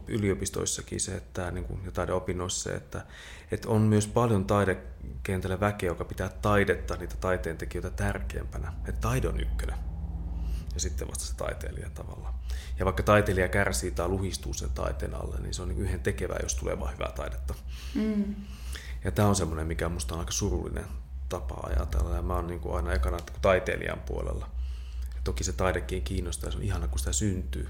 yliopistoissakin 0.07 0.99
se, 0.99 1.15
että, 1.15 1.51
niin 1.51 1.65
kuin, 1.65 1.85
ja 1.85 1.91
taideopinnoissa 1.91 2.63
se, 2.69 2.75
että, 2.75 3.05
että 3.51 3.69
on 3.69 3.81
myös 3.81 4.07
paljon 4.07 4.45
taidekentällä 4.45 5.59
väkeä, 5.59 5.89
joka 5.89 6.05
pitää 6.05 6.29
taidetta, 6.29 6.95
niitä 6.95 7.15
taiteentekijöitä 7.17 7.89
tärkeämpänä. 7.89 8.73
Että 8.87 9.01
taide 9.01 9.27
on 9.27 9.39
ykkönen. 9.39 9.77
Ja 10.73 10.79
sitten 10.79 11.07
vasta 11.07 11.23
se 11.23 11.35
taiteilija 11.35 11.89
tavallaan. 11.89 12.33
Ja 12.79 12.85
vaikka 12.85 13.03
taiteilija 13.03 13.47
kärsii 13.47 13.91
tai 13.91 14.07
luhistuu 14.07 14.53
sen 14.53 14.69
taiteen 14.69 15.15
alle, 15.15 15.39
niin 15.39 15.53
se 15.53 15.61
on 15.61 15.67
niin 15.67 15.81
yhden 15.81 15.99
tekevää, 15.99 16.39
jos 16.43 16.55
tulee 16.55 16.79
vain 16.79 16.93
hyvää 16.93 17.11
taidetta. 17.11 17.53
Mm. 17.95 18.35
Ja 19.03 19.11
tämä 19.11 19.27
on 19.27 19.35
semmoinen, 19.35 19.67
mikä 19.67 19.89
minusta 19.89 20.13
on 20.13 20.19
aika 20.19 20.31
surullinen 20.31 20.85
tapa 21.33 21.55
ajatella. 21.63 22.15
Ja 22.15 22.21
mä 22.21 22.35
oon 22.35 22.47
niin 22.47 22.59
kuin 22.59 22.75
aina 22.75 22.93
ekana 22.93 23.17
taiteilijan 23.41 23.99
puolella. 23.99 24.49
Ja 25.15 25.21
toki 25.23 25.43
se 25.43 25.53
taidekin 25.53 26.03
kiinnostaa, 26.03 26.51
se 26.51 26.57
on 26.57 26.63
ihana, 26.63 26.87
kun 26.87 26.99
sitä 26.99 27.13
syntyy. 27.13 27.69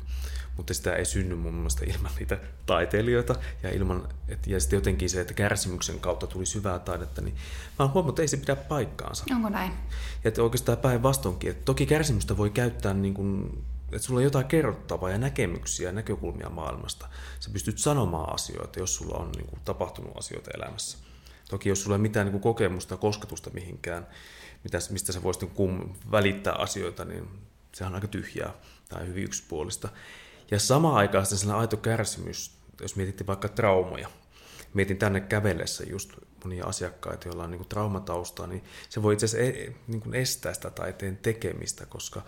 Mutta 0.58 0.74
sitä 0.74 0.96
ei 0.96 1.06
synny 1.06 1.36
mun 1.36 1.54
mielestä 1.54 1.86
ilman 1.86 2.12
niitä 2.20 2.38
taiteilijoita. 2.66 3.36
Ja, 3.64 3.70
ilman, 3.70 4.10
et, 4.28 4.48
ja 4.48 4.60
sitten 4.60 4.78
jotenkin 4.78 5.10
se, 5.10 5.22
että 5.22 5.34
kärsimyksen 5.34 6.00
kautta 6.00 6.28
tuli 6.28 6.46
syvää 6.46 6.80
taidetta, 6.80 7.22
niin 7.22 7.36
mä 7.80 7.86
oon 7.86 7.94
huomannut, 7.94 8.14
että 8.14 8.22
ei 8.22 8.28
se 8.28 8.38
pidä 8.38 8.56
paikkaansa. 8.56 9.26
Onko 9.32 9.50
näin? 9.50 9.72
Ja 10.24 10.28
että 10.28 10.44
oikeastaan 10.44 10.78
päinvastoinkin, 10.78 11.52
että 11.52 11.66
toki 11.66 11.86
kärsimystä 11.86 12.38
voi 12.38 12.50
käyttää 12.50 12.94
niin 12.94 13.14
kuin, 13.14 13.64
että 13.92 14.00
sulla 14.00 14.18
on 14.18 14.24
jotain 14.24 14.46
kerrottavaa 14.46 15.10
ja 15.10 15.18
näkemyksiä 15.18 15.90
ja 15.90 15.94
näkökulmia 15.94 16.50
maailmasta. 16.50 17.08
Sä 17.40 17.50
pystyt 17.54 17.78
sanomaan 17.78 18.34
asioita, 18.34 18.80
jos 18.80 18.96
sulla 18.96 19.18
on 19.18 19.32
niin 19.32 19.48
kuin, 19.48 19.60
tapahtunut 19.66 20.18
asioita 20.18 20.52
elämässä. 20.56 20.98
Toki 21.54 21.70
jos 21.70 21.84
sulla 21.84 21.96
ei 21.96 22.02
mitään 22.02 22.26
niin 22.26 22.32
kuin 22.32 22.42
kokemusta, 22.42 22.98
kosketusta 22.98 23.50
mihinkään, 23.50 24.08
mitä, 24.64 24.78
mistä 24.90 25.12
sä 25.12 25.24
voisit 25.24 25.58
niin 25.58 25.96
välittää 26.12 26.54
asioita, 26.54 27.06
niin 27.06 27.30
sehän 27.76 27.92
on 27.92 27.96
aika 27.96 28.08
tyhjää 28.08 28.54
tai 28.90 29.08
hyvin 29.08 29.24
yksipuolista. 29.24 29.90
Ja 30.52 30.60
samaan 30.60 30.96
aikaan 30.96 31.26
sellainen 31.26 31.56
aito 31.56 31.78
kärsimys, 31.78 32.58
jos 32.82 32.96
mietitte 32.96 33.28
vaikka 33.28 33.48
traumoja, 33.48 34.10
mietin 34.74 34.98
tänne 34.98 35.20
kävellessä 35.20 35.84
just 35.84 36.12
monia 36.44 36.66
asiakkaita, 36.66 37.28
joilla 37.28 37.44
on 37.44 37.52
niin 37.52 37.70
traumataustaa, 37.70 38.48
niin 38.48 38.64
se 38.90 39.04
voi 39.04 39.14
itse 39.14 39.26
asiassa 39.26 39.60
e, 39.60 39.74
niin 39.88 40.02
kuin 40.02 40.16
estää 40.16 40.54
sitä 40.54 40.70
taiteen 40.70 41.18
tekemistä, 41.18 41.86
koska 41.86 42.22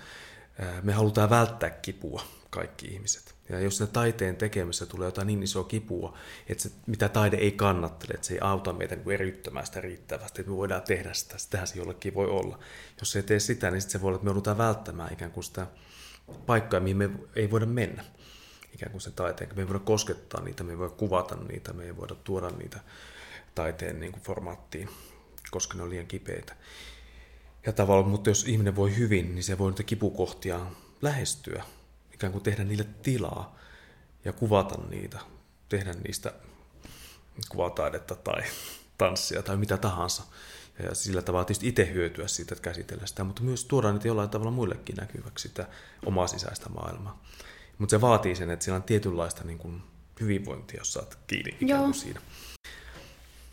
me 0.81 0.93
halutaan 0.93 1.29
välttää 1.29 1.69
kipua, 1.69 2.23
kaikki 2.49 2.88
ihmiset. 2.88 3.35
Ja 3.49 3.60
jos 3.60 3.79
ne 3.79 3.88
taiteen 3.88 4.36
tekemisessä 4.36 4.86
tulee 4.86 5.08
jotain 5.08 5.27
niin 5.27 5.43
isoa 5.43 5.63
kipua, 5.63 6.17
että 6.47 6.63
se, 6.63 6.71
mitä 6.88 7.10
taide 7.10 7.38
ei 7.38 7.51
kannattele, 7.51 8.13
että 8.13 8.27
se 8.27 8.34
ei 8.34 8.39
auta 8.39 8.73
meitä 8.73 8.95
niin 8.95 9.12
eryttämään 9.12 9.65
sitä 9.65 9.81
riittävästi, 9.81 10.41
että 10.41 10.51
me 10.51 10.58
voidaan 10.58 10.81
tehdä 10.81 11.13
sitä, 11.13 11.38
sitähän 11.38 11.67
se 11.67 11.79
jollekin 11.79 12.13
voi 12.13 12.27
olla. 12.27 12.60
Jos 12.99 13.12
se 13.12 13.19
ei 13.19 13.23
tee 13.23 13.39
sitä, 13.39 13.71
niin 13.71 13.81
sitten 13.81 13.99
se 13.99 14.01
voi 14.01 14.08
olla, 14.08 14.15
että 14.15 14.25
me 14.25 14.29
joudutaan 14.29 14.58
välttämään 14.58 15.13
ikään 15.13 15.31
kuin 15.31 15.43
sitä 15.43 15.67
paikkaa, 16.45 16.79
mihin 16.79 16.97
me 16.97 17.10
ei 17.36 17.51
voida 17.51 17.65
mennä. 17.65 18.03
Ikään 18.73 18.91
kuin 18.91 19.01
sen 19.01 19.13
taiteen, 19.13 19.55
me 19.55 19.62
ei 19.62 19.67
voida 19.67 19.79
koskettaa 19.79 20.41
niitä, 20.41 20.63
me 20.63 20.71
ei 20.71 20.77
voida 20.77 20.93
kuvata 20.93 21.36
niitä, 21.36 21.73
me 21.73 21.84
ei 21.84 21.97
voida 21.97 22.15
tuoda 22.15 22.49
niitä 22.49 22.79
taiteen 23.55 23.99
niin 23.99 24.12
kuin 24.12 24.23
formaattiin, 24.23 24.89
koska 25.51 25.77
ne 25.77 25.84
on 25.84 25.89
liian 25.89 26.08
kipeitä. 26.08 26.55
Ja 27.65 27.73
tavallaan, 27.73 28.12
mutta 28.12 28.29
jos 28.29 28.43
ihminen 28.43 28.75
voi 28.75 28.97
hyvin, 28.97 29.36
niin 29.36 29.43
se 29.43 29.58
voi 29.58 29.71
niitä 29.71 29.84
kipukohtia 29.84 30.60
lähestyä 31.01 31.63
ikään 32.15 32.32
kuin 32.32 32.43
tehdä 32.43 32.63
niille 32.63 32.86
tilaa 33.04 33.56
ja 34.25 34.34
kuvata 34.34 34.75
niitä, 34.89 35.19
tehdä 35.69 35.93
niistä 35.93 36.34
kuvataidetta 37.49 38.15
tai 38.15 38.43
tanssia 38.97 39.43
tai 39.43 39.58
mitä 39.58 39.78
tahansa. 39.78 40.23
Ja 40.84 40.95
sillä 40.95 41.21
tavalla 41.21 41.45
tietysti 41.45 41.67
itse 41.67 41.93
hyötyä 41.93 42.28
siitä, 42.28 42.54
että 42.54 42.63
käsitellä 42.63 43.06
sitä, 43.06 43.23
mutta 43.23 43.43
myös 43.43 43.65
tuoda 43.65 43.91
niitä 43.91 44.08
jollain 44.08 44.30
tavalla 44.30 44.51
muillekin 44.51 44.95
näkyväksi 44.95 45.47
sitä 45.47 45.67
omaa 46.06 46.28
sisäistä 46.28 46.69
maailmaa. 46.69 47.23
Mutta 47.78 47.91
se 47.91 48.01
vaatii 48.01 48.36
sen, 48.36 48.49
että 48.49 48.65
siellä 48.65 48.75
on 48.75 48.84
tietynlaista 48.84 49.43
niin 49.43 49.58
kuin 49.58 49.82
hyvinvointia, 50.19 50.80
jos 50.82 50.93
saat 50.93 51.17
kiinni 51.28 51.58
ikään 51.62 51.84
kuin 51.84 51.93
siinä. 51.93 52.21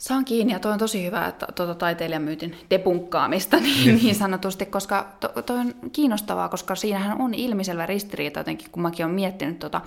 Saan 0.03 0.25
kiinni 0.25 0.53
ja 0.53 0.59
toi 0.59 0.73
on 0.73 0.79
tosi 0.79 1.07
hyvä 1.07 1.27
että 1.27 1.47
tuota 1.55 1.75
taiteilijamyytin 1.75 2.57
depunkkaamista 2.71 3.57
niin, 3.61 3.97
niin 3.97 4.15
sanotusti, 4.15 4.67
koska 4.67 5.13
to, 5.21 5.29
toi 5.43 5.59
on 5.59 5.75
kiinnostavaa, 5.93 6.49
koska 6.49 6.75
siinähän 6.75 7.21
on 7.21 7.35
ilmiselvä 7.35 7.87
ristiriita 7.87 8.41
jotenkin, 8.41 8.71
kun 8.71 8.83
mäkin 8.83 9.07
olen 9.07 9.15
miettinyt, 9.15 9.59
tota, 9.59 9.81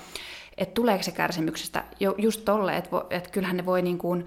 että 0.58 0.74
tuleeko 0.74 1.04
se 1.04 1.12
kärsimyksestä 1.12 1.84
jo, 2.00 2.16
just 2.18 2.46
tolle, 2.46 2.78
että, 2.78 2.90
että 3.10 3.30
kyllähän 3.30 3.58
ne 3.58 3.66
voi 3.66 3.82
niin 3.82 3.98
kuin, 3.98 4.26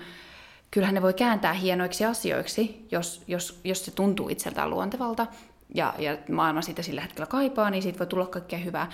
kyllähän 0.70 0.94
ne 0.94 1.02
voi 1.02 1.14
kääntää 1.14 1.52
hienoiksi 1.52 2.04
asioiksi, 2.04 2.86
jos, 2.90 3.22
jos, 3.26 3.60
jos 3.64 3.84
se 3.84 3.90
tuntuu 3.90 4.28
itseltään 4.28 4.70
luontevalta 4.70 5.26
ja, 5.74 5.94
ja 5.98 6.16
maailma 6.30 6.62
siitä 6.62 6.82
sillä 6.82 7.00
hetkellä 7.00 7.26
kaipaa, 7.26 7.70
niin 7.70 7.82
siitä 7.82 7.98
voi 7.98 8.06
tulla 8.06 8.26
kaikkea 8.26 8.58
hyvää. 8.58 8.90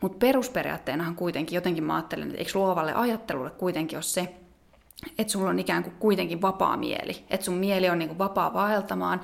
Mutta 0.00 0.18
perusperiaatteenahan 0.18 1.16
kuitenkin, 1.16 1.54
jotenkin 1.54 1.84
mä 1.84 1.94
ajattelen, 1.94 2.28
että 2.28 2.38
eikö 2.38 2.50
luovalle 2.54 2.94
ajattelulle 2.94 3.50
kuitenkin 3.50 3.96
ole 3.96 4.02
se, 4.02 4.34
että 5.18 5.32
sulla 5.32 5.50
on 5.50 5.58
ikään 5.58 5.82
kuin 5.82 5.96
kuitenkin 5.98 6.42
vapaa 6.42 6.76
mieli, 6.76 7.24
että 7.30 7.44
sun 7.44 7.54
mieli 7.54 7.88
on 7.88 7.98
niin 7.98 8.08
kuin 8.08 8.18
vapaa 8.18 8.54
vaeltamaan, 8.54 9.20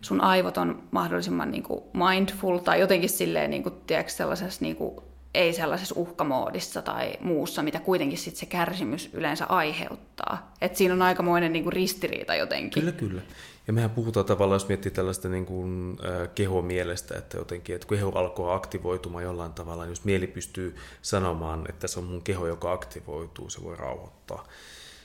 sun 0.00 0.20
aivot 0.20 0.56
on 0.56 0.82
mahdollisimman 0.90 1.50
niin 1.50 1.62
kuin 1.62 1.84
mindful 1.92 2.58
tai 2.58 2.80
jotenkin 2.80 3.10
silleen 3.10 3.50
niin 3.50 3.62
kuin, 3.62 3.74
tiedätkö, 3.86 4.12
sellaisessa 4.12 4.64
niin 4.64 4.76
kuin, 4.76 5.00
ei 5.34 5.52
sellaisessa 5.52 5.94
uhkamoodissa 5.98 6.82
tai 6.82 7.12
muussa, 7.20 7.62
mitä 7.62 7.80
kuitenkin 7.80 8.18
sit 8.18 8.36
se 8.36 8.46
kärsimys 8.46 9.10
yleensä 9.12 9.46
aiheuttaa. 9.46 10.52
Et 10.60 10.76
siinä 10.76 10.94
on 10.94 11.02
aikamoinen 11.02 11.52
niin 11.52 11.62
kuin 11.62 11.72
ristiriita 11.72 12.34
jotenkin. 12.34 12.82
Kyllä, 12.82 12.92
kyllä. 12.92 13.22
Ja 13.66 13.72
mehän 13.72 13.90
puhutaan 13.90 14.26
tavallaan, 14.26 14.56
jos 14.56 14.68
miettii 14.68 14.92
tällaista 14.92 15.28
niin 15.28 15.46
kuin, 15.46 15.96
äh, 16.04 16.28
kehomielestä, 16.34 17.18
että 17.18 17.36
jotenkin, 17.36 17.74
että 17.74 17.88
keho 17.88 18.12
alkoi 18.14 18.54
aktivoitumaan 18.54 19.24
jollain 19.24 19.52
tavalla, 19.52 19.82
niin 19.82 19.90
jos 19.90 20.04
mieli 20.04 20.26
pystyy 20.26 20.76
sanomaan, 21.02 21.64
että 21.68 21.86
se 21.88 21.98
on 21.98 22.04
mun 22.04 22.22
keho, 22.22 22.46
joka 22.46 22.72
aktivoituu, 22.72 23.50
se 23.50 23.62
voi 23.62 23.76
rauhoittaa 23.76 24.46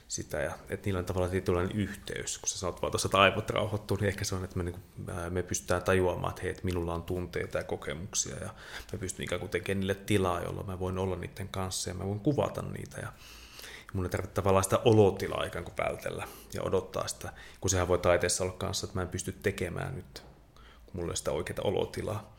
sitä, 0.09 0.37
ja 0.37 0.51
että 0.69 0.87
niillä 0.87 0.99
on 0.99 1.05
tavallaan 1.05 1.31
tietynlainen 1.31 1.77
yhteys. 1.77 2.37
Kun 2.37 2.49
sä 2.49 2.57
sanot 2.57 2.81
vaan 2.81 2.91
tuossa, 2.91 3.07
että 3.07 3.17
aivot 3.17 3.49
rauhoittuu, 3.49 3.97
niin 3.97 4.07
ehkä 4.07 4.25
se 4.25 4.35
on, 4.35 4.43
että 4.43 4.57
me, 4.57 4.63
niin 4.63 4.75
kuin, 4.75 5.15
me 5.29 5.43
pystytään 5.43 5.83
tajuamaan, 5.83 6.29
että 6.29 6.41
hei, 6.41 6.51
että 6.51 6.65
minulla 6.65 6.93
on 6.93 7.03
tunteita 7.03 7.57
ja 7.57 7.63
kokemuksia, 7.63 8.35
ja 8.35 8.49
me 8.91 8.97
pystyn 8.97 9.23
ikään 9.23 9.39
kuin 9.39 9.49
tekemään 9.49 9.79
niille 9.79 9.95
tilaa, 9.95 10.41
jolloin 10.41 10.67
mä 10.67 10.79
voin 10.79 10.97
olla 10.97 11.15
niiden 11.15 11.47
kanssa, 11.47 11.89
ja 11.89 11.93
mä 11.93 12.05
voin 12.05 12.19
kuvata 12.19 12.61
niitä, 12.61 13.01
ja 13.01 13.13
mun 13.93 14.05
ei 14.05 14.09
tarvitse 14.09 14.33
tavallaan 14.33 14.63
sitä 14.63 14.79
olotilaa 14.85 15.43
ikään 15.43 15.65
kuin 15.65 15.77
vältellä 15.77 16.27
ja 16.53 16.63
odottaa 16.63 17.07
sitä, 17.07 17.33
kun 17.61 17.69
sehän 17.69 17.87
voi 17.87 17.99
taiteessa 17.99 18.43
olla 18.43 18.53
kanssa, 18.53 18.85
että 18.85 18.97
mä 18.97 19.01
en 19.01 19.07
pysty 19.07 19.31
tekemään 19.31 19.95
nyt 19.95 20.23
kun 20.91 21.01
mulla 21.01 21.13
ei 21.13 21.17
sitä 21.17 21.31
oikeaa 21.31 21.59
olotilaa. 21.63 22.38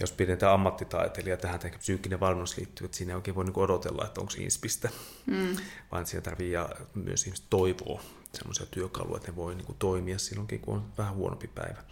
Jos 0.00 0.12
pidetään 0.12 0.52
ammattitaiteilija 0.52 1.36
tähän 1.36 1.60
ehkä 1.64 1.78
psyykkinen 1.78 2.20
valmennus 2.20 2.56
liittyy, 2.56 2.84
että 2.84 2.96
siinä 2.96 3.12
ei 3.12 3.16
oikein 3.16 3.34
voi 3.34 3.44
niin 3.44 3.58
odotella, 3.58 4.04
että 4.04 4.20
onko 4.20 4.32
inspistä, 4.38 4.88
mm. 5.26 5.56
vaan 5.92 6.06
siinä 6.06 6.22
tarvii 6.22 6.52
ja 6.52 6.68
myös 6.94 7.24
ihmiset 7.26 7.46
toivoa 7.50 8.02
semmoisia 8.32 8.66
työkaluja, 8.70 9.16
että 9.16 9.30
ne 9.30 9.36
voi 9.36 9.54
niin 9.54 9.66
kuin 9.66 9.78
toimia 9.78 10.18
silloinkin, 10.18 10.60
kun 10.60 10.74
on 10.74 10.92
vähän 10.98 11.14
huonompi 11.14 11.48
päivä. 11.48 11.82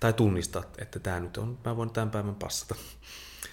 Tai 0.00 0.12
tunnistaa, 0.12 0.62
että 0.78 0.98
tämä 0.98 1.20
nyt 1.20 1.36
on, 1.36 1.58
mä 1.64 1.76
voin 1.76 1.90
tämän 1.90 2.10
päivän 2.10 2.34
passata. 2.34 2.74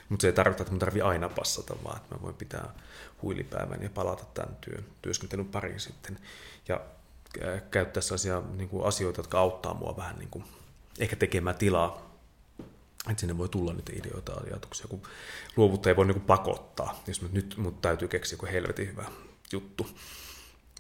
Mutta 0.10 0.22
se 0.22 0.28
ei 0.28 0.34
tarkoita, 0.34 0.62
että 0.62 0.72
mun 0.72 0.80
tarvii 0.80 1.02
aina 1.02 1.30
passata, 1.30 1.76
vaan 1.84 1.98
että 1.98 2.16
mä 2.16 2.22
voin 2.22 2.36
pitää 2.36 2.74
huilipäivän 3.22 3.84
ja 3.84 3.90
palata 3.90 4.26
tämän 4.34 4.58
työn, 4.62 4.86
työskentelyn 5.02 5.46
pariin 5.46 5.80
sitten. 5.80 6.20
Ja 6.68 6.82
käyttää 7.72 8.02
sellaisia 8.02 8.42
niin 8.54 8.70
kuin 8.70 8.86
asioita, 8.86 9.20
jotka 9.20 9.40
auttaa 9.40 9.74
mua 9.74 9.98
vähän 9.98 10.20
niin 10.20 10.30
kuin, 10.30 10.44
ehkä 11.00 11.16
tekemään 11.16 11.56
tilaa, 11.56 12.11
että 13.10 13.22
sinne 13.22 13.38
voi 13.38 13.50
tulla 13.50 13.74
niitä 13.74 13.92
ideoita 13.96 14.32
ja 14.32 14.42
ajatuksia, 14.44 14.88
kun 14.88 15.02
luovuutta 15.56 15.90
ei 15.90 15.96
voi 15.96 16.06
niin 16.06 16.16
kuin 16.16 16.26
pakottaa. 16.26 17.04
Jos 17.08 17.22
nyt 17.32 17.58
mut 17.58 17.82
täytyy 17.82 18.08
keksiä 18.08 18.34
joku 18.34 18.46
helvetin 18.46 18.88
hyvä 18.88 19.06
juttu, 19.52 19.88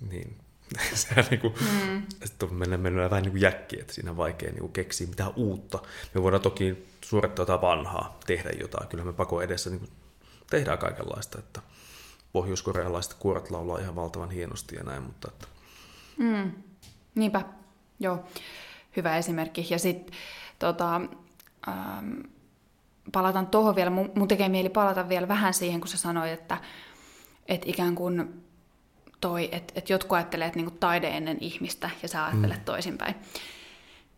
niin 0.09 0.37
sehän 0.93 1.25
niin 1.29 1.39
kuin, 1.39 1.53
mm. 1.87 2.03
sitten 2.25 2.53
mennään, 2.53 2.81
mennään 2.81 3.09
vähän 3.09 3.23
niin 3.23 3.31
kuin 3.31 3.41
jäkki, 3.41 3.79
että 3.79 3.93
siinä 3.93 4.11
on 4.11 4.17
vaikea 4.17 4.49
niin 4.49 4.59
kuin 4.59 4.73
keksiä 4.73 5.07
mitään 5.07 5.33
uutta. 5.35 5.79
Me 6.13 6.23
voidaan 6.23 6.41
toki 6.41 6.87
suorittaa 7.01 7.43
jotain 7.43 7.61
vanhaa, 7.61 8.19
tehdä 8.25 8.49
jotain. 8.59 8.87
Kyllä 8.87 9.03
me 9.03 9.13
pako 9.13 9.41
edessä 9.41 9.69
niin 9.69 9.79
kuin 9.79 9.91
tehdään 10.49 10.77
kaikenlaista, 10.77 11.39
että 11.39 11.61
pohjoiskorealaiset 12.33 13.13
kuoret 13.13 13.51
laulaa 13.51 13.79
ihan 13.79 13.95
valtavan 13.95 14.31
hienosti 14.31 14.75
ja 14.75 14.83
näin, 14.83 15.03
mutta 15.03 15.27
että... 15.31 15.47
Mm. 16.17 16.51
Niinpä, 17.15 17.41
joo. 17.99 18.25
Hyvä 18.97 19.17
esimerkki. 19.17 19.67
Ja 19.69 19.79
sitten 19.79 20.15
tota, 20.59 21.01
ähm, 21.67 22.19
palataan 23.11 23.47
tuohon 23.47 23.75
vielä. 23.75 23.89
Mun, 23.89 24.11
mun 24.15 24.27
tekee 24.27 24.49
mieli 24.49 24.69
palata 24.69 25.09
vielä 25.09 25.27
vähän 25.27 25.53
siihen, 25.53 25.81
kun 25.81 25.87
sä 25.87 25.97
sanoit, 25.97 26.31
että, 26.31 26.57
että 27.47 27.69
ikään 27.69 27.95
kuin 27.95 28.43
toi, 29.21 29.49
että, 29.51 29.73
että 29.75 29.93
jotkut 29.93 30.15
ajattelee, 30.15 30.47
että 30.47 30.59
niinku 30.59 30.77
taide 30.79 31.07
ennen 31.07 31.37
ihmistä 31.41 31.89
ja 32.01 32.07
sä 32.07 32.25
ajattelet 32.25 32.57
mm. 32.57 32.65
toisinpäin. 32.65 33.15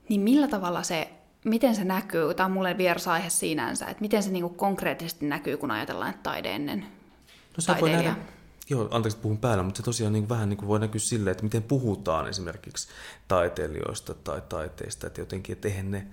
Niin 0.10 0.22
millä 0.22 0.48
tavalla 0.48 0.84
se, 0.84 1.10
miten 1.46 1.76
se 1.76 1.84
näkyy, 1.84 2.34
tämä 2.34 2.46
on 2.46 2.52
mulle 2.52 2.78
vieras 2.78 3.08
aihe 3.08 3.30
sinänsä, 3.30 3.86
että 3.86 4.02
miten 4.02 4.24
se 4.24 4.32
niinku 4.32 4.50
konkreettisesti 4.50 5.26
näkyy, 5.26 5.58
kun 5.58 5.72
ajatellaan, 5.72 6.10
että 6.10 6.24
taide 6.24 6.52
ennen 6.52 6.80
no, 7.58 7.62
se 7.62 7.76
voi 7.82 7.90
nähdä, 7.90 8.16
Joo, 8.70 8.88
anteeksi, 8.92 9.20
puhun 9.20 9.38
päällä, 9.38 9.64
mutta 9.64 9.78
se 9.78 9.84
tosiaan 9.84 10.14
niin 10.14 10.30
vähän 10.30 10.50
niin 10.50 10.58
kuin 10.58 10.68
voi 10.68 10.80
näkyä 10.80 11.00
silleen, 11.00 11.32
että 11.32 11.44
miten 11.44 11.64
puhutaan 11.64 12.28
esimerkiksi 12.28 12.88
taiteilijoista 13.28 14.14
tai 14.14 14.42
taiteista, 14.50 15.08
että 15.08 15.22
jotenkin, 15.22 15.54
että 15.54 15.68
eihän 15.68 15.92
ne, 15.92 16.08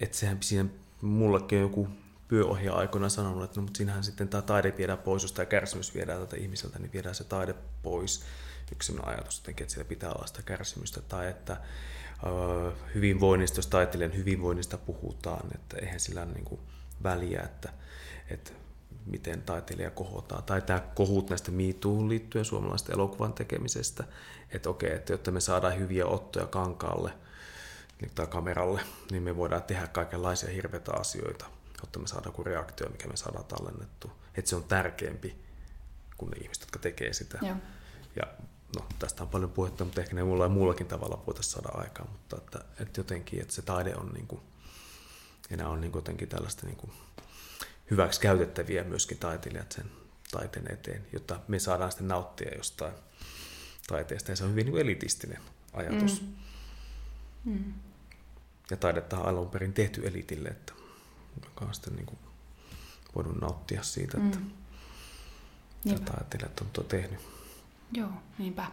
että 0.00 0.16
sehän 0.16 0.38
siinä 0.40 0.68
mullakin 1.02 1.58
on 1.58 1.62
joku 1.62 1.88
työohjaaja 2.28 2.78
aikoina 2.78 3.08
sanonut, 3.08 3.44
että 3.44 3.56
no, 3.56 3.62
mutta 3.62 3.76
siinähän 3.76 4.04
sitten 4.04 4.28
tämä 4.28 4.42
taide 4.42 4.74
viedään 4.78 4.98
pois, 4.98 5.22
jos 5.22 5.32
tämä 5.32 5.46
kärsimys 5.46 5.94
viedään 5.94 6.18
tältä 6.18 6.36
ihmiseltä, 6.36 6.78
niin 6.78 6.92
viedään 6.92 7.14
se 7.14 7.24
taide 7.24 7.54
pois. 7.82 8.24
Yksi 8.72 8.86
sellainen 8.86 9.14
ajatus 9.14 9.38
jotenkin, 9.38 9.64
että 9.64 9.74
siellä 9.74 9.88
pitää 9.88 10.12
olla 10.12 10.26
sitä 10.26 10.42
kärsimystä, 10.42 11.00
tai 11.00 11.28
että 11.30 11.56
hyvinvoinnista, 12.94 13.58
jos 13.58 13.66
taiteilijan 13.66 14.16
hyvinvoinnista 14.16 14.78
puhutaan, 14.78 15.46
että 15.54 15.76
eihän 15.76 16.00
sillä 16.00 16.24
niin 16.24 16.44
kuin 16.44 16.60
väliä, 17.02 17.40
että, 17.40 17.72
että 18.30 18.50
miten 19.06 19.42
taiteilija 19.42 19.90
kohotaan. 19.90 20.42
Tai 20.42 20.62
tämä 20.62 20.80
kohut 20.80 21.28
näistä 21.30 21.50
miituun 21.50 22.08
liittyen 22.08 22.44
suomalaisten 22.44 22.94
elokuvan 22.94 23.32
tekemisestä, 23.32 24.04
että 24.50 24.70
okei, 24.70 24.92
että 24.92 25.12
jotta 25.12 25.30
me 25.30 25.40
saadaan 25.40 25.78
hyviä 25.78 26.06
ottoja 26.06 26.46
kankaalle 26.46 27.12
tai 28.14 28.26
kameralle, 28.26 28.80
niin 29.10 29.22
me 29.22 29.36
voidaan 29.36 29.62
tehdä 29.62 29.86
kaikenlaisia 29.86 30.50
hirveitä 30.50 30.92
asioita 30.92 31.46
jotta 31.84 31.98
me 31.98 32.06
saadaan 32.06 32.28
joku 32.28 32.44
reaktio, 32.44 32.88
mikä 32.88 33.08
me 33.08 33.16
saadaan 33.16 33.44
tallennettu. 33.44 34.12
Että 34.34 34.48
se 34.48 34.56
on 34.56 34.64
tärkeämpi 34.64 35.36
kuin 36.16 36.30
ne 36.30 36.36
ihmiset, 36.36 36.62
jotka 36.62 36.78
tekee 36.78 37.12
sitä. 37.12 37.38
Joo. 37.42 37.56
Ja 38.16 38.22
no, 38.76 38.86
tästä 38.98 39.22
on 39.22 39.28
paljon 39.28 39.50
puhetta, 39.50 39.84
mutta 39.84 40.00
ehkä 40.00 40.14
ne 40.14 40.24
mulla 40.24 40.44
ja 40.44 40.48
muullakin 40.48 40.86
tavalla 40.86 41.22
voitaisiin 41.26 41.52
saada 41.52 41.68
aikaan, 41.68 42.10
mutta 42.10 42.36
että, 42.36 42.64
että 42.80 43.00
jotenkin, 43.00 43.40
että 43.40 43.54
se 43.54 43.62
taide 43.62 43.96
on 43.96 44.10
niin 44.14 44.26
kuin, 44.26 44.40
enää 45.50 45.68
on 45.68 45.80
niin 45.80 45.92
kuin 45.92 46.00
jotenkin 46.00 46.28
tällaista 46.28 46.66
niin 46.66 46.76
kuin 46.76 46.92
hyväksi 47.90 48.20
käytettäviä 48.20 48.84
myöskin 48.84 49.18
taiteilijat 49.18 49.72
sen 49.72 49.90
taiteen 50.30 50.72
eteen, 50.72 51.06
jotta 51.12 51.40
me 51.48 51.58
saadaan 51.58 51.90
sitten 51.90 52.08
nauttia 52.08 52.56
jostain 52.56 52.94
taiteesta. 53.86 54.32
Ja 54.32 54.36
se 54.36 54.44
on 54.44 54.50
hyvin 54.50 54.66
niin 54.66 54.78
elitistinen 54.78 55.40
ajatus. 55.72 56.22
Mm. 56.22 56.34
Mm. 57.44 57.72
Ja 58.70 58.76
taidetta 58.76 59.18
on 59.18 59.26
alun 59.26 59.50
perin 59.50 59.72
tehty 59.72 60.06
elitille, 60.06 60.48
että 60.48 60.72
joka 61.44 61.64
on 61.64 61.74
sitten 61.74 61.96
niin 61.96 62.06
kuin 62.06 62.18
voinut 63.14 63.40
nauttia 63.40 63.82
siitä, 63.82 64.18
että 64.24 64.38
mm. 64.38 65.94
tätä 65.94 66.12
ajattelijat 66.14 66.60
on 66.60 66.66
tuo 66.72 66.84
tehnyt. 66.84 67.20
Joo, 67.92 68.10
niinpä. 68.38 68.66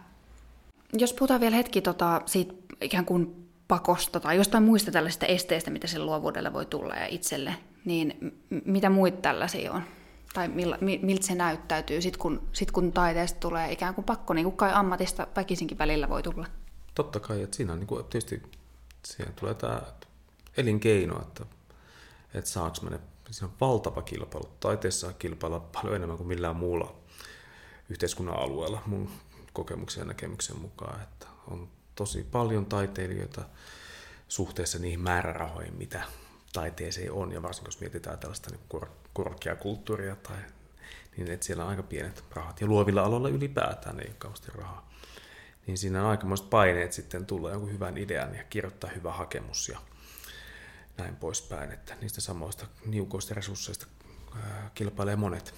Jos 0.92 1.12
puhutaan 1.12 1.40
vielä 1.40 1.56
hetki 1.56 1.80
tota, 1.80 2.22
siitä 2.26 2.54
ikään 2.80 3.04
kuin 3.04 3.48
pakosta 3.68 4.20
tai 4.20 4.36
jostain 4.36 4.64
muista 4.64 4.90
tällaisista 4.90 5.26
esteistä, 5.26 5.70
mitä 5.70 5.86
sille 5.86 6.04
luovuudelle 6.04 6.52
voi 6.52 6.66
tulla 6.66 6.94
ja 6.94 7.06
itselle, 7.06 7.54
niin 7.84 8.14
m- 8.20 8.56
mitä 8.64 8.90
muita 8.90 9.16
tällaisia 9.16 9.72
on? 9.72 9.82
Tai 10.34 10.48
mil, 10.48 10.74
miltä 10.80 11.26
se 11.26 11.34
näyttäytyy 11.34 12.02
sit 12.02 12.16
kun, 12.16 12.48
sit 12.52 12.70
kun 12.70 12.92
taiteesta 12.92 13.40
tulee 13.40 13.72
ikään 13.72 13.94
kuin 13.94 14.04
pakko, 14.04 14.34
niin 14.34 14.44
kuin 14.44 14.56
kai 14.56 14.70
ammatista 14.74 15.26
väkisinkin 15.36 15.78
välillä 15.78 16.08
voi 16.08 16.22
tulla? 16.22 16.46
Totta 16.94 17.20
kai, 17.20 17.42
että 17.42 17.56
siinä 17.56 17.72
on 17.72 17.78
niin 17.78 17.86
kuin, 17.86 18.04
tietysti 18.04 18.42
siihen 19.04 19.34
tulee 19.34 19.54
tämä 19.54 19.82
elinkeino, 20.56 21.22
että 21.22 21.44
että 22.34 22.50
saanko 22.50 22.78
mä 22.82 22.90
ne, 22.90 23.00
siinä 23.30 23.46
on 23.46 23.56
valtava 23.60 24.02
kilpailu. 24.02 24.48
Taiteessa 24.60 25.12
kilpailla 25.12 25.60
paljon 25.60 25.96
enemmän 25.96 26.16
kuin 26.16 26.28
millään 26.28 26.56
muulla 26.56 26.94
yhteiskunnan 27.88 28.38
alueella 28.38 28.82
mun 28.86 29.10
kokemuksen 29.52 30.00
ja 30.00 30.04
näkemyksen 30.04 30.58
mukaan, 30.58 31.02
että 31.02 31.26
on 31.50 31.68
tosi 31.94 32.22
paljon 32.22 32.66
taiteilijoita 32.66 33.44
suhteessa 34.28 34.78
niihin 34.78 35.00
määrärahoihin, 35.00 35.74
mitä 35.74 36.02
taiteeseen 36.52 37.12
on, 37.12 37.32
ja 37.32 37.42
varsinkin 37.42 37.68
jos 37.68 37.80
mietitään 37.80 38.18
tällaista 38.18 38.50
niin 38.50 38.60
kor- 38.68 38.90
korkeakulttuuria, 39.12 40.16
tai, 40.16 40.36
niin 41.16 41.30
että 41.30 41.46
siellä 41.46 41.64
on 41.64 41.70
aika 41.70 41.82
pienet 41.82 42.24
rahat, 42.30 42.60
ja 42.60 42.66
luovilla 42.66 43.02
aloilla 43.02 43.28
ylipäätään 43.28 44.00
ei 44.00 44.06
ole 44.06 44.16
kauheasti 44.18 44.52
rahaa. 44.54 44.91
Niin 45.66 45.78
siinä 45.78 46.02
on 46.02 46.10
aikamoiset 46.10 46.50
paineet 46.50 46.92
sitten 46.92 47.26
tulla 47.26 47.50
jonkun 47.50 47.72
hyvän 47.72 47.98
idean 47.98 48.34
ja 48.34 48.44
kirjoittaa 48.44 48.90
hyvä 48.90 49.12
hakemus 49.12 49.68
ja 49.68 49.78
näin 50.98 51.16
poispäin, 51.16 51.72
että 51.72 51.94
niistä 52.00 52.20
samoista 52.20 52.66
niukoista 52.86 53.34
resursseista 53.34 53.86
kilpailee 54.74 55.16
monet. 55.16 55.54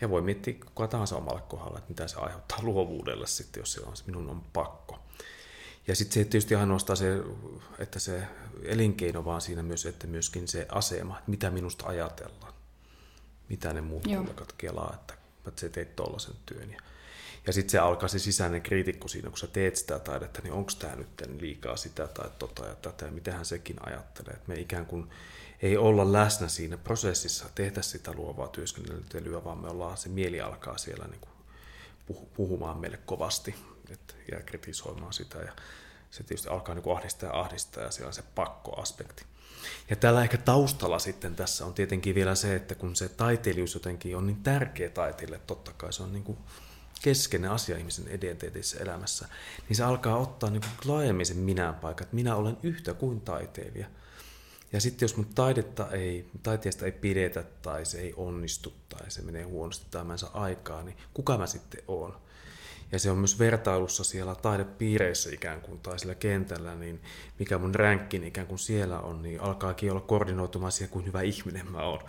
Ja 0.00 0.10
voi 0.10 0.22
miettiä 0.22 0.54
kuka 0.54 0.88
tahansa 0.88 1.16
omalle 1.16 1.40
kohdalla, 1.40 1.78
että 1.78 1.88
mitä 1.88 2.08
se 2.08 2.16
aiheuttaa 2.16 2.62
luovuudelle 2.62 3.26
sitten, 3.26 3.60
jos 3.60 3.72
se 3.72 3.80
on, 3.80 3.94
minun 4.06 4.30
on 4.30 4.40
pakko. 4.52 4.98
Ja 5.86 5.96
sitten 5.96 6.14
se 6.14 6.24
tietysti 6.24 6.54
ainoastaan 6.54 6.96
se, 6.96 7.22
että 7.78 7.98
se 7.98 8.22
elinkeino, 8.62 9.24
vaan 9.24 9.40
siinä 9.40 9.62
myös, 9.62 9.86
että 9.86 10.06
myöskin 10.06 10.48
se 10.48 10.66
asema, 10.68 11.18
että 11.18 11.30
mitä 11.30 11.50
minusta 11.50 11.86
ajatellaan. 11.86 12.52
Mitä 13.48 13.72
ne 13.72 13.80
muut 13.80 14.06
kollegat 14.06 14.52
kelaa, 14.52 14.92
että, 14.94 15.14
että 15.48 15.60
se 15.60 15.68
teet 15.68 15.96
tuollaisen 15.96 16.34
työn. 16.46 16.70
Ja 16.70 16.80
ja 17.46 17.52
sitten 17.52 17.70
se 17.70 17.78
alkaa 17.78 18.08
se 18.08 18.18
sisäinen 18.18 18.62
kriitikko 18.62 19.08
siinä, 19.08 19.28
kun 19.28 19.38
sä 19.38 19.46
teet 19.46 19.76
sitä 19.76 19.98
taidetta, 19.98 20.42
niin 20.42 20.52
onko 20.52 20.72
tämä 20.78 20.96
nyt 20.96 21.40
liikaa 21.40 21.76
sitä 21.76 22.06
tai 22.06 22.30
tota 22.38 22.66
ja 22.66 22.74
tätä, 22.74 23.04
ja 23.04 23.12
mitähän 23.12 23.44
sekin 23.44 23.76
ajattelee. 23.86 24.32
Että 24.34 24.48
me 24.48 24.54
ikään 24.54 24.86
kuin 24.86 25.10
ei 25.62 25.76
olla 25.76 26.12
läsnä 26.12 26.48
siinä 26.48 26.76
prosessissa, 26.78 27.46
tehdä 27.54 27.82
sitä 27.82 28.12
luovaa 28.12 28.48
työskentelyä, 28.48 29.44
vaan 29.44 29.58
me 29.58 29.68
ollaan, 29.68 29.96
se 29.96 30.08
mieli 30.08 30.40
alkaa 30.40 30.78
siellä 30.78 31.06
niin 31.06 31.20
kuin 31.20 32.28
puhumaan 32.36 32.78
meille 32.78 32.98
kovasti 33.06 33.54
että, 33.90 34.14
ja 34.32 34.40
kritisoimaan 34.40 35.12
sitä. 35.12 35.38
Ja 35.38 35.52
se 36.10 36.22
tietysti 36.22 36.48
alkaa 36.48 36.74
niin 36.74 36.82
kuin 36.82 36.96
ahdistaa 36.96 37.30
ja 37.30 37.40
ahdistaa, 37.40 37.84
ja 37.84 37.90
siellä 37.90 38.08
on 38.08 38.14
se 38.14 38.22
pakkoaspekti. 38.34 39.24
Ja 39.90 39.96
tällä 39.96 40.22
ehkä 40.22 40.38
taustalla 40.38 40.98
sitten 40.98 41.36
tässä 41.36 41.66
on 41.66 41.74
tietenkin 41.74 42.14
vielä 42.14 42.34
se, 42.34 42.56
että 42.56 42.74
kun 42.74 42.96
se 42.96 43.08
taiteilijuus 43.08 43.74
jotenkin 43.74 44.16
on 44.16 44.26
niin 44.26 44.42
tärkeä 44.42 44.90
taiteille, 44.90 45.40
totta 45.46 45.72
kai 45.72 45.92
se 45.92 46.02
on 46.02 46.12
niin 46.12 46.24
kuin 46.24 46.38
keskeinen 47.02 47.50
asia 47.50 47.78
ihmisen 47.78 48.14
identiteetissä 48.14 48.78
elämässä, 48.80 49.28
niin 49.68 49.76
se 49.76 49.84
alkaa 49.84 50.16
ottaa 50.16 50.50
niin 50.50 50.62
laajemmin 50.84 51.26
sen 51.26 51.36
minä 51.36 51.72
paikan, 51.72 52.04
että 52.04 52.16
minä 52.16 52.36
olen 52.36 52.56
yhtä 52.62 52.94
kuin 52.94 53.20
taiteilija. 53.20 53.86
Ja 54.72 54.80
sitten 54.80 55.04
jos 55.04 55.16
mun 55.16 55.26
taidetta 55.34 55.90
ei, 55.90 56.30
taiteesta 56.42 56.84
ei 56.84 56.92
pidetä 56.92 57.42
tai 57.62 57.84
se 57.84 57.98
ei 57.98 58.14
onnistu 58.16 58.72
tai 58.88 59.10
se 59.10 59.22
menee 59.22 59.42
huonosti 59.42 59.86
tai 59.90 60.04
mä 60.04 60.12
en 60.12 60.18
saa 60.18 60.42
aikaa, 60.42 60.82
niin 60.82 60.96
kuka 61.14 61.38
mä 61.38 61.46
sitten 61.46 61.82
oon? 61.88 62.20
Ja 62.92 62.98
se 62.98 63.10
on 63.10 63.18
myös 63.18 63.38
vertailussa 63.38 64.04
siellä 64.04 64.34
taidepiireissä 64.34 65.30
ikään 65.32 65.60
kuin 65.60 65.80
tai 65.80 65.98
sillä 65.98 66.14
kentällä, 66.14 66.74
niin 66.74 67.02
mikä 67.38 67.58
mun 67.58 67.74
ränkkin 67.74 68.24
ikään 68.24 68.46
kuin 68.46 68.58
siellä 68.58 69.00
on, 69.00 69.22
niin 69.22 69.40
alkaakin 69.40 69.90
olla 69.90 70.00
koordinoitumaan 70.00 70.72
siihen, 70.72 70.90
kuin 70.90 71.06
hyvä 71.06 71.22
ihminen 71.22 71.72
mä 71.72 71.82
oon 71.82 72.00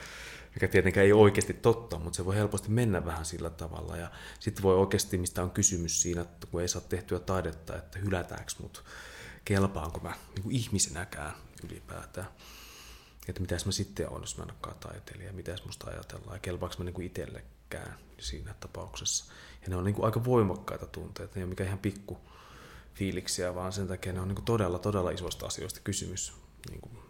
mikä 0.57 0.67
tietenkään 0.67 1.05
ei 1.05 1.13
oikeasti 1.13 1.53
totta, 1.53 1.99
mutta 1.99 2.17
se 2.17 2.25
voi 2.25 2.35
helposti 2.35 2.69
mennä 2.69 3.05
vähän 3.05 3.25
sillä 3.25 3.49
tavalla. 3.49 3.97
Ja 3.97 4.11
sitten 4.39 4.63
voi 4.63 4.75
oikeasti, 4.75 5.17
mistä 5.17 5.43
on 5.43 5.51
kysymys 5.51 6.01
siinä, 6.01 6.21
että 6.21 6.47
kun 6.47 6.61
ei 6.61 6.67
saa 6.67 6.81
tehtyä 6.81 7.19
taidetta, 7.19 7.75
että 7.75 7.99
hylätäänkö 7.99 8.51
mut, 8.61 8.83
kelpaanko 9.45 9.99
mä 9.99 10.13
niin 10.35 10.43
kuin 10.43 10.55
ihmisenäkään 10.55 11.33
ylipäätään. 11.63 12.27
että 13.27 13.41
mitäs 13.41 13.65
mä 13.65 13.71
sitten 13.71 14.09
on, 14.09 14.21
jos 14.21 14.37
mä 14.37 14.43
en 14.43 14.51
olekaan 14.51 14.77
taiteilija, 14.79 15.33
mitäs 15.33 15.65
musta 15.65 15.89
ajatellaan 15.89 16.35
ja 16.35 16.39
kelpaako 16.39 16.75
mä 16.77 16.83
niin 16.83 17.01
itsellekään 17.01 17.97
siinä 18.19 18.55
tapauksessa. 18.59 19.25
Ja 19.61 19.69
ne 19.69 19.75
on 19.75 19.83
niin 19.83 19.95
kuin 19.95 20.05
aika 20.05 20.25
voimakkaita 20.25 20.85
tunteita, 20.85 21.35
ne 21.35 21.39
ei 21.39 21.43
ole 21.43 21.49
mikään 21.49 21.67
ihan 21.67 21.79
pikku 21.79 22.17
fiiliksiä, 22.93 23.55
vaan 23.55 23.73
sen 23.73 23.87
takia 23.87 24.13
ne 24.13 24.21
on 24.21 24.27
niin 24.27 24.35
kuin 24.35 24.45
todella, 24.45 24.79
todella 24.79 25.11
isoista 25.11 25.45
asioista 25.45 25.79
kysymys 25.83 26.33
niin 26.69 26.81
kuin 26.81 27.06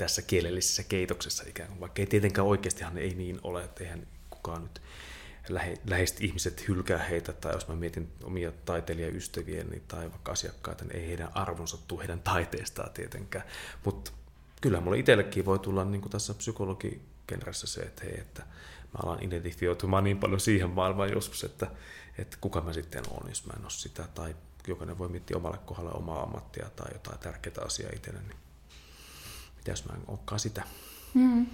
tässä 0.00 0.22
kielellisessä 0.22 0.82
keitoksessa 0.82 1.44
ikään 1.46 1.68
kuin, 1.68 1.80
vaikka 1.80 2.02
ei 2.02 2.06
tietenkään 2.06 2.46
oikeastihan 2.46 2.98
ei 2.98 3.14
niin 3.14 3.40
ole, 3.42 3.64
että 3.64 3.84
eihän 3.84 4.06
kukaan 4.30 4.62
nyt 4.62 4.82
lähe, 5.48 5.74
läheiset 5.86 6.20
ihmiset 6.20 6.68
hylkää 6.68 6.98
heitä, 6.98 7.32
tai 7.32 7.52
jos 7.52 7.68
mä 7.68 7.74
mietin 7.74 8.12
omia 8.24 8.52
taiteilijaystäviäni 8.64 9.82
tai 9.88 10.10
vaikka 10.10 10.32
asiakkaita, 10.32 10.84
niin 10.84 10.96
ei 10.96 11.08
heidän 11.08 11.28
arvonsa 11.34 11.78
tule 11.88 12.00
heidän 12.00 12.20
taiteestaan 12.20 12.90
tietenkään. 12.90 13.44
Mutta 13.84 14.10
kyllä 14.60 14.80
mulle 14.80 14.98
itsellekin 14.98 15.44
voi 15.44 15.58
tulla 15.58 15.84
niin 15.84 16.00
kuin 16.00 16.12
tässä 16.12 16.34
psykologikenressä 16.34 17.66
se, 17.66 17.80
että 17.80 18.04
hei, 18.04 18.20
että 18.20 18.42
mä 18.42 18.98
alan 19.02 19.22
identifioitumaan 19.22 20.04
niin 20.04 20.18
paljon 20.18 20.40
siihen 20.40 20.70
maailmaan 20.70 21.12
joskus, 21.12 21.44
että, 21.44 21.70
että 22.18 22.36
kuka 22.40 22.60
mä 22.60 22.72
sitten 22.72 23.04
olen, 23.10 23.28
jos 23.28 23.46
mä 23.46 23.52
en 23.56 23.62
ole 23.62 23.70
sitä, 23.70 24.08
tai 24.14 24.36
jokainen 24.66 24.98
voi 24.98 25.08
miettiä 25.08 25.36
omalle 25.36 25.58
kohdalle 25.58 25.92
omaa 25.92 26.22
ammattia 26.22 26.70
tai 26.76 26.92
jotain 26.92 27.18
tärkeää 27.18 27.64
asiaa 27.64 27.90
itselle, 27.94 28.20
niin 28.20 28.49
mitä 29.70 29.82
jos 29.82 29.88
mä 29.88 29.94
en 29.94 30.04
olekaan 30.08 30.40
sitä, 30.40 30.62
mm. 31.14 31.46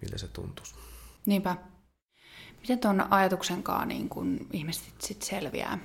miltä 0.00 0.18
se 0.18 0.28
tuntuisi. 0.28 0.74
Niinpä. 1.26 1.56
Miten 2.60 2.78
tuon 2.78 3.12
ajatuksenkaan 3.12 3.88
niin 3.88 4.08
kun 4.08 4.46
ihmiset 4.52 4.94
sit 4.98 5.22
selviää? 5.22 5.78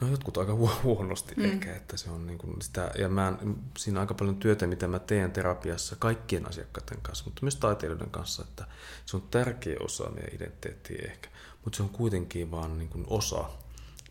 No 0.00 0.08
jotkut 0.08 0.38
aika 0.38 0.54
huonosti 0.82 1.34
mm. 1.34 1.44
ehkä, 1.44 1.76
että 1.76 1.96
se 1.96 2.10
on 2.10 2.26
niin 2.26 2.38
kuin 2.38 2.62
sitä, 2.62 2.90
ja 2.98 3.08
mä, 3.08 3.38
siinä 3.78 3.98
on 3.98 4.00
aika 4.00 4.14
paljon 4.14 4.36
työtä, 4.36 4.66
mitä 4.66 4.88
mä 4.88 4.98
teen 4.98 5.32
terapiassa 5.32 5.96
kaikkien 5.96 6.48
asiakkaiden 6.48 6.98
kanssa, 7.02 7.24
mutta 7.24 7.42
myös 7.42 7.56
taiteilijoiden 7.56 8.10
kanssa, 8.10 8.42
että 8.48 8.64
se 9.06 9.16
on 9.16 9.22
tärkeä 9.30 9.76
osa 9.80 10.10
meidän 10.10 10.34
identiteettiä 10.34 11.10
ehkä, 11.10 11.28
mutta 11.64 11.76
se 11.76 11.82
on 11.82 11.88
kuitenkin 11.88 12.50
vaan 12.50 12.78
niin 12.78 12.88
kuin 12.88 13.04
osa. 13.08 13.50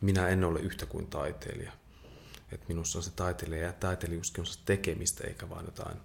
Minä 0.01 0.27
en 0.27 0.43
ole 0.43 0.59
yhtä 0.59 0.85
kuin 0.85 1.07
taiteilija. 1.07 1.71
Että 2.51 2.65
minussa 2.67 2.99
on 2.99 3.03
se 3.03 3.11
taiteilija 3.11 3.65
ja 3.65 3.73
taiteilijuuskin 3.73 4.41
on 4.41 4.45
se 4.45 4.59
tekemistä, 4.65 5.27
eikä 5.27 5.49
vain 5.49 5.65
jotain, 5.65 5.97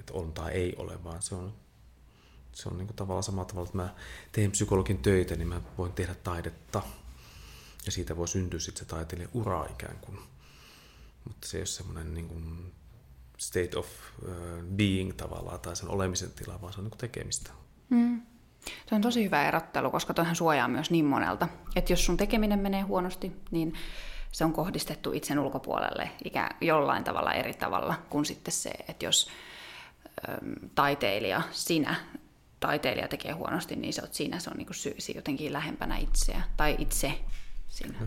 että 0.00 0.12
on 0.12 0.32
tai 0.32 0.52
ei 0.52 0.74
ole, 0.78 1.04
vaan 1.04 1.22
se 1.22 1.34
on 1.34 1.52
se 2.52 2.68
on 2.68 2.78
niin 2.78 2.86
kuin 2.86 2.96
tavallaan 2.96 3.22
samalla 3.22 3.48
tavalla, 3.48 3.66
että 3.66 3.76
mä 3.76 3.94
teen 4.32 4.50
psykologin 4.50 4.98
töitä, 4.98 5.36
niin 5.36 5.48
mä 5.48 5.60
voin 5.78 5.92
tehdä 5.92 6.14
taidetta. 6.14 6.82
Ja 7.86 7.92
siitä 7.92 8.16
voi 8.16 8.28
syntyä 8.28 8.60
sitten 8.60 8.84
se 8.84 8.90
taiteilijan 8.90 9.30
ura 9.34 9.66
ikään 9.70 9.96
kuin. 10.00 10.18
Mutta 11.24 11.48
se 11.48 11.56
ei 11.56 11.60
ole 11.60 11.66
semmoinen 11.66 12.14
niin 12.14 12.28
kuin 12.28 12.72
state 13.38 13.78
of 13.78 13.86
being 14.76 15.12
tavallaan 15.16 15.60
tai 15.60 15.76
sen 15.76 15.88
olemisen 15.88 16.30
tila, 16.30 16.60
vaan 16.60 16.72
se 16.72 16.78
on 16.78 16.84
niin 16.84 16.90
kuin 16.90 16.98
tekemistä. 16.98 17.50
Mm. 17.88 18.22
Se 18.86 18.94
on 18.94 19.00
tosi 19.00 19.24
hyvä 19.24 19.48
erottelu, 19.48 19.90
koska 19.90 20.14
toihan 20.14 20.36
suojaa 20.36 20.68
myös 20.68 20.90
niin 20.90 21.04
monelta. 21.04 21.48
Että 21.76 21.92
jos 21.92 22.06
sun 22.06 22.16
tekeminen 22.16 22.58
menee 22.58 22.82
huonosti, 22.82 23.32
niin 23.50 23.74
se 24.32 24.44
on 24.44 24.52
kohdistettu 24.52 25.12
itsen 25.12 25.38
ulkopuolelle 25.38 26.10
ikään 26.24 26.56
jollain 26.60 27.04
tavalla 27.04 27.32
eri 27.32 27.54
tavalla 27.54 27.94
kuin 28.10 28.24
sitten 28.24 28.52
se, 28.52 28.70
että 28.88 29.04
jos 29.04 29.28
taiteilija, 30.74 31.42
sinä 31.50 31.96
taiteilija 32.60 33.08
tekee 33.08 33.32
huonosti, 33.32 33.76
niin 33.76 33.92
se 33.92 34.02
on 34.02 34.08
siinä 34.10 34.38
se 34.38 34.50
on 34.50 34.56
niin 34.56 34.74
syysi 34.74 35.16
jotenkin 35.16 35.52
lähempänä 35.52 35.96
itseä, 35.96 36.42
tai 36.56 36.76
itse 36.78 37.12
siinä. 37.68 37.98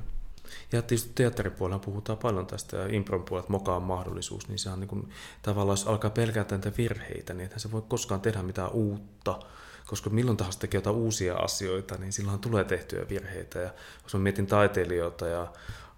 Ja 0.71 0.81
tietysti 0.81 1.11
teatteripuolella 1.15 1.79
puhutaan 1.79 2.17
paljon 2.17 2.47
tästä, 2.47 2.77
ja 2.77 2.87
impron 2.95 3.23
puolella, 3.23 3.49
mokaan 3.49 3.81
mahdollisuus, 3.81 4.47
niin 4.47 4.59
se 4.59 4.69
on 4.69 4.79
niin 4.79 4.87
kuin, 4.87 5.09
tavallaan, 5.41 5.73
jos 5.73 5.87
alkaa 5.87 6.09
pelkää 6.09 6.45
näitä 6.51 6.71
virheitä, 6.77 7.33
niin 7.33 7.45
että 7.45 7.59
se 7.59 7.71
voi 7.71 7.81
koskaan 7.87 8.21
tehdä 8.21 8.43
mitään 8.43 8.71
uutta, 8.71 9.39
koska 9.85 10.09
milloin 10.09 10.37
tahansa 10.37 10.59
tekee 10.59 10.77
jotain 10.77 10.95
uusia 10.95 11.35
asioita, 11.35 11.97
niin 11.97 12.13
silloin 12.13 12.39
tulee 12.39 12.63
tehtyä 12.63 13.09
virheitä. 13.09 13.59
Ja 13.59 13.69
jos 14.03 14.13
mä 14.13 14.19
mietin 14.19 14.47
taiteilijoita 14.47 15.27
ja 15.27 15.53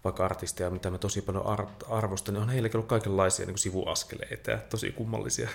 vaikka 0.06 0.26
artisteja, 0.26 0.70
mitä 0.70 0.90
mä 0.90 0.98
tosi 0.98 1.22
paljon 1.22 1.46
arvostan, 1.90 2.34
niin 2.34 2.44
on 2.44 2.50
heilläkin 2.50 2.78
ollut 2.78 2.90
kaikenlaisia 2.90 3.46
niin 3.46 3.58
sivuaskeleita 3.58 4.52
ja 4.52 4.58
tosi 4.58 4.92
kummallisia 4.92 5.50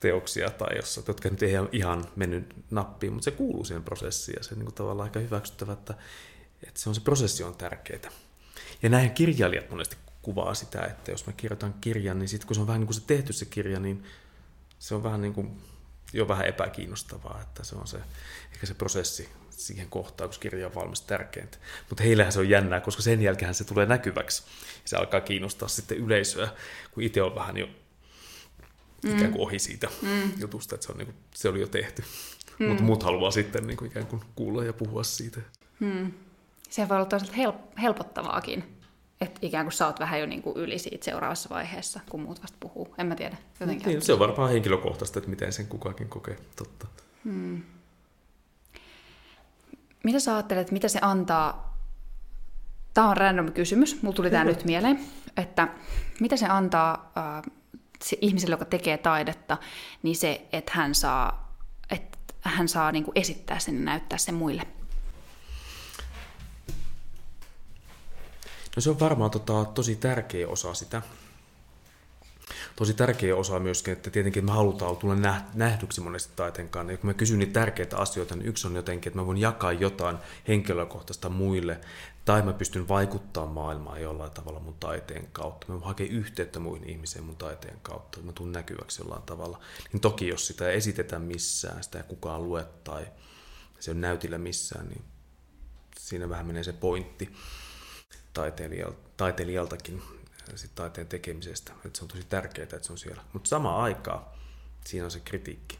teoksia 0.00 0.50
tai 0.50 0.76
jossa, 0.76 1.02
jotka 1.08 1.28
nyt 1.28 1.42
ei 1.42 1.52
ihan 1.72 2.04
mennyt 2.16 2.54
nappiin, 2.70 3.12
mutta 3.12 3.24
se 3.24 3.30
kuuluu 3.30 3.64
siihen 3.64 3.84
prosessiin 3.84 4.36
ja 4.38 4.42
se 4.42 4.54
niin 4.54 4.64
kuin 4.64 4.74
tavallaan 4.74 5.08
aika 5.08 5.20
hyväksyttävä, 5.20 5.72
että, 5.72 5.94
että 6.66 6.80
se 6.80 6.88
on 6.88 6.94
se 6.94 7.00
prosessi 7.00 7.44
on 7.44 7.54
tärkeää. 7.54 8.10
Ja 8.82 8.88
näin 8.88 9.10
kirjailijat 9.10 9.70
monesti 9.70 9.96
kuvaa 10.22 10.54
sitä, 10.54 10.82
että 10.82 11.10
jos 11.10 11.26
mä 11.26 11.32
kirjoitan 11.32 11.74
kirjan, 11.80 12.18
niin 12.18 12.28
sitten 12.28 12.46
kun 12.46 12.54
se 12.54 12.60
on 12.60 12.66
vähän 12.66 12.80
niin 12.80 12.86
kuin 12.86 12.94
se 12.94 13.02
tehty 13.06 13.32
se 13.32 13.44
kirja, 13.44 13.80
niin 13.80 14.04
se 14.78 14.94
on 14.94 15.02
vähän 15.02 15.22
niin 15.22 15.34
kuin 15.34 15.60
jo 16.12 16.28
vähän 16.28 16.46
epäkiinnostavaa, 16.46 17.40
että 17.42 17.64
se 17.64 17.76
on 17.76 17.86
se, 17.86 17.98
ehkä 18.52 18.66
se 18.66 18.74
prosessi 18.74 19.28
siihen 19.66 19.88
kohtaan, 19.90 20.30
kun 20.30 20.38
kirja 20.40 20.66
on 20.66 20.74
valmis 20.74 21.00
tärkeintä. 21.00 21.58
Mutta 21.88 22.04
heillähän 22.04 22.32
se 22.32 22.38
on 22.38 22.48
jännää, 22.48 22.80
koska 22.80 23.02
sen 23.02 23.22
jälkeen 23.22 23.54
se 23.54 23.64
tulee 23.64 23.86
näkyväksi. 23.86 24.42
Se 24.84 24.96
alkaa 24.96 25.20
kiinnostaa 25.20 25.68
sitten 25.68 25.98
yleisöä, 25.98 26.48
kun 26.94 27.02
itse 27.02 27.22
on 27.22 27.34
vähän 27.34 27.56
jo 27.56 27.66
mm. 29.02 29.16
ikään 29.16 29.32
kuin 29.32 29.42
ohi 29.42 29.58
siitä 29.58 29.88
mm. 30.02 30.32
jutusta, 30.38 30.74
että 30.74 30.86
se, 30.86 30.92
on, 30.92 30.98
niin 30.98 31.06
kuin, 31.06 31.16
se 31.34 31.48
oli 31.48 31.60
jo 31.60 31.66
tehty. 31.66 32.04
Mm. 32.58 32.66
Mutta 32.66 32.82
muut 32.82 33.02
haluaa 33.02 33.30
sitten 33.30 33.66
niin 33.66 33.76
kuin 33.76 33.90
ikään 33.90 34.06
kuin 34.06 34.22
kuulla 34.34 34.64
ja 34.64 34.72
puhua 34.72 35.04
siitä. 35.04 35.40
Mm. 35.80 36.12
Se 36.70 36.88
voi 36.88 36.96
olla 36.96 37.06
toisaalta 37.06 37.36
help- 37.36 37.80
helpottavaakin, 37.80 38.64
että 39.20 39.38
ikään 39.42 39.66
kuin 39.66 39.72
sä 39.72 39.86
oot 39.86 40.00
vähän 40.00 40.20
jo 40.20 40.26
niin 40.26 40.42
kuin 40.42 40.56
yli 40.56 40.78
siitä 40.78 41.04
seuraavassa 41.04 41.48
vaiheessa, 41.50 42.00
kun 42.10 42.20
muut 42.20 42.42
vasta 42.42 42.56
puhuu. 42.60 42.94
En 42.98 43.06
mä 43.06 43.14
tiedä. 43.14 43.36
Niin, 43.66 44.02
se 44.02 44.12
on 44.12 44.18
varmaan 44.18 44.50
henkilökohtaista, 44.50 45.18
että 45.18 45.30
miten 45.30 45.52
sen 45.52 45.66
kukakin 45.66 46.08
kokee. 46.08 46.36
Totta. 46.56 46.86
Hmm. 47.24 47.62
Mitä 50.02 50.20
sä 50.20 50.34
ajattelet, 50.34 50.70
mitä 50.70 50.88
se 50.88 50.98
antaa? 51.02 51.78
Tämä 52.94 53.08
on 53.08 53.16
random 53.16 53.52
kysymys, 53.52 54.02
mulla 54.02 54.16
tuli 54.16 54.30
tämä 54.30 54.44
nyt 54.44 54.64
mieleen, 54.64 55.00
että 55.36 55.68
mitä 56.20 56.36
se 56.36 56.46
antaa 56.46 57.12
äh, 57.18 57.52
se 58.04 58.18
ihmiselle, 58.20 58.54
joka 58.54 58.64
tekee 58.64 58.98
taidetta, 58.98 59.58
niin 60.02 60.16
se, 60.16 60.46
että 60.52 60.72
hän 60.74 60.94
saa, 60.94 61.56
että 61.90 62.18
hän 62.40 62.68
saa 62.68 62.92
niin 62.92 63.04
kuin 63.04 63.18
esittää 63.18 63.58
sen 63.58 63.74
ja 63.74 63.80
näyttää 63.80 64.18
sen 64.18 64.34
muille. 64.34 64.62
No 68.76 68.82
se 68.82 68.90
on 68.90 69.00
varmaan 69.00 69.30
tota, 69.30 69.64
tosi 69.64 69.96
tärkeä 69.96 70.48
osa 70.48 70.74
sitä. 70.74 71.02
Tosi 72.76 72.94
tärkeä 72.94 73.36
osa 73.36 73.58
myöskin, 73.58 73.92
että 73.92 74.10
tietenkin 74.10 74.44
me 74.44 74.52
halutaan 74.52 74.96
tulla 74.96 75.16
nähdyksi 75.54 76.00
monesti 76.00 76.32
taiteen 76.36 76.68
kanssa. 76.68 76.92
Ja 76.92 76.98
kun 76.98 77.10
mä 77.10 77.14
kysyn 77.14 77.38
niitä 77.38 77.60
tärkeitä 77.60 77.96
asioita, 77.96 78.36
niin 78.36 78.48
yksi 78.48 78.66
on 78.66 78.76
jotenkin, 78.76 79.10
että 79.10 79.20
mä 79.20 79.26
voin 79.26 79.38
jakaa 79.38 79.72
jotain 79.72 80.16
henkilökohtaista 80.48 81.28
muille 81.28 81.80
tai 82.24 82.42
mä 82.42 82.52
pystyn 82.52 82.88
vaikuttamaan 82.88 83.52
maailmaan 83.54 84.02
jollain 84.02 84.30
tavalla 84.30 84.60
mun 84.60 84.76
taiteen 84.80 85.28
kautta. 85.32 85.72
Mä 85.72 85.78
hakea 85.78 86.06
yhteyttä 86.10 86.60
muihin 86.60 86.88
ihmisiin 86.88 87.24
mun 87.24 87.36
taiteen 87.36 87.78
kautta, 87.82 88.20
mä 88.20 88.32
tuun 88.32 88.52
näkyväksi 88.52 89.02
jollain 89.02 89.22
tavalla. 89.22 89.60
Niin 89.92 90.00
toki 90.00 90.28
jos 90.28 90.46
sitä 90.46 90.68
ei 90.68 90.76
esitetä 90.76 91.18
missään, 91.18 91.82
sitä 91.82 91.98
ei 91.98 92.04
kukaan 92.04 92.44
lue 92.44 92.66
tai 92.84 93.06
se 93.80 93.90
on 93.90 94.00
näytillä 94.00 94.38
missään, 94.38 94.88
niin 94.88 95.04
siinä 95.98 96.28
vähän 96.28 96.46
menee 96.46 96.64
se 96.64 96.72
pointti 96.72 97.32
taiteilijaltakin 99.16 100.02
sit 100.56 100.74
taiteen 100.74 101.06
tekemisestä. 101.06 101.72
Että 101.84 101.98
se 101.98 102.04
on 102.04 102.08
tosi 102.08 102.24
tärkeää, 102.28 102.64
että 102.64 102.78
se 102.82 102.92
on 102.92 102.98
siellä. 102.98 103.22
Mutta 103.32 103.48
samaan 103.48 103.82
aikaan 103.82 104.24
siinä 104.84 105.04
on 105.04 105.10
se 105.10 105.20
kritiikki. 105.20 105.78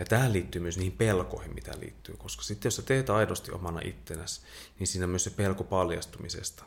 Ja 0.00 0.06
tähän 0.06 0.32
liittyy 0.32 0.62
myös 0.62 0.76
niihin 0.76 0.96
pelkoihin, 0.96 1.54
mitä 1.54 1.72
liittyy, 1.80 2.16
koska 2.16 2.42
sitten 2.42 2.66
jos 2.66 2.76
sä 2.76 2.82
teet 2.82 3.10
aidosti 3.10 3.52
omana 3.52 3.80
ittenäsi, 3.84 4.40
niin 4.78 4.86
siinä 4.86 5.04
on 5.04 5.10
myös 5.10 5.24
se 5.24 5.30
pelko 5.30 5.64
paljastumisesta. 5.64 6.64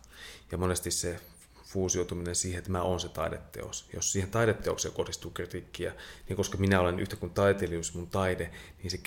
Ja 0.52 0.58
monesti 0.58 0.92
se 0.92 1.20
fuusioituminen 1.64 2.36
siihen, 2.36 2.58
että 2.58 2.72
mä 2.72 2.82
oon 2.82 3.00
se 3.00 3.10
taideteos. 3.10 3.90
Jos 3.94 4.12
siihen 4.12 4.32
taideteokseen 4.32 4.94
kohdistuu 4.94 5.32
kritiikkiä, 5.32 5.96
niin 6.30 6.38
koska 6.38 6.58
minä 6.58 6.80
olen 6.80 7.00
yhtä 7.00 7.16
kuin 7.16 7.34
taiteilijuus, 7.34 7.94
mun 7.94 8.08
taide, 8.08 8.52
niin 8.84 8.92
se 8.92 9.00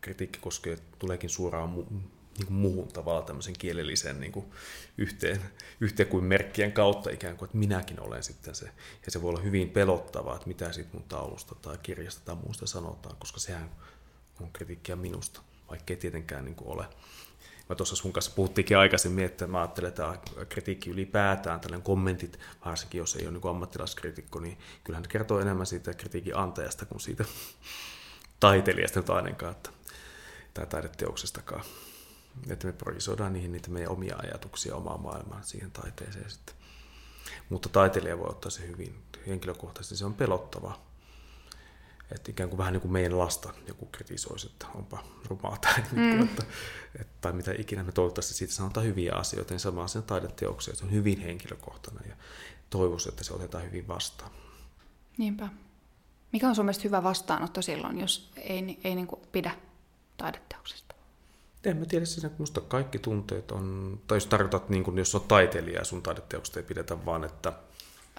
kritiikki 0.00 0.38
koskee, 0.40 0.78
tuleekin 0.98 1.30
suoraan 1.30 1.70
niin 2.40 2.46
kuin 2.46 2.56
muuhun 2.56 2.88
tavalla 2.88 3.22
tämmöisen 3.22 3.54
kielellisen 3.58 4.20
niin 4.20 4.32
kuin 4.32 4.46
yhteen, 4.98 5.40
yhteen 5.80 6.08
kuin 6.08 6.24
merkkien 6.24 6.72
kautta 6.72 7.10
ikään 7.10 7.36
kuin, 7.36 7.46
että 7.46 7.58
minäkin 7.58 8.00
olen 8.00 8.22
sitten 8.22 8.54
se. 8.54 8.66
Ja 9.04 9.10
se 9.10 9.22
voi 9.22 9.28
olla 9.28 9.40
hyvin 9.40 9.70
pelottavaa, 9.70 10.34
että 10.34 10.48
mitä 10.48 10.72
sitten 10.72 11.00
mun 11.00 11.08
taulusta 11.08 11.54
tai 11.54 11.78
kirjasta 11.82 12.20
tai 12.24 12.34
muusta 12.44 12.66
sanotaan, 12.66 13.16
koska 13.16 13.40
sehän 13.40 13.70
on 14.40 14.52
kritiikkiä 14.52 14.96
minusta, 14.96 15.40
vaikkei 15.70 15.96
tietenkään 15.96 16.44
niin 16.44 16.54
kuin 16.54 16.68
ole. 16.68 16.84
Mä 17.68 17.76
tuossa 17.76 17.96
sun 17.96 18.12
kanssa 18.12 18.32
puhuttiinkin 18.36 18.78
aikaisemmin, 18.78 19.24
että 19.24 19.46
mä 19.46 19.60
ajattelen, 19.60 19.88
että 19.88 20.14
kritiikki 20.48 20.90
ylipäätään, 20.90 21.60
tällainen 21.60 21.84
kommentit, 21.84 22.38
varsinkin 22.64 22.98
jos 22.98 23.16
ei 23.16 23.26
ole 23.26 23.32
niin 23.32 23.50
ammattilaiskritikko, 23.50 24.40
niin 24.40 24.58
kyllähän 24.84 25.08
kertoo 25.08 25.40
enemmän 25.40 25.66
siitä 25.66 25.94
kritiikin 25.94 26.36
antajasta 26.36 26.86
kuin 26.86 27.00
siitä 27.00 27.24
taiteilijasta 28.40 29.00
nyt 29.00 29.10
ainakaan, 29.10 29.52
että, 29.52 29.70
tai 30.54 30.66
taideteoksestakaan 30.66 31.64
että 32.48 32.66
me 32.66 32.72
projisoidaan 32.72 33.32
niihin 33.32 33.52
niitä 33.52 33.70
meidän 33.70 33.92
omia 33.92 34.16
ajatuksia 34.16 34.76
omaa 34.76 34.98
maailmaan 34.98 35.44
siihen 35.44 35.70
taiteeseen 35.70 36.30
sitten. 36.30 36.54
Mutta 37.48 37.68
taiteilija 37.68 38.18
voi 38.18 38.28
ottaa 38.28 38.50
se 38.50 38.68
hyvin 38.68 39.02
henkilökohtaisesti, 39.26 39.96
se 39.96 40.04
on 40.04 40.14
pelottavaa. 40.14 40.90
Että 42.14 42.30
ikään 42.30 42.48
kuin 42.48 42.58
vähän 42.58 42.72
niin 42.72 42.80
kuin 42.80 42.92
meidän 42.92 43.18
lasta 43.18 43.54
joku 43.68 43.86
kritisoisi, 43.86 44.46
että 44.46 44.66
onpa 44.74 45.04
rumaa 45.28 45.58
tai, 45.60 45.74
mm. 45.92 46.00
Niin 46.00 46.22
että, 46.22 46.42
että, 47.00 47.12
tai 47.20 47.32
mitä 47.32 47.52
ikinä 47.58 47.84
me 47.84 47.92
toivottavasti 47.92 48.34
siitä 48.34 48.52
sanotaan 48.52 48.86
hyviä 48.86 49.12
asioita, 49.14 49.54
niin 49.54 49.60
sama 49.60 49.84
asia 49.84 50.02
taideteoksia, 50.02 50.76
se 50.76 50.84
on 50.84 50.92
hyvin 50.92 51.20
henkilökohtainen 51.20 52.08
ja 52.08 52.16
toivoisi, 52.70 53.08
että 53.08 53.24
se 53.24 53.34
otetaan 53.34 53.64
hyvin 53.64 53.88
vastaan. 53.88 54.30
Niinpä. 55.18 55.48
Mikä 56.32 56.48
on 56.48 56.54
sun 56.54 56.64
mielestä 56.64 56.82
hyvä 56.84 57.02
vastaanotto 57.02 57.62
silloin, 57.62 58.00
jos 58.00 58.30
ei, 58.36 58.80
ei 58.84 58.94
niin 58.94 59.06
kuin 59.06 59.22
pidä 59.32 59.56
taideteoksesta? 60.16 60.89
En 61.64 61.76
mä 61.76 61.84
tiedä 61.84 62.04
siinä, 62.04 62.26
että 62.26 62.42
musta 62.42 62.60
kaikki 62.60 62.98
tunteet 62.98 63.50
on, 63.50 63.98
tai 64.06 64.16
jos 64.16 64.26
tarkoitat, 64.26 64.68
niin 64.68 64.84
kun, 64.84 64.98
jos 64.98 65.14
on 65.14 65.20
taiteilija 65.28 65.78
ja 65.78 65.84
sun 65.84 66.02
taideteoksesta 66.02 66.58
ei 66.58 66.64
pidetä 66.64 67.04
vaan, 67.04 67.24
että 67.24 67.52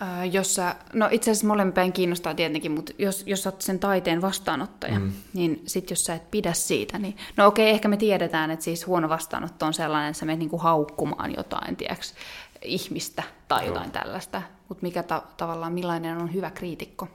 Öö, 0.01 0.25
jossa, 0.25 0.75
no 0.93 1.07
itse 1.11 1.31
asiassa 1.31 1.47
molempien 1.47 1.93
kiinnostaa 1.93 2.33
tietenkin, 2.33 2.71
mutta 2.71 2.93
jos, 2.97 3.23
jos 3.25 3.47
olet 3.47 3.61
sen 3.61 3.79
taiteen 3.79 4.21
vastaanottaja, 4.21 4.99
mm. 4.99 5.11
niin 5.33 5.63
sitten 5.65 5.91
jos 5.91 6.05
sä 6.05 6.13
et 6.13 6.31
pidä 6.31 6.53
siitä, 6.53 6.99
niin 6.99 7.17
no 7.37 7.47
okei, 7.47 7.69
ehkä 7.69 7.87
me 7.87 7.97
tiedetään, 7.97 8.51
että 8.51 8.65
siis 8.65 8.87
huono 8.87 9.09
vastaanotto 9.09 9.65
on 9.65 9.73
sellainen, 9.73 10.09
että 10.09 10.19
sä 10.19 10.25
menet 10.25 10.39
niinku 10.39 10.57
haukkumaan 10.57 11.33
jotain, 11.37 11.75
tiedäks, 11.75 12.13
ihmistä 12.61 13.23
tai 13.47 13.65
Joo. 13.65 13.67
jotain 13.67 13.91
tällaista, 13.91 14.41
mutta 14.69 14.83
mikä 14.83 15.03
ta- 15.03 15.23
tavallaan, 15.37 15.73
millainen 15.73 16.17
on 16.17 16.33
hyvä 16.33 16.51
kriitikko? 16.51 17.07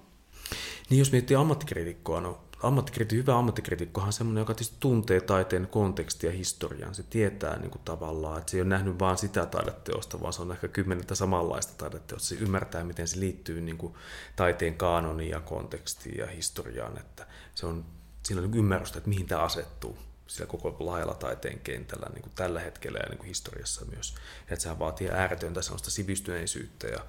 Niin 0.91 0.99
jos 0.99 1.13
miettii 1.13 1.37
ammattikriitikkoa, 1.37 2.21
no 2.21 2.39
ammattikriti, 2.63 3.17
hyvä 3.17 3.39
ammattikriitikkohan 3.39 4.07
on 4.07 4.13
semmoinen, 4.13 4.41
joka 4.41 4.55
tietysti 4.55 4.77
tuntee 4.81 5.21
taiteen 5.21 5.67
kontekstia 5.67 6.31
ja 6.31 6.37
historian. 6.37 6.95
Se 6.95 7.03
tietää 7.03 7.59
niin 7.59 7.71
kuin 7.71 7.83
tavallaan, 7.85 8.39
että 8.39 8.51
se 8.51 8.57
ei 8.57 8.61
ole 8.61 8.69
nähnyt 8.69 8.99
vain 8.99 9.19
sitä 9.19 9.47
taideteosta, 9.47 10.21
vaan 10.21 10.33
se 10.33 10.43
on 10.43 10.53
ehkä 10.53 10.69
kymmenettä 10.69 11.15
samanlaista 11.15 11.73
taideteosta. 11.79 12.29
Se 12.29 12.35
ymmärtää, 12.35 12.85
miten 12.85 13.09
se 13.09 13.21
liittyy 13.21 13.61
niin 13.61 13.79
kuin 13.79 13.95
taiteen 14.37 14.75
kanoniin 14.75 15.31
ja 15.31 15.41
kontekstiin 15.41 16.19
ja 16.19 16.27
historiaan. 16.27 16.99
Että 16.99 17.27
se 17.55 17.67
on, 17.67 17.85
siinä 18.23 18.43
on 18.43 18.51
niin 18.51 18.59
ymmärrystä, 18.59 18.99
että 18.99 19.09
mihin 19.09 19.27
tämä 19.27 19.43
asettuu 19.43 19.99
sillä 20.27 20.47
koko 20.47 20.77
laajalla 20.79 21.15
taiteen 21.15 21.59
kentällä 21.59 22.07
niin 22.13 22.23
kuin 22.23 22.33
tällä 22.35 22.61
hetkellä 22.61 22.99
ja 22.99 23.09
niin 23.09 23.19
kuin 23.19 23.29
historiassa 23.29 23.85
myös. 23.85 24.15
Että 24.41 24.63
sehän 24.63 24.79
vaatii 24.79 25.09
ääretöntä 25.09 25.63
sellaista 25.63 25.91
sivistyneisyyttä 25.91 26.87
ja 26.87 27.01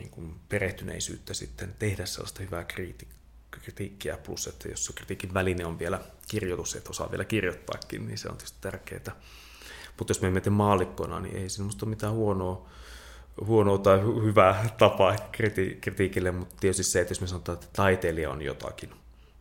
niin 0.00 0.10
kuin 0.10 0.40
perehtyneisyyttä 0.48 1.34
sitten 1.34 1.74
tehdä 1.78 2.06
sellaista 2.06 2.42
hyvää 2.42 2.64
kriitikkoa 2.64 3.19
kritiikkiä, 3.50 4.16
plus 4.16 4.46
että 4.46 4.68
jos 4.68 4.84
se 4.84 4.92
kritiikin 4.92 5.34
väline 5.34 5.66
on 5.66 5.78
vielä 5.78 6.00
kirjoitus, 6.28 6.74
että 6.74 6.90
osaa 6.90 7.10
vielä 7.10 7.24
kirjoittaakin, 7.24 8.06
niin 8.06 8.18
se 8.18 8.28
on 8.28 8.36
tietysti 8.36 8.58
tärkeää. 8.60 9.16
Mutta 9.98 10.10
jos 10.10 10.20
me 10.20 10.28
emme 10.28 10.40
tee 10.40 10.50
maallikkona, 10.50 11.20
niin 11.20 11.36
ei 11.36 11.48
siinä 11.48 11.70
ole 11.82 11.90
mitään 11.90 12.12
huonoa, 12.12 12.68
huonoa 13.46 13.78
tai 13.78 13.98
hy- 13.98 14.22
hyvää 14.22 14.68
tapaa 14.78 15.16
kriti- 15.32 15.78
kritiikille, 15.80 16.30
mutta 16.30 16.56
tietysti 16.60 16.82
se, 16.82 17.00
että 17.00 17.10
jos 17.10 17.20
me 17.20 17.26
sanotaan, 17.26 17.54
että 17.54 17.68
taiteilija 17.72 18.30
on 18.30 18.42
jotakin, 18.42 18.90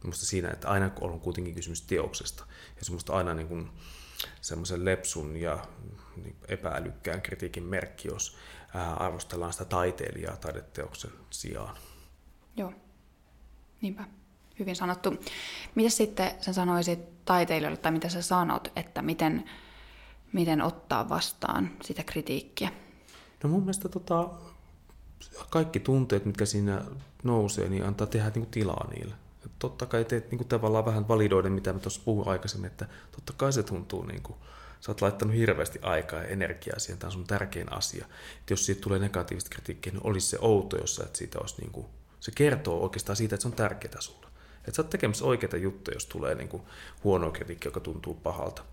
Minusta 0.04 0.26
siinä, 0.26 0.50
että 0.50 0.70
aina 0.70 0.92
on 1.02 1.20
kuitenkin 1.20 1.56
kysymys 1.56 1.82
teoksesta. 1.82 2.46
Ja 2.78 2.86
semmoista 2.86 3.14
aina 3.14 3.34
niin 3.34 3.70
semmoisen 4.42 4.86
lepsun 4.86 5.38
ja 5.38 5.68
niin 6.16 6.36
epäälykkään 6.48 7.22
kritiikin 7.22 7.64
merkki, 7.64 8.08
jos 8.08 8.38
arvostellaan 8.98 9.54
sitä 9.54 9.66
taiteilijaa 9.66 10.38
taideteoksen 10.38 11.12
sijaan. 11.30 11.78
Joo. 12.58 12.74
Niinpä, 13.82 14.04
hyvin 14.60 14.76
sanottu. 14.76 15.14
Mitä 15.76 15.90
sitten 15.90 16.32
sä 16.42 16.54
sanoisit 16.54 17.26
taiteilijoille, 17.26 17.78
tai 17.78 17.92
mitä 17.92 18.10
sä 18.10 18.22
sanot, 18.22 18.72
että 18.76 19.02
miten, 19.02 19.50
miten 20.34 20.62
ottaa 20.62 21.10
vastaan 21.10 21.70
sitä 21.84 22.04
kritiikkiä? 22.04 22.70
No 23.44 23.50
mun 23.50 23.62
mielestä 23.62 23.90
tota, 23.90 24.30
kaikki 25.50 25.80
tunteet, 25.80 26.26
mitkä 26.26 26.46
siinä 26.46 26.82
nousee, 27.24 27.70
niin 27.70 27.86
antaa 27.86 28.08
tehdä 28.08 28.26
niin 28.26 28.34
kuin 28.34 28.52
tilaa 28.52 28.88
niille. 28.94 29.16
Et 29.46 29.52
totta 29.60 29.86
kai 29.86 30.06
teet 30.06 30.32
niin 30.32 30.38
kuin 30.38 30.48
tavallaan 30.48 30.86
vähän 30.86 31.08
validoiden, 31.08 31.52
mitä 31.52 31.74
mä 31.74 31.80
tuossa 31.80 32.02
puhuin 32.06 32.28
aikaisemmin, 32.28 32.72
että 32.72 32.86
totta 33.12 33.34
kai 33.38 33.54
se 33.54 33.64
tuntuu 33.64 34.06
niin 34.06 34.22
kuin, 34.22 34.38
sä 34.82 34.92
oot 34.92 35.02
laittanut 35.02 35.36
hirveästi 35.36 35.80
aikaa 35.82 36.20
ja 36.20 36.28
energiaa 36.28 36.80
siihen, 36.80 37.00
tämä 37.00 37.08
on 37.08 37.12
sun 37.12 37.28
tärkein 37.28 37.74
asia. 37.74 38.06
Et 38.40 38.50
jos 38.50 38.66
siitä 38.66 38.82
tulee 38.82 39.00
negatiivista 39.00 39.50
kritiikkiä, 39.50 39.94
niin 39.94 40.08
olisi 40.08 40.28
se 40.28 40.38
outo, 40.42 40.78
jos 40.78 40.96
sä 40.96 41.04
et 41.04 41.16
siitä 41.16 41.40
olisi 41.40 41.62
niin 41.62 41.72
kuin 41.72 41.86
se 42.20 42.32
kertoo 42.32 42.84
oikeastaan 42.84 43.16
siitä, 43.16 43.36
että 43.36 43.42
se 43.42 43.48
on 43.48 43.54
tärkeää 43.54 44.02
sulle. 44.02 44.28
Että 44.58 44.76
sä 44.76 44.82
oot 44.82 44.90
tekemässä 44.90 45.26
oikeita 45.26 45.58
juttuja, 45.58 45.96
jos 45.96 46.06
tulee 46.06 46.36
niin 46.36 46.50
kuin 46.50 46.64
huono 47.04 47.32
kritiikki, 47.32 47.68
joka 47.68 47.80
tuntuu 47.80 48.14
pahalta. 48.14 48.64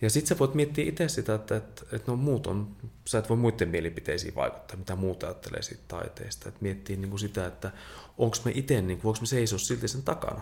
Ja 0.00 0.10
sitten 0.10 0.28
sä 0.28 0.38
voit 0.38 0.54
miettiä 0.54 0.84
itse 0.84 1.08
sitä, 1.08 1.34
että, 1.34 1.56
että, 1.56 1.82
että 1.92 2.12
no 2.12 2.16
muut 2.16 2.46
on, 2.46 2.76
sä 3.04 3.18
et 3.18 3.28
voi 3.28 3.36
muiden 3.36 3.68
mielipiteisiin 3.68 4.34
vaikuttaa, 4.34 4.76
mitä 4.76 4.96
muuta 4.96 5.26
ajattelee 5.26 5.62
siitä 5.62 5.82
taiteesta. 5.88 6.48
Että 6.48 6.60
miettii 6.62 6.96
niin 6.96 7.10
kuin 7.10 7.20
sitä, 7.20 7.46
että 7.46 7.72
onko 8.18 8.36
me 8.44 8.52
itse, 8.54 8.82
niin 8.82 9.00
voiko 9.04 9.20
me 9.20 9.26
seisoa 9.26 9.58
silti 9.58 9.88
sen 9.88 10.02
takana 10.02 10.40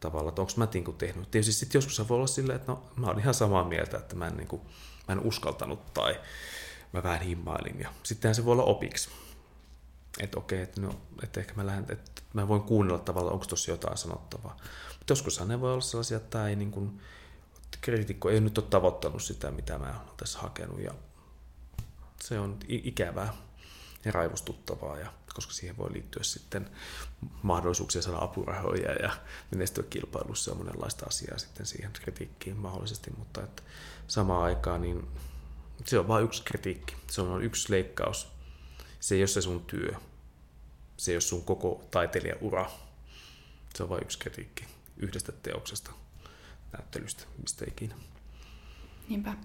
tavalla, 0.00 0.28
että 0.28 0.40
onko 0.40 0.52
mä 0.56 0.68
niin 0.74 0.84
kuin 0.84 0.96
tehnyt. 0.96 1.30
Tietysti 1.30 1.52
sitten 1.52 1.78
joskus 1.78 1.96
se 1.96 2.08
voi 2.08 2.16
olla 2.16 2.26
silleen, 2.26 2.56
että 2.56 2.72
no 2.72 2.82
mä 2.96 3.06
oon 3.06 3.18
ihan 3.18 3.34
samaa 3.34 3.64
mieltä, 3.64 3.96
että 3.96 4.16
mä 4.16 4.26
en, 4.26 4.36
niin 4.36 4.48
kuin, 4.48 4.62
mä 5.08 5.12
en 5.12 5.20
uskaltanut 5.20 5.94
tai 5.94 6.20
mä 6.92 7.02
vähän 7.02 7.20
himmailin. 7.20 7.80
Ja 7.80 7.88
sittenhän 8.02 8.34
se 8.34 8.44
voi 8.44 8.52
olla 8.52 8.64
opiksi 8.64 9.08
että 10.20 10.38
okei, 10.38 10.62
että 10.62 10.80
no, 10.80 11.00
että 11.22 11.40
ehkä 11.40 11.54
mä 11.54 11.66
lähden, 11.66 11.86
että 11.88 12.22
mä 12.32 12.48
voin 12.48 12.62
kuunnella 12.62 12.98
tavallaan, 12.98 13.34
onko 13.34 13.46
tuossa 13.46 13.70
jotain 13.70 13.98
sanottavaa. 13.98 14.56
Mutta 14.98 15.12
joskus 15.12 15.40
ne 15.40 15.60
voi 15.60 15.72
olla 15.72 15.80
sellaisia, 15.80 16.16
että 16.16 16.30
tämä 16.30 16.48
ei 16.48 16.56
niin 16.56 16.70
kuin, 16.70 17.00
kriitikko 17.80 18.30
ei 18.30 18.40
nyt 18.40 18.58
ole 18.58 18.66
tavoittanut 18.70 19.22
sitä, 19.22 19.50
mitä 19.50 19.78
mä 19.78 19.86
olen 19.86 20.16
tässä 20.16 20.38
hakenut. 20.38 20.80
Ja 20.80 20.94
se 22.22 22.38
on 22.38 22.58
ikävää 22.68 23.34
ja 24.04 24.12
raivostuttavaa, 24.12 24.98
ja, 24.98 25.12
koska 25.34 25.52
siihen 25.52 25.76
voi 25.76 25.92
liittyä 25.92 26.22
sitten 26.22 26.70
mahdollisuuksia 27.42 28.02
saada 28.02 28.24
apurahoja 28.24 28.92
ja 28.92 29.10
menestyä 29.50 29.84
kilpailussa 29.90 30.50
ja 30.50 30.54
monenlaista 30.54 31.06
asiaa 31.06 31.38
sitten 31.38 31.66
siihen 31.66 31.92
kritiikkiin 31.92 32.56
mahdollisesti, 32.56 33.10
mutta 33.18 33.42
että 33.42 33.62
samaan 34.08 34.44
aikaan 34.44 34.80
niin 34.80 35.08
se 35.84 35.98
on 35.98 36.08
vain 36.08 36.24
yksi 36.24 36.42
kritiikki, 36.42 36.96
se 37.10 37.20
on 37.20 37.44
yksi 37.44 37.72
leikkaus 37.72 38.33
se 39.04 39.14
ei 39.14 39.20
ole 39.20 39.26
se 39.26 39.42
sun 39.42 39.64
työ. 39.64 39.94
Se 40.96 41.10
ei 41.10 41.16
ole 41.16 41.20
sun 41.20 41.44
koko 41.44 41.84
taiteilijaura. 41.90 42.70
Se 43.74 43.82
on 43.82 43.88
vain 43.88 44.02
yksi 44.02 44.18
kritiikki 44.18 44.64
yhdestä 44.96 45.32
teoksesta, 45.32 45.92
näyttelystä, 46.72 47.24
mistä 47.42 47.64
ikinä. 47.68 47.94
Niinpä. 49.08 49.36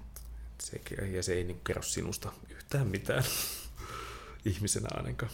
Se, 0.62 0.82
ja 1.12 1.24
se 1.24 1.34
ei 1.34 1.44
niin 1.44 1.62
kerro 1.68 1.82
sinusta 1.82 2.32
yhtään 2.50 2.88
mitään 2.88 3.24
ihmisenä 4.46 4.88
ainakaan. 4.92 5.32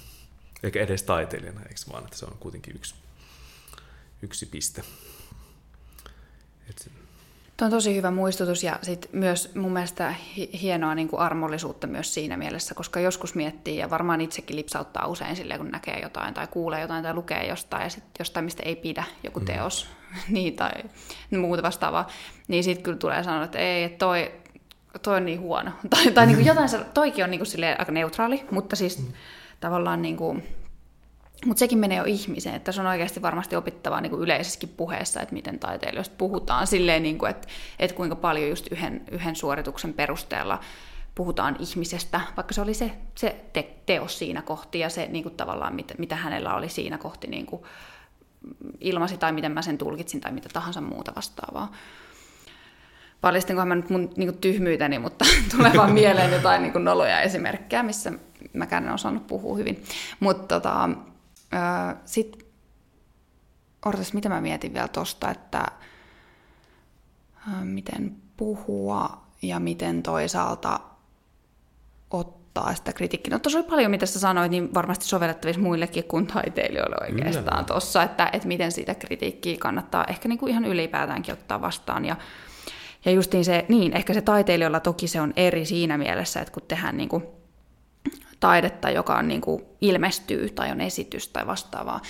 Eikä 0.64 0.82
edes 0.82 1.04
taiteilijana, 1.04 1.62
eikö 1.62 1.82
vaan, 1.92 2.04
että 2.04 2.18
se 2.18 2.26
on 2.26 2.38
kuitenkin 2.40 2.76
yksi, 2.76 2.96
yksi 4.22 4.46
piste. 4.46 4.84
Et 6.70 6.92
Tuo 7.58 7.66
on 7.66 7.72
tosi 7.72 7.96
hyvä 7.96 8.12
muistutus 8.12 8.64
ja 8.64 8.80
sit 8.82 9.10
myös 9.12 9.56
mun 9.56 9.72
mielestä 9.72 10.16
hienoa 10.62 10.96
niin 10.96 11.08
kuin 11.08 11.20
armollisuutta 11.20 11.88
myös 11.88 12.14
siinä 12.14 12.38
mielessä, 12.38 12.76
koska 12.76 13.00
joskus 13.00 13.36
miettii 13.36 13.78
ja 13.78 13.90
varmaan 13.90 14.22
itsekin 14.22 14.56
lipsauttaa 14.56 15.08
usein 15.08 15.36
silleen, 15.36 15.60
kun 15.60 15.72
näkee 15.72 16.00
jotain 16.00 16.34
tai 16.34 16.48
kuulee 16.48 16.82
jotain 16.82 17.04
tai 17.04 17.14
lukee 17.14 17.48
jostain 17.48 17.84
ja 17.84 17.90
sitten 17.90 18.12
jostain, 18.20 18.46
mistä 18.46 18.64
ei 18.64 18.76
pidä 18.76 19.04
joku 19.24 19.40
mm. 19.40 19.46
teos 19.46 19.88
niin, 20.30 20.56
tai 20.56 20.72
muuta 21.38 21.64
vastaavaa, 21.64 22.08
niin 22.48 22.64
sitten 22.64 22.84
kyllä 22.84 22.98
tulee 22.98 23.24
sanoa, 23.24 23.44
että 23.44 23.60
ei, 23.60 23.84
että 23.84 23.98
toi, 23.98 24.32
toi 25.02 25.18
on 25.18 25.26
niin 25.26 25.40
huono. 25.40 25.72
tai 25.90 26.12
tai 26.12 26.26
niin 26.26 26.36
kuin 26.36 26.48
jotain, 26.48 26.70
toikin 26.94 27.24
on 27.24 27.32
niin 27.32 27.40
kuin 27.40 27.66
aika 27.80 27.92
neutraali, 27.92 28.46
mutta 28.52 28.76
siis 28.76 29.00
mm. 29.00 29.14
tavallaan 29.60 30.02
niin 30.02 30.18
kuin, 30.18 30.44
mutta 31.46 31.60
sekin 31.60 31.78
menee 31.78 31.98
jo 31.98 32.04
ihmiseen, 32.04 32.56
että 32.56 32.72
se 32.72 32.82
on 32.82 32.88
oikeasti 32.88 33.22
varmasti 33.22 33.56
opittavaa 33.56 34.02
niin 34.02 34.14
yleisessäkin 34.14 34.70
puheessa, 34.70 35.22
että 35.22 35.34
miten 35.34 35.60
taiteilijoista 35.60 36.16
puhutaan 36.18 36.68
silleen, 36.68 37.04
niin 37.04 37.18
kuin, 37.18 37.30
että, 37.30 37.48
että 37.80 37.96
kuinka 37.96 38.16
paljon 38.16 38.50
just 38.50 38.68
yhden, 38.72 39.04
yhden 39.12 39.36
suorituksen 39.36 39.94
perusteella 39.94 40.60
puhutaan 41.16 41.56
ihmisestä, 41.60 42.22
vaikka 42.38 42.54
se 42.54 42.62
oli 42.62 42.74
se, 42.74 42.92
se 43.16 43.36
te, 43.54 43.76
teos 43.86 44.20
siinä 44.20 44.42
kohti 44.42 44.80
ja 44.80 44.90
se 44.90 45.08
niin 45.08 45.24
kuin 45.24 45.36
tavallaan, 45.36 45.76
mitä, 45.76 45.94
mitä 45.98 46.16
hänellä 46.16 46.56
oli 46.56 46.70
siinä 46.70 46.98
kohti 46.98 47.28
niin 47.28 47.46
kuin 47.46 47.64
ilmasi 48.80 49.18
tai 49.18 49.32
miten 49.32 49.52
mä 49.52 49.62
sen 49.62 49.78
tulkitsin 49.78 50.22
tai 50.22 50.32
mitä 50.32 50.50
tahansa 50.54 50.82
muuta 50.82 51.16
vastaavaa. 51.16 51.72
Paljastinkohan 53.22 53.68
mä 53.68 53.76
nyt 53.76 53.90
mun 53.90 54.10
niin 54.18 54.30
kuin 54.30 54.42
tyhmyyteni, 54.42 55.00
mutta 55.00 55.26
tulee 55.56 55.72
vaan 55.78 55.92
mieleen 55.92 56.34
jotain 56.34 56.62
niin 56.62 56.72
kuin 56.72 56.86
noloja 56.86 57.22
esimerkkejä, 57.22 57.84
missä 57.84 58.12
mäkään 58.54 58.86
en 58.86 58.94
osannut 58.94 59.28
puhua 59.28 59.58
hyvin. 59.58 59.84
Mutta 60.20 60.56
tota, 60.56 60.90
sitten, 62.06 62.48
odotas, 63.86 64.14
mitä 64.14 64.30
mä 64.30 64.42
mietin 64.42 64.74
vielä 64.74 64.88
tosta, 64.88 65.32
että 65.32 65.66
miten 67.64 68.16
puhua 68.38 69.26
ja 69.42 69.60
miten 69.60 70.04
toisaalta 70.04 70.80
ottaa 72.12 72.76
sitä 72.76 72.94
kritiikkiä. 72.94 73.34
No 73.34 73.40
tuossa 73.40 73.60
oli 73.60 73.68
paljon, 73.68 73.92
mitä 73.92 74.06
sä 74.06 74.20
sanoit, 74.20 74.52
niin 74.52 74.74
varmasti 74.74 75.06
sovellettavissa 75.06 75.62
muillekin 75.62 76.04
kuin 76.04 76.28
taiteilijoille 76.28 76.96
oikeastaan 77.02 77.66
tuossa, 77.66 78.04
että, 78.04 78.30
että 78.34 78.48
miten 78.48 78.72
siitä 78.72 78.96
kritiikkiä 78.96 79.58
kannattaa 79.60 80.06
ehkä 80.06 80.30
niin 80.30 80.40
kuin 80.40 80.50
ihan 80.50 80.66
ylipäätäänkin 80.66 81.34
ottaa 81.34 81.62
vastaan. 81.62 82.06
Ja, 82.06 82.16
ja 83.06 83.12
justiin 83.12 83.46
se, 83.46 83.66
niin, 83.70 83.94
ehkä 83.94 84.14
se 84.14 84.22
taiteilijoilla 84.22 84.80
toki 84.80 85.08
se 85.08 85.22
on 85.22 85.34
eri 85.36 85.66
siinä 85.66 85.98
mielessä, 85.98 86.42
että 86.42 86.54
kun 86.54 86.64
tehdään 86.68 86.98
niin 86.98 87.10
kuin 87.10 87.24
taidetta, 88.46 88.90
joka 88.90 89.18
on 89.18 89.28
niin 89.28 89.42
kuin 89.42 89.64
ilmestyy 89.82 90.50
tai 90.50 90.72
on 90.72 90.82
esitys 90.82 91.28
tai 91.28 91.48
vastaavaa, 91.48 92.02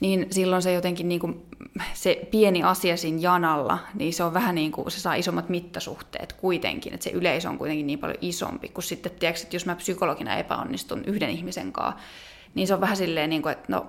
niin 0.00 0.26
silloin 0.30 0.62
se 0.62 0.72
jotenkin 0.72 1.08
niin 1.08 1.20
kuin, 1.20 1.46
se 1.92 2.28
pieni 2.30 2.62
asia 2.62 2.96
siinä 2.96 3.18
janalla, 3.20 3.78
niin 3.94 4.12
se 4.12 4.24
on 4.24 4.34
vähän 4.34 4.54
niin 4.54 4.72
kuin, 4.72 4.90
se 4.90 5.00
saa 5.00 5.14
isommat 5.14 5.48
mittasuhteet 5.48 6.32
kuitenkin, 6.32 6.94
että 6.94 7.04
se 7.04 7.10
yleisö 7.10 7.48
on 7.48 7.58
kuitenkin 7.58 7.86
niin 7.86 7.98
paljon 7.98 8.18
isompi, 8.20 8.68
kuin 8.68 8.84
sitten, 8.84 9.12
tiedätkö, 9.12 9.42
että 9.42 9.56
jos 9.56 9.66
mä 9.66 9.76
psykologina 9.76 10.36
epäonnistun 10.36 11.04
yhden 11.06 11.30
ihmisen 11.30 11.72
kanssa, 11.72 12.00
niin 12.54 12.66
se 12.66 12.74
on 12.74 12.80
vähän 12.80 12.96
silleen, 12.96 13.30
niin 13.30 13.42
kuin, 13.42 13.52
että 13.52 13.64
no, 13.68 13.86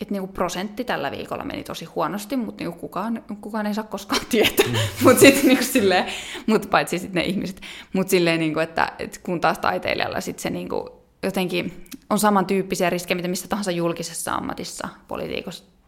että 0.00 0.12
niinku 0.12 0.32
prosentti 0.32 0.84
tällä 0.84 1.10
viikolla 1.10 1.44
meni 1.44 1.64
tosi 1.64 1.84
huonosti, 1.84 2.36
mutta 2.36 2.64
niinku 2.64 2.78
kukaan, 2.78 3.24
kukaan 3.40 3.66
ei 3.66 3.74
saa 3.74 3.84
koskaan 3.84 4.26
tietää. 4.28 4.66
Mm. 4.66 4.74
mutta 5.04 5.20
sitten 5.20 5.46
niinku 5.46 5.64
silleen, 5.64 6.04
mut 6.46 6.70
paitsi 6.70 6.98
sitten 6.98 7.22
ne 7.22 7.28
ihmiset. 7.28 7.60
Mutta 7.92 8.10
silleen, 8.10 8.40
niinku, 8.40 8.60
että, 8.60 8.92
että 8.98 9.20
kun 9.22 9.40
taas 9.40 9.58
taiteilijalla 9.58 10.20
sit 10.20 10.38
se 10.38 10.50
niinku, 10.50 11.03
jotenkin 11.24 11.86
on 12.10 12.18
samantyyppisiä 12.18 12.90
riskejä, 12.90 13.16
mitä 13.16 13.28
missä 13.28 13.48
tahansa 13.48 13.70
julkisessa 13.70 14.34
ammatissa, 14.34 14.88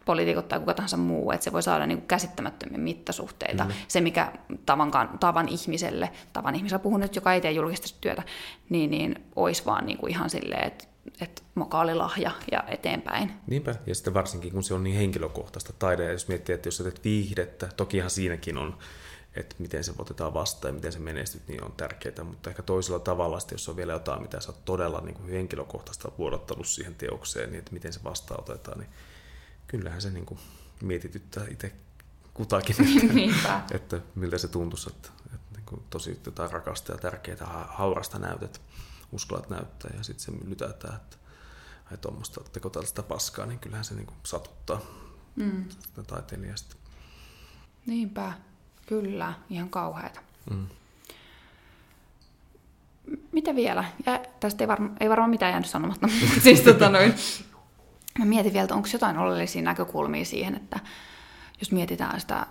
poliitikot 0.05 0.47
tai 0.47 0.59
kuka 0.59 0.73
tahansa 0.73 0.97
muu, 0.97 1.31
että 1.31 1.43
se 1.43 1.53
voi 1.53 1.63
saada 1.63 1.85
niin 1.85 1.97
kuin 1.97 2.07
käsittämättömiä 2.07 2.77
mittasuhteita. 2.77 3.63
Mm. 3.63 3.71
Se, 3.87 4.01
mikä 4.01 4.31
tavan, 4.65 4.91
tavan 5.19 5.49
ihmiselle, 5.49 6.09
tavan 6.33 6.55
ihmisellä 6.55 6.79
puhun 6.79 6.99
nyt, 6.99 7.15
joka 7.15 7.33
ei 7.33 7.41
tee 7.41 7.51
julkista 7.51 7.97
työtä, 8.01 8.23
niin, 8.69 8.91
niin 8.91 9.15
olisi 9.35 9.65
vaan 9.65 9.85
niin 9.85 9.97
kuin 9.97 10.11
ihan 10.11 10.29
silleen, 10.29 10.67
että 10.67 10.85
että 11.21 11.41
lahja 11.93 12.31
ja 12.51 12.63
eteenpäin. 12.67 13.31
Niinpä, 13.47 13.75
ja 13.87 13.95
sitten 13.95 14.13
varsinkin 14.13 14.51
kun 14.51 14.63
se 14.63 14.73
on 14.73 14.83
niin 14.83 14.95
henkilökohtaista 14.95 15.73
taide, 15.79 16.11
jos 16.11 16.27
miettii, 16.27 16.55
että 16.55 16.67
jos 16.67 16.77
sä 16.77 16.83
teet 16.83 17.03
viihdettä, 17.03 17.69
tokihan 17.77 18.09
siinäkin 18.09 18.57
on 18.57 18.77
että 19.39 19.55
miten 19.59 19.83
se 19.83 19.93
otetaan 19.99 20.33
vastaan 20.33 20.69
ja 20.69 20.73
miten 20.73 20.91
se 20.91 20.99
menestyt, 20.99 21.47
niin 21.47 21.63
on 21.63 21.71
tärkeää, 21.71 22.23
mutta 22.23 22.49
ehkä 22.49 22.63
toisella 22.63 22.99
tavalla, 22.99 23.39
jos 23.51 23.69
on 23.69 23.75
vielä 23.75 23.93
jotain, 23.93 24.21
mitä 24.21 24.39
sä 24.39 24.51
oot 24.51 24.65
todella 24.65 25.01
niin 25.01 25.15
kuin 25.15 25.29
henkilökohtaista 25.29 26.11
vuodattanut 26.17 26.67
siihen 26.67 26.95
teokseen, 26.95 27.51
niin 27.51 27.59
että 27.59 27.73
miten 27.73 27.93
se 27.93 28.03
vastaanotetaan, 28.03 28.79
niin 28.79 28.89
kyllähän 29.67 30.01
se 30.01 30.09
niin 30.09 30.25
kuin 30.25 30.39
mietityttää 30.81 31.45
itse 31.49 31.75
kutakin, 32.33 32.75
että, 33.29 33.61
että 33.75 34.01
miltä 34.15 34.37
se 34.37 34.47
tuntuisi, 34.47 34.89
että, 34.89 35.09
että 35.25 35.55
niin 35.55 35.65
kuin 35.65 35.81
tosi 35.89 36.21
jotain 36.25 36.51
rakasta 36.51 36.91
ja 36.91 36.97
tärkeää 36.97 37.67
haurasta 37.69 38.19
näytet, 38.19 38.61
uskallat 39.11 39.49
näyttää 39.49 39.91
ja 39.97 40.03
sitten 40.03 40.25
se 40.25 40.47
lytätään, 40.49 40.95
että 40.95 41.17
ai 41.91 41.97
tuommoista, 41.97 42.41
teko 42.53 42.69
tällaista 42.69 43.03
paskaa, 43.03 43.45
niin 43.45 43.59
kyllähän 43.59 43.85
se 43.85 43.95
niin 43.95 44.05
kuin 44.05 44.17
satuttaa 44.23 44.81
mm. 45.35 45.65
taiteilijasta. 46.07 46.75
Niinpä. 47.85 48.33
Kyllä, 48.87 49.33
ihan 49.49 49.69
kauheita. 49.69 50.19
Mm. 50.51 50.67
Mitä 53.31 53.55
vielä? 53.55 53.83
Ja 54.05 54.19
tästä 54.39 54.63
ei, 54.63 54.67
varma, 54.67 54.89
ei 54.99 55.09
varmaan 55.09 55.29
mitään 55.29 55.51
jäänyt 55.51 55.69
sanomatta, 55.69 56.07
siis 56.43 56.61
tota 56.61 56.89
noin, 56.89 57.13
mä 58.19 58.25
mietin 58.25 58.53
vielä, 58.53 58.67
onko 58.71 58.87
jotain 58.93 59.17
oleellisia 59.17 59.61
näkökulmia 59.61 60.25
siihen, 60.25 60.55
että 60.55 60.79
jos 61.59 61.71
mietitään 61.71 62.19
sitä 62.19 62.47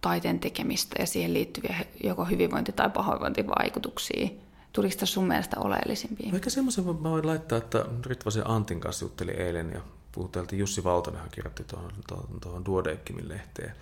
taiteen 0.00 0.40
tekemistä 0.40 0.96
ja 0.98 1.06
siihen 1.06 1.34
liittyviä 1.34 1.76
joko 2.04 2.24
hyvinvointi- 2.24 2.72
tai 2.72 2.90
pahoinvointivaikutuksia, 2.90 4.28
tuliko 4.72 4.96
tässä 4.98 5.14
sun 5.14 5.28
mielestä 5.28 5.60
oleellisimpia? 5.60 6.30
Ehkä 6.34 6.50
semmoisen 6.50 6.84
mä 6.84 7.10
voin 7.10 7.26
laittaa, 7.26 7.58
että 7.58 7.84
Ritvasen 8.06 8.50
Antin 8.50 8.80
kanssa 8.80 9.04
jutteli 9.04 9.30
eilen 9.30 9.72
ja 9.72 9.80
puhuteltiin, 10.18 10.58
Jussi 10.58 10.84
Valtonenhan 10.84 11.30
kirjoitti 11.30 11.64
tuohon, 11.64 11.92
tuohon, 12.08 12.40
tuohon 12.40 12.64
Duodeckimin 12.64 13.28
lehteen 13.28 13.72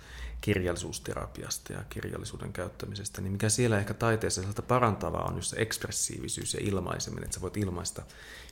kirjallisuusterapiasta 0.41 1.73
ja 1.73 1.83
kirjallisuuden 1.89 2.53
käyttämisestä, 2.53 3.21
niin 3.21 3.31
mikä 3.31 3.49
siellä 3.49 3.79
ehkä 3.79 3.93
taiteessa 3.93 4.41
sieltä 4.41 4.61
parantavaa 4.61 5.25
on 5.25 5.35
just 5.35 5.49
se 5.49 5.61
ekspressiivisyys 5.61 6.53
ja 6.53 6.59
ilmaiseminen, 6.63 7.23
että 7.23 7.35
sä 7.35 7.41
voit 7.41 7.57
ilmaista 7.57 8.03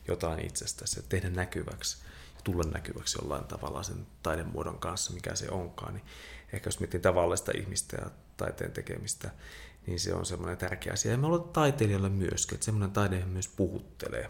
jotain 0.08 0.46
itsestäsi 0.46 1.00
ja 1.00 1.04
tehdä 1.10 1.30
näkyväksi 1.30 1.98
ja 2.36 2.42
tulla 2.44 2.64
näkyväksi 2.74 3.18
jollain 3.22 3.44
tavalla 3.44 3.84
sen 3.84 4.08
taidemuodon 4.24 4.80
kanssa, 4.80 5.14
mikä 5.14 5.36
se 5.36 5.50
onkaan, 5.50 5.94
niin 5.94 6.06
ehkä 6.54 6.68
jos 6.68 6.80
miettii 6.80 7.00
tavallista 7.00 7.52
ihmistä 7.58 7.98
ja 8.02 8.10
taiteen 8.38 8.72
tekemistä, 8.72 9.30
niin 9.88 10.00
se 10.00 10.14
on 10.14 10.26
semmoinen 10.26 10.58
tärkeä 10.58 10.94
asia. 10.94 11.12
Ja 11.12 11.18
mä 11.18 11.28
luulen 11.28 11.50
taiteilijalle 11.54 12.10
myöskin, 12.10 12.56
että 12.56 12.66
semmoinen 12.66 12.92
taide 12.92 13.26
myös 13.26 13.48
puhuttelee, 13.48 14.30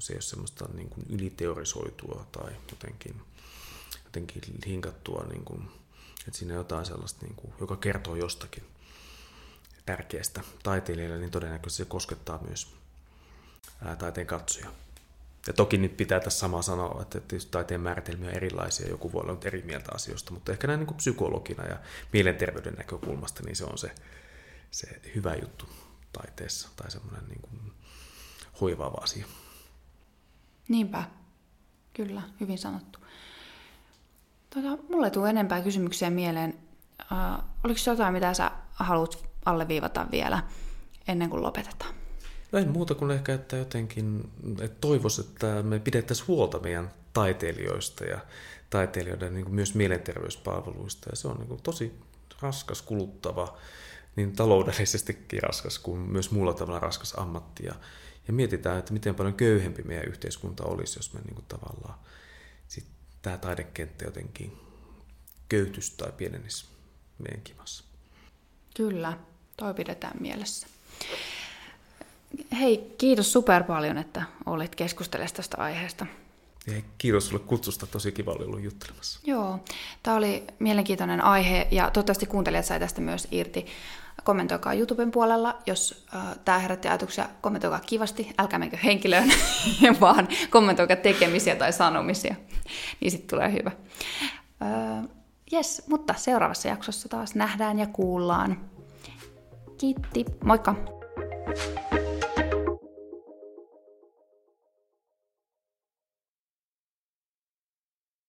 se 0.00 0.12
ei 0.12 0.16
ole 0.16 0.22
semmoista 0.22 0.68
niin 0.74 0.88
kuin 0.88 1.06
yliteorisoitua 1.08 2.26
tai 2.32 2.52
jotenkin, 2.70 3.20
jotenkin 4.04 4.42
hinkattua 4.66 5.26
niin 5.30 5.44
kuin 5.44 5.68
että 6.26 6.38
siinä 6.38 6.54
jotain 6.54 6.86
sellaista, 6.86 7.26
niin 7.26 7.36
kuin, 7.36 7.54
joka 7.60 7.76
kertoo 7.76 8.16
jostakin 8.16 8.64
tärkeästä 9.86 10.40
taiteilijalle, 10.62 11.18
niin 11.18 11.30
todennäköisesti 11.30 11.82
se 11.82 11.88
koskettaa 11.88 12.42
myös 12.48 12.74
ää, 13.84 13.96
taiteen 13.96 14.26
katsoja. 14.26 14.72
Ja 15.46 15.52
toki 15.52 15.78
nyt 15.78 15.96
pitää 15.96 16.20
tässä 16.20 16.38
samaa 16.38 16.62
sanoa, 16.62 17.02
että 17.02 17.20
tietysti 17.20 17.50
taiteen 17.50 17.80
määritelmiä 17.80 18.28
on 18.28 18.36
erilaisia, 18.36 18.88
joku 18.88 19.12
voi 19.12 19.22
olla 19.22 19.38
eri 19.44 19.62
mieltä 19.62 19.90
asioista, 19.94 20.32
mutta 20.32 20.52
ehkä 20.52 20.66
näin 20.66 20.78
niin 20.80 20.86
kuin 20.86 20.96
psykologina 20.96 21.66
ja 21.66 21.78
mielenterveyden 22.12 22.74
näkökulmasta, 22.74 23.42
niin 23.42 23.56
se 23.56 23.64
on 23.64 23.78
se, 23.78 23.94
se 24.70 25.00
hyvä 25.14 25.34
juttu 25.34 25.68
taiteessa 26.12 26.68
tai 26.76 26.90
semmoinen 26.90 27.28
niin 27.28 27.40
kuin 27.42 27.72
hoivaava 28.60 28.98
asia. 29.02 29.26
Niinpä, 30.70 31.04
kyllä, 31.92 32.22
hyvin 32.40 32.58
sanottu. 32.58 32.98
Tota, 34.54 34.82
mulle 34.90 35.06
ei 35.06 35.10
tule 35.10 35.30
enempää 35.30 35.62
kysymyksiä 35.62 36.10
mieleen. 36.10 36.58
Uh, 37.12 37.44
oliko 37.64 37.80
jotain, 37.86 38.14
mitä 38.14 38.34
sä 38.34 38.50
haluat 38.72 39.24
alleviivata 39.44 40.06
vielä 40.10 40.42
ennen 41.08 41.30
kuin 41.30 41.42
lopetetaan? 41.42 41.94
No 42.52 42.58
ei 42.58 42.64
muuta 42.64 42.94
kuin 42.94 43.10
ehkä, 43.10 43.34
että 43.34 43.56
jotenkin 43.56 44.30
että 44.60 44.76
toivois, 44.80 45.18
että 45.18 45.62
me 45.62 45.78
pidettäisiin 45.78 46.28
huolta 46.28 46.58
meidän 46.58 46.90
taiteilijoista 47.12 48.04
ja 48.04 48.18
taiteilijoiden 48.70 49.34
niin 49.34 49.54
myös 49.54 49.74
mielenterveyspalveluista. 49.74 51.10
Ja 51.10 51.16
se 51.16 51.28
on 51.28 51.36
niin 51.36 51.48
kuin 51.48 51.62
tosi 51.62 52.00
raskas, 52.40 52.82
kuluttava, 52.82 53.58
niin 54.16 54.32
taloudellisestikin 54.32 55.42
raskas 55.42 55.78
kuin 55.78 56.00
myös 56.00 56.30
muulla 56.30 56.54
tavalla 56.54 56.78
raskas 56.78 57.14
ammatti. 57.16 57.66
Ja, 57.66 57.74
ja 58.26 58.32
mietitään, 58.32 58.78
että 58.78 58.92
miten 58.92 59.14
paljon 59.14 59.34
köyhempi 59.34 59.82
meidän 59.82 60.08
yhteiskunta 60.08 60.64
olisi, 60.64 60.98
jos 60.98 61.12
me 61.12 61.20
niin 61.20 61.34
kuin 61.34 61.44
tavallaan 61.48 61.98
tämä 63.22 63.38
taidekenttä 63.38 64.04
jotenkin 64.04 64.58
köytys 65.48 65.90
tai 65.90 66.12
pienenisi 66.12 66.64
meidän 67.18 67.42
kimassa. 67.42 67.84
Kyllä, 68.76 69.18
toi 69.56 69.74
pidetään 69.74 70.16
mielessä. 70.20 70.66
Hei, 72.60 72.94
kiitos 72.98 73.32
super 73.32 73.64
paljon, 73.64 73.98
että 73.98 74.22
olit 74.46 74.74
keskustelemassa 74.74 75.36
tästä 75.36 75.56
aiheesta. 75.56 76.06
Hei, 76.68 76.84
kiitos 76.98 77.28
sulle 77.28 77.44
kutsusta, 77.46 77.86
tosi 77.86 78.12
kiva 78.12 78.32
oli 78.32 78.44
ollut 78.44 78.62
juttelemassa. 78.62 79.20
Joo, 79.24 79.64
tämä 80.02 80.16
oli 80.16 80.44
mielenkiintoinen 80.58 81.24
aihe 81.24 81.68
ja 81.70 81.90
toivottavasti 81.90 82.26
kuuntelijat 82.26 82.64
sai 82.64 82.80
tästä 82.80 83.00
myös 83.00 83.28
irti. 83.30 83.66
Kommentoikaa 84.24 84.74
YouTuben 84.74 85.10
puolella, 85.10 85.58
jos 85.66 86.06
äh, 86.14 86.22
tämä 86.44 86.58
herätti 86.58 86.88
ajatuksia, 86.88 87.28
kommentoikaa 87.40 87.80
kivasti, 87.80 88.34
älkää 88.38 88.58
menkö 88.58 88.76
henkilöön, 88.84 89.32
vaan 90.00 90.28
kommentoikaa 90.50 90.96
tekemisiä 90.96 91.56
tai 91.56 91.72
sanomisia, 91.72 92.34
niin 93.00 93.10
sitten 93.10 93.28
tulee 93.28 93.52
hyvä. 93.52 93.70
Äh, 94.62 95.04
yes, 95.52 95.82
mutta 95.86 96.14
seuraavassa 96.16 96.68
jaksossa 96.68 97.08
taas 97.08 97.34
nähdään 97.34 97.78
ja 97.78 97.86
kuullaan. 97.86 98.60
Kiitti, 99.78 100.24
moikka! 100.44 100.74